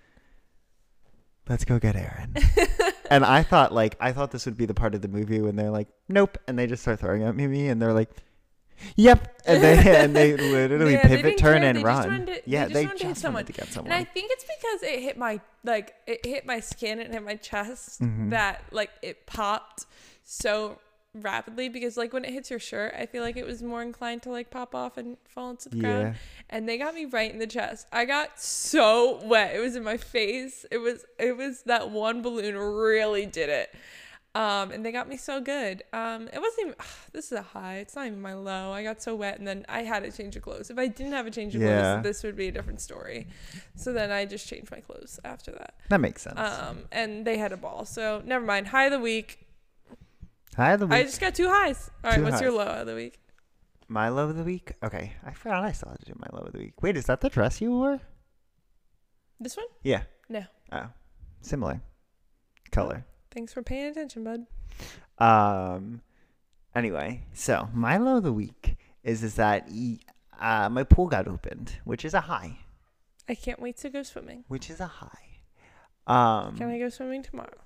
let's 1.49 1.65
go 1.65 1.79
get 1.79 1.95
Erin. 1.95 2.33
and 3.11 3.25
I 3.25 3.43
thought 3.43 3.73
like 3.73 3.97
I 3.99 4.13
thought 4.13 4.31
this 4.31 4.45
would 4.45 4.57
be 4.57 4.65
the 4.65 4.73
part 4.73 4.95
of 4.95 5.01
the 5.01 5.09
movie 5.09 5.41
when 5.41 5.57
they're 5.57 5.69
like, 5.69 5.89
nope, 6.07 6.37
and 6.47 6.57
they 6.57 6.65
just 6.65 6.81
start 6.81 7.01
throwing 7.01 7.23
at 7.23 7.35
me, 7.35 7.67
and 7.67 7.81
they're 7.81 7.93
like. 7.93 8.09
Yep, 8.97 9.41
and 9.45 9.63
they 9.63 9.77
and 10.03 10.15
they 10.15 10.35
literally 10.37 10.93
Yeah, 10.93 11.01
pivot, 11.07 11.23
didn't 11.23 11.37
turn, 11.39 11.59
care. 11.61 11.69
and 11.69 11.77
They 11.79 11.83
run. 11.83 12.19
to- 12.19 12.25
they 12.25 12.41
yeah, 12.45 12.63
just 12.63 12.73
they 12.73 12.85
wanted 12.85 12.97
to 12.99 13.03
hit 13.05 13.11
just 13.11 13.21
someone. 13.21 13.33
wanted 13.43 13.53
to 13.53 13.61
get 13.61 13.71
someone. 13.73 13.91
And 13.91 14.01
I 14.01 14.03
think 14.03 14.31
it's 14.31 14.43
because 14.43 14.83
it 14.83 14.99
hit 15.01 15.17
my 15.17 15.39
like 15.63 15.93
it 16.07 16.25
hit 16.25 16.45
my 16.45 16.59
skin 16.59 16.99
and 16.99 17.13
hit 17.13 17.23
my 17.23 17.35
chest 17.35 18.01
Mhm. 18.01 18.29
that 18.31 18.63
like 18.71 18.91
it 19.01 19.25
popped 19.25 19.85
so 20.23 20.79
rapidly 21.13 21.69
because 21.69 21.95
like 21.95 22.11
when 22.11 22.25
it 22.25 22.31
hits 22.33 22.49
your 22.49 22.59
shirt, 22.59 22.93
I 22.97 23.05
feel 23.05 23.23
like 23.23 23.37
it 23.37 23.45
was 23.45 23.63
more 23.63 23.81
inclined 23.81 24.21
to 24.23 24.29
like 24.29 24.49
pop 24.49 24.75
off 24.75 24.97
and 24.97 25.15
fall 25.27 25.51
into 25.51 25.69
the 25.69 25.77
yeah. 25.77 25.81
ground. 25.81 26.15
And 26.49 26.67
they 26.67 26.77
got 26.77 26.93
me 26.93 27.05
right 27.05 27.31
in 27.31 27.39
the 27.39 27.47
chest. 27.47 27.87
I 27.93 28.03
got 28.05 28.39
so 28.39 29.21
wet. 29.23 29.55
It 29.55 29.59
was 29.59 29.75
in 29.77 29.83
my 29.83 29.97
face. 29.97 30.65
It 30.71 30.79
was 30.79 31.05
it 31.17 31.37
was 31.37 31.61
that 31.63 31.89
one 31.91 32.21
balloon 32.21 32.57
really 32.57 33.25
did 33.25 33.49
it. 33.49 33.73
Um, 34.35 34.71
and 34.71 34.85
they 34.85 34.91
got 34.91 35.07
me 35.07 35.15
so 35.15 35.39
good. 35.39 35.81
Um, 35.93 36.27
it 36.33 36.39
wasn't 36.41 36.59
even. 36.67 36.75
this 37.13 37.27
is 37.27 37.31
a 37.31 37.41
high. 37.41 37.77
It's 37.77 37.95
not 37.95 38.07
even 38.07 38.21
my 38.21 38.33
low. 38.33 38.71
I 38.73 38.83
got 38.83 39.01
so 39.01 39.15
wet, 39.15 39.39
and 39.39 39.47
then 39.47 39.65
I 39.69 39.83
had 39.83 40.03
to 40.03 40.11
change 40.11 40.35
of 40.35 40.41
clothes. 40.43 40.69
If 40.69 40.77
I 40.77 40.87
didn't 40.87 41.13
have 41.13 41.25
a 41.25 41.31
change 41.31 41.55
of 41.55 41.61
Yeah. 41.61 41.93
clothes, 41.93 42.03
this 42.03 42.23
would 42.23 42.35
be 42.35 42.49
a 42.49 42.51
different 42.51 42.81
story. 42.81 43.27
So 43.75 43.93
then 43.93 44.11
I 44.11 44.25
just 44.25 44.47
changed 44.47 44.71
my 44.71 44.81
clothes 44.81 45.19
after 45.23 45.51
that. 45.53 45.75
That 45.89 46.01
makes 46.01 46.21
sense. 46.23 46.37
Um, 46.37 46.79
and 46.91 47.25
they 47.25 47.37
had 47.37 47.53
a 47.53 47.57
ball. 47.57 47.85
So 47.85 48.21
never 48.25 48.43
mind. 48.45 48.67
High 48.67 48.85
of 48.85 48.91
the 48.91 48.99
week. 48.99 49.39
Hi, 50.57 50.75
the 50.75 50.85
week. 50.87 50.93
I 50.99 51.03
just 51.03 51.21
got 51.21 51.33
two 51.33 51.47
highs. 51.47 51.89
All 52.03 52.11
right. 52.11 52.17
Two 52.17 52.23
what's 52.23 52.41
your 52.41 52.51
low 52.51 52.65
of 52.65 52.87
the 52.87 52.95
week? 52.95 53.19
My 53.87 54.09
low 54.09 54.29
of 54.29 54.35
the 54.35 54.43
week. 54.43 54.73
Okay, 54.83 55.13
I 55.25 55.31
forgot 55.31 55.63
I 55.63 55.71
still 55.71 55.89
had 55.91 55.99
to 55.99 56.05
do 56.05 56.13
my 56.17 56.27
low 56.37 56.45
of 56.45 56.51
the 56.53 56.59
week. 56.59 56.81
Wait, 56.81 56.97
is 56.97 57.05
that 57.05 57.21
the 57.21 57.29
dress 57.29 57.61
you 57.61 57.71
wore? 57.71 58.01
This 59.39 59.55
one. 59.55 59.67
Yeah. 59.83 60.03
No. 60.27 60.43
Oh, 60.71 60.87
similar 61.41 61.81
color. 62.71 63.05
Thanks 63.35 63.51
for 63.51 63.61
paying 63.61 63.87
attention, 63.87 64.23
bud. 64.23 64.45
Um. 65.23 66.01
Anyway, 66.73 67.21
so 67.33 67.67
my 67.73 67.97
low 67.97 68.17
of 68.17 68.23
the 68.23 68.33
week 68.33 68.77
is 69.03 69.23
is 69.23 69.35
that 69.35 69.67
e- 69.69 69.99
uh, 70.39 70.69
my 70.69 70.83
pool 70.83 71.07
got 71.07 71.27
opened, 71.27 71.73
which 71.83 72.05
is 72.05 72.13
a 72.13 72.21
high. 72.21 72.59
I 73.27 73.35
can't 73.35 73.59
wait 73.59 73.75
to 73.77 73.89
go 73.89 74.03
swimming. 74.03 74.45
Which 74.47 74.69
is 74.69 74.79
a 74.79 74.87
high. 74.87 75.41
Um. 76.07 76.55
Can 76.55 76.69
I 76.69 76.79
go 76.79 76.87
swimming 76.87 77.23
tomorrow? 77.23 77.57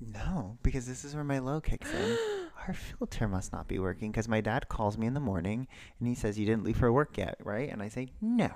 No, 0.00 0.58
because 0.64 0.86
this 0.88 1.04
is 1.04 1.14
where 1.14 1.22
my 1.24 1.38
low 1.38 1.60
kicks 1.60 1.92
in. 1.92 2.18
Our 2.66 2.74
filter 2.74 3.28
must 3.28 3.52
not 3.52 3.68
be 3.68 3.78
working 3.78 4.10
because 4.10 4.26
my 4.28 4.40
dad 4.40 4.68
calls 4.68 4.98
me 4.98 5.06
in 5.06 5.14
the 5.14 5.20
morning 5.20 5.68
and 5.98 6.08
he 6.08 6.16
says, 6.16 6.36
You 6.38 6.46
didn't 6.46 6.64
leave 6.64 6.76
for 6.78 6.92
work 6.92 7.16
yet, 7.16 7.36
right? 7.44 7.70
And 7.70 7.80
I 7.80 7.88
say, 7.88 8.08
No. 8.20 8.50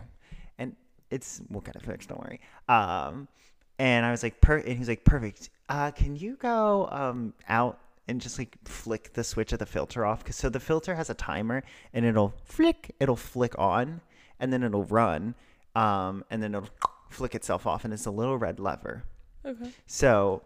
And 0.58 0.74
it's, 1.10 1.42
we'll 1.48 1.60
get 1.60 1.76
it 1.76 1.82
fixed, 1.82 2.08
don't 2.08 2.20
worry. 2.20 2.40
Um, 2.68 3.28
and 3.78 4.06
I 4.06 4.10
was 4.10 4.22
like, 4.22 4.40
per, 4.40 4.58
and 4.58 4.78
he's 4.78 4.88
like, 4.88 5.04
Perfect. 5.04 5.50
Uh, 5.68 5.90
can 5.90 6.14
you 6.16 6.36
go 6.36 6.88
um, 6.92 7.34
out 7.48 7.78
and 8.06 8.20
just 8.20 8.38
like 8.38 8.56
flick 8.64 9.12
the 9.14 9.24
switch 9.24 9.52
of 9.52 9.58
the 9.58 9.66
filter 9.66 10.06
off? 10.06 10.24
Cause 10.24 10.36
so 10.36 10.48
the 10.48 10.60
filter 10.60 10.94
has 10.94 11.10
a 11.10 11.14
timer 11.14 11.64
and 11.92 12.04
it'll 12.04 12.34
flick, 12.44 12.94
it'll 13.00 13.16
flick 13.16 13.58
on 13.58 14.00
and 14.38 14.52
then 14.52 14.62
it'll 14.62 14.84
run. 14.84 15.34
Um, 15.74 16.24
and 16.30 16.42
then 16.42 16.54
it'll 16.54 16.70
flick 17.10 17.34
itself 17.34 17.66
off 17.66 17.84
and 17.84 17.92
it's 17.92 18.06
a 18.06 18.10
little 18.10 18.38
red 18.38 18.60
lever. 18.60 19.02
Okay. 19.44 19.70
So 19.86 20.42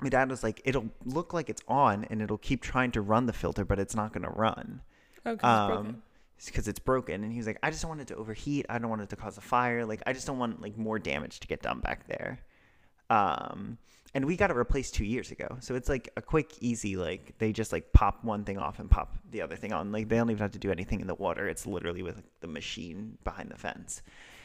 my 0.00 0.08
dad 0.08 0.28
was 0.28 0.42
like, 0.42 0.60
it'll 0.64 0.88
look 1.04 1.32
like 1.32 1.48
it's 1.48 1.62
on 1.68 2.04
and 2.10 2.20
it'll 2.20 2.36
keep 2.36 2.60
trying 2.60 2.90
to 2.92 3.00
run 3.00 3.26
the 3.26 3.32
filter, 3.32 3.64
but 3.64 3.78
it's 3.78 3.94
not 3.94 4.12
going 4.12 4.24
to 4.24 4.30
run 4.30 4.80
Okay. 5.26 5.46
Um, 5.46 5.68
broken. 5.68 6.02
Because 6.46 6.68
it's 6.68 6.78
broken. 6.78 7.22
And 7.22 7.32
he 7.32 7.38
was 7.38 7.46
like, 7.46 7.58
I 7.62 7.70
just 7.70 7.82
don't 7.82 7.90
want 7.90 8.00
it 8.00 8.08
to 8.08 8.16
overheat. 8.16 8.66
I 8.68 8.78
don't 8.78 8.90
want 8.90 9.02
it 9.02 9.10
to 9.10 9.16
cause 9.16 9.38
a 9.38 9.40
fire. 9.40 9.84
Like, 9.84 10.02
I 10.06 10.12
just 10.12 10.26
don't 10.26 10.38
want 10.38 10.60
like 10.62 10.76
more 10.76 10.98
damage 10.98 11.40
to 11.40 11.46
get 11.46 11.62
done 11.62 11.80
back 11.80 12.06
there. 12.06 12.40
Um, 13.10 13.78
and 14.14 14.26
we 14.26 14.36
got 14.36 14.50
it 14.50 14.56
replaced 14.56 14.94
two 14.94 15.04
years 15.04 15.30
ago. 15.30 15.56
So 15.60 15.74
it's 15.74 15.88
like 15.88 16.10
a 16.16 16.22
quick, 16.22 16.52
easy, 16.60 16.96
like 16.96 17.34
they 17.38 17.52
just 17.52 17.72
like 17.72 17.92
pop 17.92 18.22
one 18.24 18.44
thing 18.44 18.58
off 18.58 18.78
and 18.78 18.90
pop 18.90 19.16
the 19.30 19.42
other 19.42 19.56
thing 19.56 19.72
on. 19.72 19.90
Like 19.92 20.08
they 20.08 20.16
don't 20.16 20.30
even 20.30 20.42
have 20.42 20.52
to 20.52 20.58
do 20.58 20.70
anything 20.70 21.00
in 21.00 21.06
the 21.06 21.14
water. 21.14 21.48
It's 21.48 21.66
literally 21.66 22.02
with 22.02 22.22
the 22.40 22.46
machine 22.46 23.18
behind 23.24 23.50
the 23.50 23.56
fence. 23.56 24.02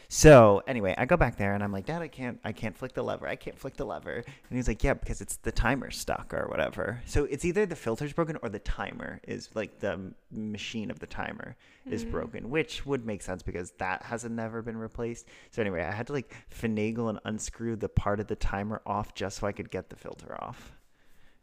So 0.10 0.64
anyway, 0.68 0.96
I 0.98 1.06
go 1.06 1.18
back 1.18 1.36
there 1.38 1.54
and 1.54 1.62
I'm 1.62 1.74
like, 1.74 1.86
Dad, 1.86 2.02
I 2.02 2.08
can't, 2.08 2.40
I 2.46 2.54
can't 2.54 2.78
flick 2.78 2.94
the 2.94 3.04
lever. 3.04 3.28
I 3.28 3.36
can't 3.36 3.60
flick 3.60 3.76
the 3.76 3.86
lever. 3.86 4.24
And 4.50 4.56
he's 4.58 4.68
like, 4.68 4.82
Yeah, 4.84 4.94
because 4.94 5.20
it's 5.20 5.36
the 5.38 5.52
timer 5.52 5.92
stuck 5.92 6.34
or 6.34 6.48
whatever. 6.48 7.02
So 7.06 7.26
it's 7.26 7.44
either 7.44 7.66
the 7.66 7.76
filter's 7.76 8.14
broken 8.14 8.38
or 8.42 8.48
the 8.48 8.60
timer 8.60 9.20
is 9.28 9.50
like 9.54 9.80
the 9.80 10.14
machine 10.32 10.90
of 10.92 11.00
the 11.00 11.08
timer 11.08 11.56
is 11.90 12.06
Mm. 12.06 12.12
broken, 12.12 12.50
which 12.50 12.86
would 12.86 13.06
make 13.06 13.22
sense 13.22 13.44
because 13.44 13.72
that 13.80 14.04
hasn't 14.04 14.34
never 14.34 14.62
been 14.62 14.78
replaced. 14.78 15.26
So 15.52 15.62
anyway, 15.62 15.84
I 15.84 15.92
had 15.92 16.08
to 16.08 16.14
like 16.14 16.34
finagle 16.58 17.10
and 17.10 17.20
unscrew 17.26 17.76
the 17.76 17.90
part 17.90 18.20
of 18.22 18.28
the 18.28 18.36
timer 18.38 18.82
off 18.86 19.14
just 19.14 19.38
so 19.40 19.48
I 19.48 19.52
could 19.52 19.70
get 19.72 19.90
the 19.90 19.96
filter 19.98 20.42
off. 20.42 20.72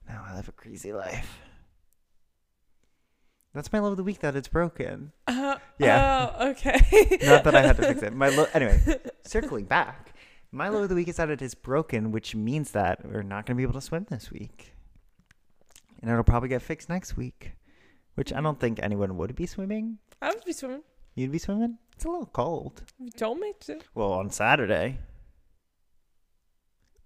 Now 0.09 0.25
I 0.27 0.37
live 0.37 0.49
a 0.49 0.53
crazy 0.53 0.93
life. 0.93 1.39
That's 3.55 3.73
my 3.73 3.79
love 3.79 3.93
of 3.93 3.97
the 3.99 4.05
week 4.05 4.19
that 4.21 4.35
it's 4.35 4.49
broken. 4.49 5.13
Uh, 5.53 5.59
Yeah. 5.79 6.31
Oh, 6.39 6.49
okay. 6.51 7.19
Not 7.23 7.45
that 7.45 7.55
I 7.55 7.63
had 7.63 7.77
to 7.77 7.83
fix 7.83 8.03
it. 8.03 8.15
My 8.15 8.29
lo- 8.29 8.47
anyway, 8.55 8.81
circling 9.27 9.65
back, 9.65 10.15
my 10.53 10.69
low 10.69 10.83
of 10.85 10.89
the 10.89 10.95
week 10.95 11.09
is 11.09 11.17
that 11.17 11.31
it 11.31 11.43
is 11.43 11.55
broken, 11.55 12.11
which 12.13 12.35
means 12.35 12.71
that 12.73 13.05
we're 13.05 13.23
not 13.23 13.45
going 13.47 13.57
to 13.57 13.59
be 13.59 13.63
able 13.65 13.73
to 13.75 13.81
swim 13.81 14.07
this 14.09 14.31
week, 14.31 14.73
and 16.01 16.11
it'll 16.11 16.23
probably 16.25 16.49
get 16.49 16.63
fixed 16.63 16.89
next 16.89 17.17
week. 17.17 17.53
Which 18.15 18.33
I 18.33 18.41
don't 18.41 18.61
think 18.61 18.79
anyone 18.81 19.17
would 19.17 19.35
be 19.35 19.47
swimming. 19.47 19.99
I 20.23 20.29
would 20.29 20.45
be 20.45 20.53
swimming. 20.53 20.83
You'd 21.17 21.33
be 21.33 21.39
swimming. 21.39 21.79
It's 21.97 22.05
a 22.05 22.09
little 22.09 22.27
cold. 22.27 22.85
You 23.01 23.11
told 23.11 23.39
me 23.41 23.53
to. 23.67 23.81
Well, 23.97 24.13
on 24.13 24.31
Saturday, 24.31 24.99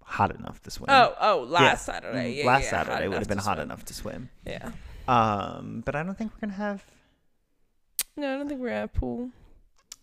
hot 0.05 0.35
enough 0.35 0.61
to 0.63 0.71
swim. 0.71 0.87
Oh, 0.91 1.15
oh, 1.21 1.47
last 1.49 1.63
Yeah. 1.63 1.75
Saturday. 1.77 2.35
Mm, 2.35 2.37
Yeah, 2.39 2.47
last 2.47 2.65
yeah, 2.65 2.71
Saturday 2.71 3.09
would 3.09 3.19
have 3.19 3.29
been 3.29 3.39
hot 3.39 3.57
swim. 3.57 3.67
enough 3.69 3.85
to 3.87 3.95
swim. 3.95 4.29
Yeah. 4.47 4.73
Um, 5.07 5.83
but 5.85 5.95
I 5.97 6.03
don't 6.03 6.17
think 6.17 6.33
we're 6.35 6.41
gonna 6.49 6.59
have. 6.59 6.85
No, 8.19 8.35
I 8.35 8.37
don't 8.37 8.49
think 8.49 8.61
we're 8.61 8.69
at 8.69 8.93
pool. 8.93 9.31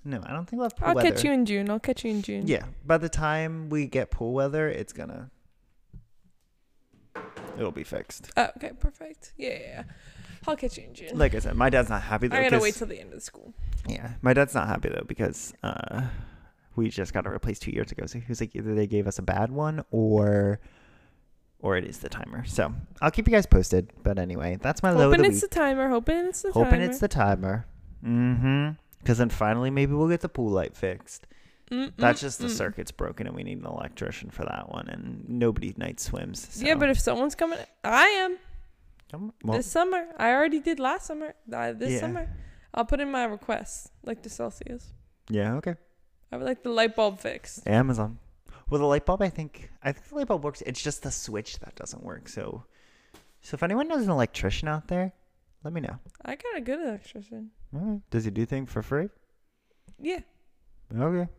No, 0.04 0.22
I 0.26 0.32
don't 0.34 0.46
think 0.46 0.60
we'll 0.60 0.66
have 0.70 0.76
pool 0.78 0.88
I'll 0.90 0.96
weather. 0.96 1.12
catch 1.12 1.24
you 1.24 1.32
in 1.32 1.46
June. 1.46 1.70
I'll 1.70 1.80
catch 1.80 2.04
you 2.06 2.12
in 2.12 2.22
June. 2.22 2.48
Yeah, 2.48 2.66
by 2.86 2.98
the 2.98 3.10
time 3.10 3.70
we 3.70 3.86
get 3.88 4.10
pool 4.12 4.34
weather, 4.34 4.68
it's 4.70 4.94
gonna. 4.94 5.30
It'll 7.58 7.72
be 7.72 7.84
fixed. 7.84 8.30
Oh, 8.38 8.50
okay, 8.58 8.72
perfect. 8.80 9.34
Yeah, 9.38 9.50
yeah, 9.50 9.58
yeah. 9.60 9.84
I'll 10.48 10.56
catch 10.56 10.78
you 10.78 10.84
in 10.84 10.94
June. 10.94 11.18
Like 11.18 11.34
I 11.34 11.40
said, 11.40 11.56
my 11.56 11.70
dad's 11.70 11.90
not 11.90 12.04
happy 12.04 12.28
though. 12.28 12.38
I 12.38 12.44
gotta 12.44 12.58
'cause- 12.58 12.64
wait 12.64 12.76
till 12.76 12.88
the 12.88 13.00
end 13.00 13.10
of 13.10 13.16
the 13.16 13.22
school. 13.22 13.54
yeah, 13.88 14.12
my 14.22 14.34
dad's 14.34 14.54
not 14.54 14.68
happy 14.68 14.90
though 14.90 15.04
because 15.08 15.54
uh, 15.64 16.04
we 16.76 16.90
just 16.90 17.14
got 17.14 17.26
it 17.26 17.30
replaced 17.30 17.64
two 17.64 17.72
years 17.72 17.92
ago. 17.92 18.06
So 18.06 18.20
he 18.20 18.26
was 18.28 18.42
like, 18.42 18.56
either 18.56 18.76
they 18.76 18.88
gave 18.88 19.08
us 19.08 19.18
a 19.18 19.22
bad 19.24 19.52
one 19.52 19.84
or, 19.92 20.60
or 21.60 21.78
it 21.78 21.86
is 21.86 21.98
the 22.00 22.10
timer. 22.10 22.46
So 22.46 22.74
I'll 23.02 23.12
keep 23.12 23.28
you 23.28 23.32
guys 23.34 23.46
posted. 23.48 23.92
But 24.04 24.20
anyway, 24.20 24.60
that's 24.62 24.84
my 24.84 24.92
low 24.92 25.06
of 25.08 25.12
Hoping 25.14 25.24
the 25.24 25.30
it's 25.30 25.42
week. 25.42 25.50
the 25.50 25.56
timer. 25.56 25.90
Hoping 25.90 26.18
it's 26.28 26.42
the 26.44 26.52
Hoping 26.52 26.72
timer. 26.72 26.84
it's 26.84 27.00
the 27.00 27.08
timer. 27.08 27.66
Mm-hmm. 28.06 28.70
Because 29.00 29.18
then 29.18 29.30
finally 29.30 29.70
maybe 29.70 29.94
we'll 29.94 30.10
get 30.10 30.22
the 30.22 30.30
pool 30.30 30.50
light 30.50 30.76
fixed. 30.76 31.28
Mm, 31.72 31.94
That's 31.98 32.22
just 32.22 32.40
the 32.40 32.46
mm. 32.48 32.52
circuit's 32.52 32.92
broken 32.92 33.26
and 33.26 33.36
we 33.36 33.44
need 33.44 33.58
an 33.58 33.66
electrician 33.66 34.30
for 34.30 34.44
that 34.44 34.70
one. 34.70 34.88
And 34.88 35.26
nobody 35.28 35.74
night 35.78 36.00
swims. 36.00 36.48
So. 36.52 36.66
Yeah, 36.66 36.76
but 36.76 36.90
if 36.90 37.00
someone's 37.00 37.34
coming, 37.36 37.60
I 37.84 38.06
am 38.08 38.38
Um, 39.14 39.34
well, 39.44 39.58
this 39.58 39.66
summer. 39.72 40.06
I 40.18 40.32
already 40.34 40.60
did 40.60 40.80
last 40.80 41.08
summer. 41.08 41.34
Uh, 41.52 41.74
this 41.74 41.94
Yeah. 41.94 42.00
summer, 42.02 42.30
I'll 42.74 42.86
put 42.86 43.00
in 43.00 43.10
my 43.12 43.24
request, 43.26 43.92
like 44.04 44.22
the 44.22 44.30
Celsius. 44.30 44.94
yeah, 45.30 45.54
okay. 45.56 45.76
I 46.32 46.38
would 46.38 46.46
like 46.46 46.62
the 46.64 46.70
light 46.70 46.96
bulb 46.96 47.20
fixed. 47.20 47.68
Amazon. 47.68 48.20
Well, 48.70 48.80
the 48.80 48.88
light 48.88 49.06
bulb, 49.06 49.22
I 49.22 49.30
think, 49.30 49.72
I 49.84 49.92
think 49.92 50.08
the 50.10 50.16
light 50.16 50.28
bulb 50.28 50.44
works. 50.44 50.62
It's 50.66 50.82
just 50.82 51.04
the 51.04 51.12
switch 51.12 51.60
that 51.60 51.76
doesn't 51.76 52.04
work. 52.04 52.28
So, 52.28 52.66
so 53.42 53.56
if 53.56 53.64
anyone 53.64 53.88
knows 53.88 54.04
an 54.04 54.10
electrician 54.10 54.68
out 54.68 54.88
there, 54.88 55.14
let 55.64 55.72
me 55.74 55.82
know. 55.82 55.98
I 56.24 56.36
got 56.36 56.58
a 56.58 56.62
good 56.62 56.80
electrician. 56.80 57.52
Right. 57.78 58.02
Does 58.10 58.24
he 58.26 58.32
do 58.32 58.46
things 58.46 58.72
for 58.72 58.82
free? 58.82 59.10
Yeah, 60.00 60.20
Okay. 60.98 61.30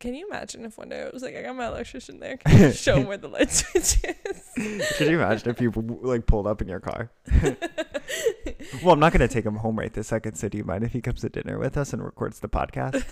Can 0.00 0.14
you 0.14 0.26
imagine 0.26 0.64
if 0.64 0.76
one 0.76 0.88
day 0.88 0.98
it 1.02 1.14
was 1.14 1.22
like, 1.22 1.36
I 1.36 1.42
got 1.42 1.54
my 1.54 1.68
electrician 1.68 2.18
there. 2.18 2.36
Can 2.44 2.58
you 2.62 2.72
show 2.72 2.96
him 2.96 3.06
where 3.06 3.16
the 3.16 3.28
light 3.28 3.50
switch 3.52 3.98
is? 4.04 4.92
Could 4.98 5.08
you 5.08 5.20
imagine 5.20 5.48
if 5.50 5.60
you 5.60 5.70
like 6.02 6.26
pulled 6.26 6.48
up 6.48 6.60
in 6.60 6.66
your 6.68 6.80
car? 6.80 7.12
well, 8.82 8.92
I'm 8.92 8.98
not 8.98 9.12
gonna 9.12 9.28
take 9.28 9.44
him 9.46 9.54
home 9.54 9.78
right 9.78 9.92
this 9.92 10.08
second. 10.08 10.34
So 10.34 10.48
do 10.48 10.58
you 10.58 10.64
mind 10.64 10.82
if 10.82 10.92
he 10.92 11.00
comes 11.00 11.20
to 11.20 11.28
dinner 11.28 11.58
with 11.60 11.76
us 11.76 11.92
and 11.92 12.02
records 12.04 12.40
the 12.40 12.48
podcast? 12.48 13.02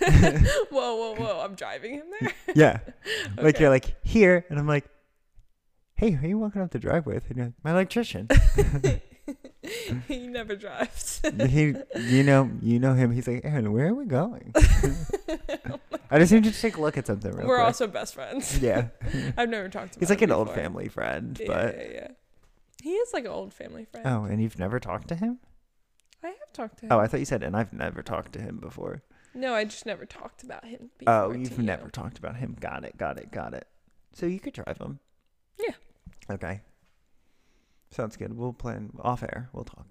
whoa, 0.71 0.95
whoa, 0.95 1.15
whoa! 1.15 1.39
I'm 1.41 1.55
driving 1.55 1.93
him 1.93 2.05
there. 2.19 2.33
yeah. 2.53 2.79
Like 3.37 3.55
Okay. 3.55 3.61
you're 3.61 3.69
like 3.69 3.95
here, 4.05 4.45
and 4.49 4.59
I'm 4.59 4.67
like, 4.67 4.85
hey, 5.95 6.11
who 6.11 6.25
are 6.25 6.29
you 6.29 6.37
walking 6.37 6.61
up 6.61 6.71
the 6.71 6.79
driveway 6.79 7.15
with? 7.15 7.27
And 7.29 7.37
you're 7.37 7.45
like, 7.47 7.55
my 7.63 7.71
electrician. 7.71 8.27
he 10.07 10.27
never 10.27 10.55
drives. 10.55 11.21
he, 11.47 11.75
you 11.97 12.23
know, 12.23 12.49
you 12.61 12.79
know 12.79 12.93
him. 12.93 13.11
He's 13.11 13.27
like, 13.27 13.45
Erin, 13.45 13.71
where 13.71 13.87
are 13.87 13.93
we 13.93 14.05
going? 14.05 14.53
I 16.11 16.19
just 16.19 16.31
need 16.31 16.45
you 16.45 16.51
to 16.51 16.61
take 16.61 16.77
a 16.77 16.81
look 16.81 16.97
at 16.97 17.07
something 17.07 17.31
real 17.31 17.47
We're 17.47 17.55
quick. 17.55 17.65
also 17.67 17.87
best 17.87 18.13
friends. 18.13 18.59
yeah. 18.61 18.87
I've 19.37 19.49
never 19.49 19.69
talked 19.69 19.93
to 19.93 19.99
him. 19.99 20.01
He's 20.01 20.09
like 20.09 20.21
an 20.21 20.31
old 20.31 20.49
family 20.53 20.89
friend, 20.89 21.37
Yeah, 21.39 21.47
but 21.47 21.75
yeah, 21.77 21.91
yeah. 21.93 22.07
He 22.81 22.91
is 22.91 23.13
like 23.13 23.23
an 23.25 23.31
old 23.31 23.53
family 23.53 23.85
friend. 23.85 24.05
oh, 24.05 24.25
and 24.25 24.41
you've 24.41 24.59
never 24.59 24.79
talked 24.79 25.07
to 25.07 25.15
him? 25.15 25.39
I 26.23 26.27
have 26.27 26.53
talked 26.53 26.79
to 26.79 26.85
oh, 26.85 26.87
him. 26.87 26.91
Oh, 26.91 26.99
I 26.99 27.07
thought 27.07 27.19
you 27.19 27.25
said, 27.25 27.43
and 27.43 27.55
I've 27.55 27.73
never 27.73 28.03
talked 28.03 28.33
to 28.33 28.41
him 28.41 28.57
before. 28.57 29.01
no, 29.33 29.53
I 29.53 29.63
just 29.63 29.85
never 29.85 30.05
talked 30.05 30.43
about 30.43 30.65
him. 30.65 30.89
Oh, 31.07 31.29
before 31.29 31.37
you've 31.37 31.55
to 31.55 31.61
never 31.61 31.89
talked 31.89 32.17
about 32.17 32.35
him. 32.35 32.57
Got 32.59 32.83
it. 32.83 32.97
Got 32.97 33.17
it. 33.17 33.31
Got 33.31 33.53
it. 33.53 33.67
So 34.13 34.25
you 34.25 34.39
could 34.39 34.53
drive 34.53 34.77
him. 34.77 34.99
Yeah. 35.57 35.73
Okay. 36.29 36.61
Sounds 37.93 38.17
good. 38.17 38.35
We'll 38.35 38.53
plan 38.53 38.91
off 39.01 39.23
air. 39.23 39.49
We'll 39.53 39.65
talk. 39.65 39.85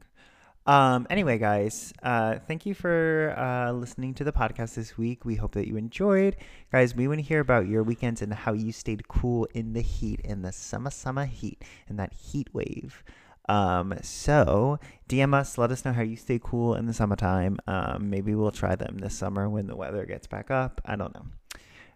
Um. 0.64 1.06
Anyway, 1.10 1.38
guys. 1.38 1.92
Uh. 2.02 2.38
Thank 2.46 2.66
you 2.66 2.74
for 2.74 3.34
uh 3.36 3.72
listening 3.72 4.14
to 4.14 4.24
the 4.24 4.32
podcast 4.32 4.74
this 4.74 4.96
week. 4.98 5.24
We 5.24 5.36
hope 5.36 5.52
that 5.52 5.66
you 5.66 5.76
enjoyed, 5.76 6.36
guys. 6.70 6.94
We 6.94 7.08
want 7.08 7.18
to 7.18 7.26
hear 7.26 7.40
about 7.40 7.66
your 7.66 7.82
weekends 7.82 8.22
and 8.22 8.32
how 8.32 8.52
you 8.52 8.70
stayed 8.72 9.08
cool 9.08 9.46
in 9.54 9.72
the 9.72 9.80
heat, 9.80 10.20
in 10.20 10.42
the 10.42 10.52
summer 10.52 10.90
summer 10.90 11.26
heat, 11.26 11.62
in 11.88 11.96
that 11.96 12.12
heat 12.12 12.48
wave. 12.52 13.02
Um. 13.48 13.94
So 14.02 14.78
DM 15.08 15.34
us. 15.34 15.58
Let 15.58 15.72
us 15.72 15.84
know 15.84 15.92
how 15.92 16.02
you 16.02 16.16
stay 16.16 16.40
cool 16.42 16.74
in 16.76 16.86
the 16.86 16.94
summertime. 16.94 17.58
Um. 17.66 18.08
Maybe 18.10 18.34
we'll 18.34 18.52
try 18.52 18.76
them 18.76 18.98
this 18.98 19.16
summer 19.16 19.48
when 19.48 19.66
the 19.66 19.76
weather 19.76 20.06
gets 20.06 20.26
back 20.28 20.50
up. 20.50 20.80
I 20.84 20.94
don't 20.96 21.14
know. 21.14 21.26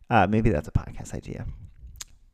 Uh, 0.08 0.26
maybe 0.28 0.50
that's 0.50 0.68
a 0.68 0.72
podcast 0.72 1.14
idea. 1.14 1.46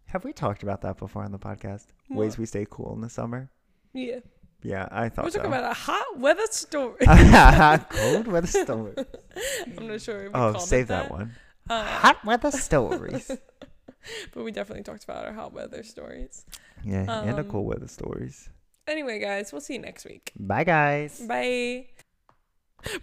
Have 0.07 0.25
we 0.25 0.33
talked 0.35 0.63
about 0.63 0.83
that 0.83 0.99
before 0.99 1.25
on 1.25 1.33
the 1.33 1.39
podcast? 1.39 1.87
Ways 2.11 2.37
we 2.37 2.45
stay 2.47 2.67
cool 2.69 2.93
in 2.95 3.01
the 3.01 3.09
summer. 3.09 3.51
Yeah. 3.93 4.21
Yeah, 4.63 4.89
I 4.93 5.09
thought 5.09 5.25
We're 5.25 5.31
so. 5.33 5.39
talking 5.39 5.53
about 5.53 5.71
a 5.71 5.75
hot 5.75 6.19
weather 6.19 6.47
story. 6.51 6.99
Cold 7.07 8.29
weather 8.29 8.47
story. 8.47 8.95
I'm 9.77 9.89
not 9.89 10.01
sure. 10.01 10.31
Oh, 10.33 10.57
save 10.59 10.85
it 10.85 10.89
that 10.89 11.11
one. 11.11 11.35
Uh, 11.69 11.85
Hot 11.85 12.25
weather 12.25 12.51
stories. 12.53 13.29
but 14.35 14.45
we 14.45 14.53
definitely 14.53 14.85
talked 14.85 15.05
about 15.05 15.25
our 15.25 15.33
hot 15.33 15.53
weather 15.53 15.83
stories. 15.83 16.45
Yeah, 16.85 17.23
and 17.23 17.39
the 17.39 17.45
cold 17.45 17.67
weather 17.67 17.89
stories. 17.89 18.49
Anyway, 18.89 19.21
guys, 19.21 19.53
we'll 19.53 19.61
see 19.61 19.75
you 19.75 19.81
next 19.81 20.05
week. 20.05 20.33
Bye, 20.37 20.65
guys. 20.65 21.21
Bye. 21.21 21.87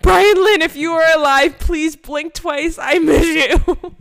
Brian 0.02 0.44
Lynn, 0.44 0.62
if 0.62 0.76
you 0.76 0.92
are 0.92 1.18
alive, 1.18 1.58
please 1.58 1.96
blink 1.96 2.34
twice. 2.34 2.78
I 2.78 3.00
miss 3.00 3.26
you. 3.26 3.96